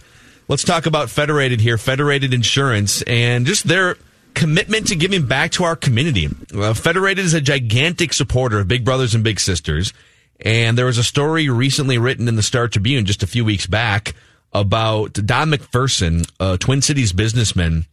let's 0.48 0.64
talk 0.64 0.86
about 0.86 1.10
Federated 1.10 1.60
here, 1.60 1.76
Federated 1.76 2.32
Insurance, 2.32 3.02
and 3.02 3.44
just 3.44 3.68
their 3.68 3.96
commitment 4.34 4.86
to 4.88 4.96
giving 4.96 5.26
back 5.26 5.50
to 5.52 5.64
our 5.64 5.76
community. 5.76 6.28
Uh, 6.54 6.72
Federated 6.72 7.24
is 7.24 7.34
a 7.34 7.40
gigantic 7.40 8.14
supporter 8.14 8.60
of 8.60 8.68
Big 8.68 8.84
Brothers 8.84 9.14
and 9.14 9.22
Big 9.22 9.38
Sisters. 9.38 9.92
And 10.40 10.76
there 10.76 10.86
was 10.86 10.98
a 10.98 11.04
story 11.04 11.48
recently 11.48 11.98
written 11.98 12.26
in 12.26 12.34
the 12.34 12.42
Star 12.42 12.66
Tribune 12.66 13.04
just 13.04 13.22
a 13.22 13.26
few 13.26 13.44
weeks 13.44 13.66
back 13.66 14.14
about 14.52 15.14
Don 15.14 15.50
McPherson, 15.50 16.30
a 16.38 16.58
Twin 16.58 16.82
Cities 16.82 17.12
businessman, 17.12 17.86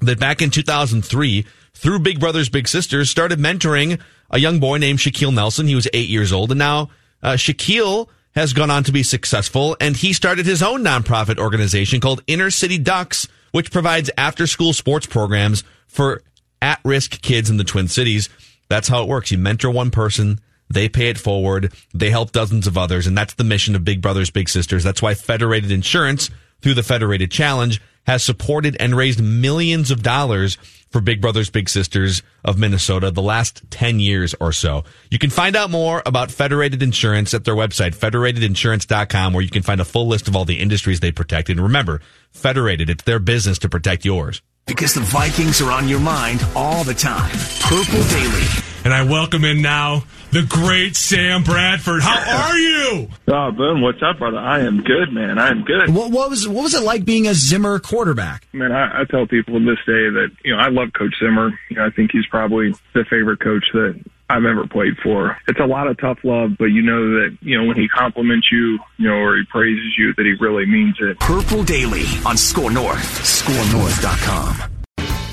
that 0.00 0.18
back 0.18 0.42
in 0.42 0.50
2003, 0.50 1.46
through 1.74 1.98
Big 2.00 2.20
Brothers 2.20 2.48
Big 2.48 2.68
Sisters, 2.68 3.08
started 3.08 3.38
mentoring 3.38 4.00
a 4.30 4.38
young 4.38 4.58
boy 4.58 4.78
named 4.78 4.98
Shaquille 4.98 5.34
Nelson. 5.34 5.66
He 5.66 5.74
was 5.74 5.88
eight 5.92 6.08
years 6.08 6.32
old. 6.32 6.50
And 6.50 6.58
now 6.58 6.90
uh, 7.22 7.32
Shaquille 7.34 8.08
has 8.34 8.52
gone 8.52 8.70
on 8.70 8.82
to 8.84 8.92
be 8.92 9.02
successful, 9.02 9.76
and 9.80 9.96
he 9.96 10.12
started 10.12 10.46
his 10.46 10.62
own 10.62 10.82
nonprofit 10.82 11.38
organization 11.38 12.00
called 12.00 12.22
Inner 12.26 12.50
City 12.50 12.78
Ducks, 12.78 13.28
which 13.52 13.70
provides 13.70 14.10
after 14.16 14.46
school 14.46 14.72
sports 14.72 15.06
programs 15.06 15.64
for 15.86 16.22
at 16.62 16.80
risk 16.84 17.20
kids 17.20 17.50
in 17.50 17.58
the 17.58 17.64
Twin 17.64 17.88
Cities. 17.88 18.28
That's 18.68 18.88
how 18.88 19.02
it 19.02 19.08
works. 19.08 19.30
You 19.30 19.38
mentor 19.38 19.70
one 19.70 19.90
person, 19.90 20.40
they 20.72 20.88
pay 20.88 21.08
it 21.08 21.18
forward, 21.18 21.72
they 21.94 22.10
help 22.10 22.32
dozens 22.32 22.66
of 22.66 22.78
others, 22.78 23.06
and 23.06 23.16
that's 23.16 23.34
the 23.34 23.44
mission 23.44 23.74
of 23.74 23.84
Big 23.84 24.00
Brothers 24.00 24.30
Big 24.30 24.48
Sisters. 24.48 24.84
That's 24.84 25.02
why 25.02 25.14
Federated 25.14 25.70
Insurance, 25.70 26.30
through 26.60 26.74
the 26.74 26.82
Federated 26.82 27.30
Challenge, 27.30 27.80
has 28.06 28.22
supported 28.22 28.76
and 28.80 28.96
raised 28.96 29.22
millions 29.22 29.90
of 29.90 30.02
dollars 30.02 30.56
for 30.90 31.00
Big 31.00 31.20
Brothers 31.20 31.50
Big 31.50 31.68
Sisters 31.68 32.22
of 32.44 32.58
Minnesota 32.58 33.10
the 33.10 33.22
last 33.22 33.62
10 33.70 33.98
years 33.98 34.34
or 34.40 34.52
so. 34.52 34.84
You 35.10 35.18
can 35.18 35.30
find 35.30 35.56
out 35.56 35.70
more 35.70 36.02
about 36.04 36.30
Federated 36.30 36.82
Insurance 36.82 37.32
at 37.32 37.44
their 37.44 37.54
website, 37.54 37.96
federatedinsurance.com, 37.96 39.32
where 39.32 39.42
you 39.42 39.50
can 39.50 39.62
find 39.62 39.80
a 39.80 39.84
full 39.84 40.06
list 40.06 40.28
of 40.28 40.36
all 40.36 40.44
the 40.44 40.60
industries 40.60 41.00
they 41.00 41.12
protect. 41.12 41.48
And 41.48 41.60
remember, 41.60 42.00
Federated, 42.30 42.90
it's 42.90 43.04
their 43.04 43.18
business 43.18 43.58
to 43.60 43.68
protect 43.68 44.04
yours. 44.04 44.42
Because 44.66 44.94
the 44.94 45.00
Vikings 45.00 45.60
are 45.60 45.72
on 45.72 45.88
your 45.88 46.00
mind 46.00 46.44
all 46.54 46.84
the 46.84 46.94
time. 46.94 47.30
Purple 47.60 48.02
Daily. 48.08 48.71
And 48.84 48.92
I 48.92 49.04
welcome 49.04 49.44
in 49.44 49.62
now 49.62 50.02
the 50.32 50.42
great 50.42 50.96
Sam 50.96 51.44
Bradford. 51.44 52.02
How 52.02 52.48
are 52.48 52.58
you? 52.58 53.08
Oh, 53.28 53.52
Boone, 53.52 53.80
what's 53.80 54.02
up, 54.02 54.18
brother? 54.18 54.38
I 54.38 54.60
am 54.60 54.82
good, 54.82 55.12
man. 55.12 55.38
I 55.38 55.50
am 55.50 55.64
good. 55.64 55.94
What, 55.94 56.10
what 56.10 56.30
was 56.30 56.48
what 56.48 56.64
was 56.64 56.74
it 56.74 56.82
like 56.82 57.04
being 57.04 57.28
a 57.28 57.34
Zimmer 57.34 57.78
quarterback? 57.78 58.46
Man, 58.52 58.72
I, 58.72 59.02
I 59.02 59.04
tell 59.04 59.26
people 59.26 59.58
to 59.58 59.64
this 59.64 59.78
day 59.86 60.10
that 60.10 60.30
you 60.44 60.54
know 60.54 60.60
I 60.60 60.68
love 60.68 60.92
Coach 60.94 61.14
Zimmer. 61.20 61.50
You 61.70 61.76
know, 61.76 61.86
I 61.86 61.90
think 61.90 62.10
he's 62.12 62.26
probably 62.26 62.74
the 62.92 63.04
favorite 63.04 63.38
coach 63.40 63.64
that 63.72 64.02
I've 64.28 64.44
ever 64.44 64.66
played 64.66 64.96
for. 65.02 65.38
It's 65.46 65.60
a 65.60 65.66
lot 65.66 65.86
of 65.86 65.98
tough 65.98 66.18
love, 66.24 66.52
but 66.58 66.66
you 66.66 66.82
know 66.82 67.20
that 67.20 67.38
you 67.40 67.56
know 67.56 67.68
when 67.68 67.76
he 67.76 67.86
compliments 67.88 68.48
you, 68.50 68.78
you 68.96 69.08
know, 69.08 69.16
or 69.16 69.36
he 69.36 69.44
praises 69.50 69.94
you, 69.96 70.12
that 70.14 70.26
he 70.26 70.34
really 70.44 70.66
means 70.66 70.96
it. 71.00 71.20
Purple 71.20 71.62
Daily 71.62 72.06
on 72.26 72.36
SKOR 72.36 72.70
North. 72.70 73.04
SKORNorth.com. 73.22 74.71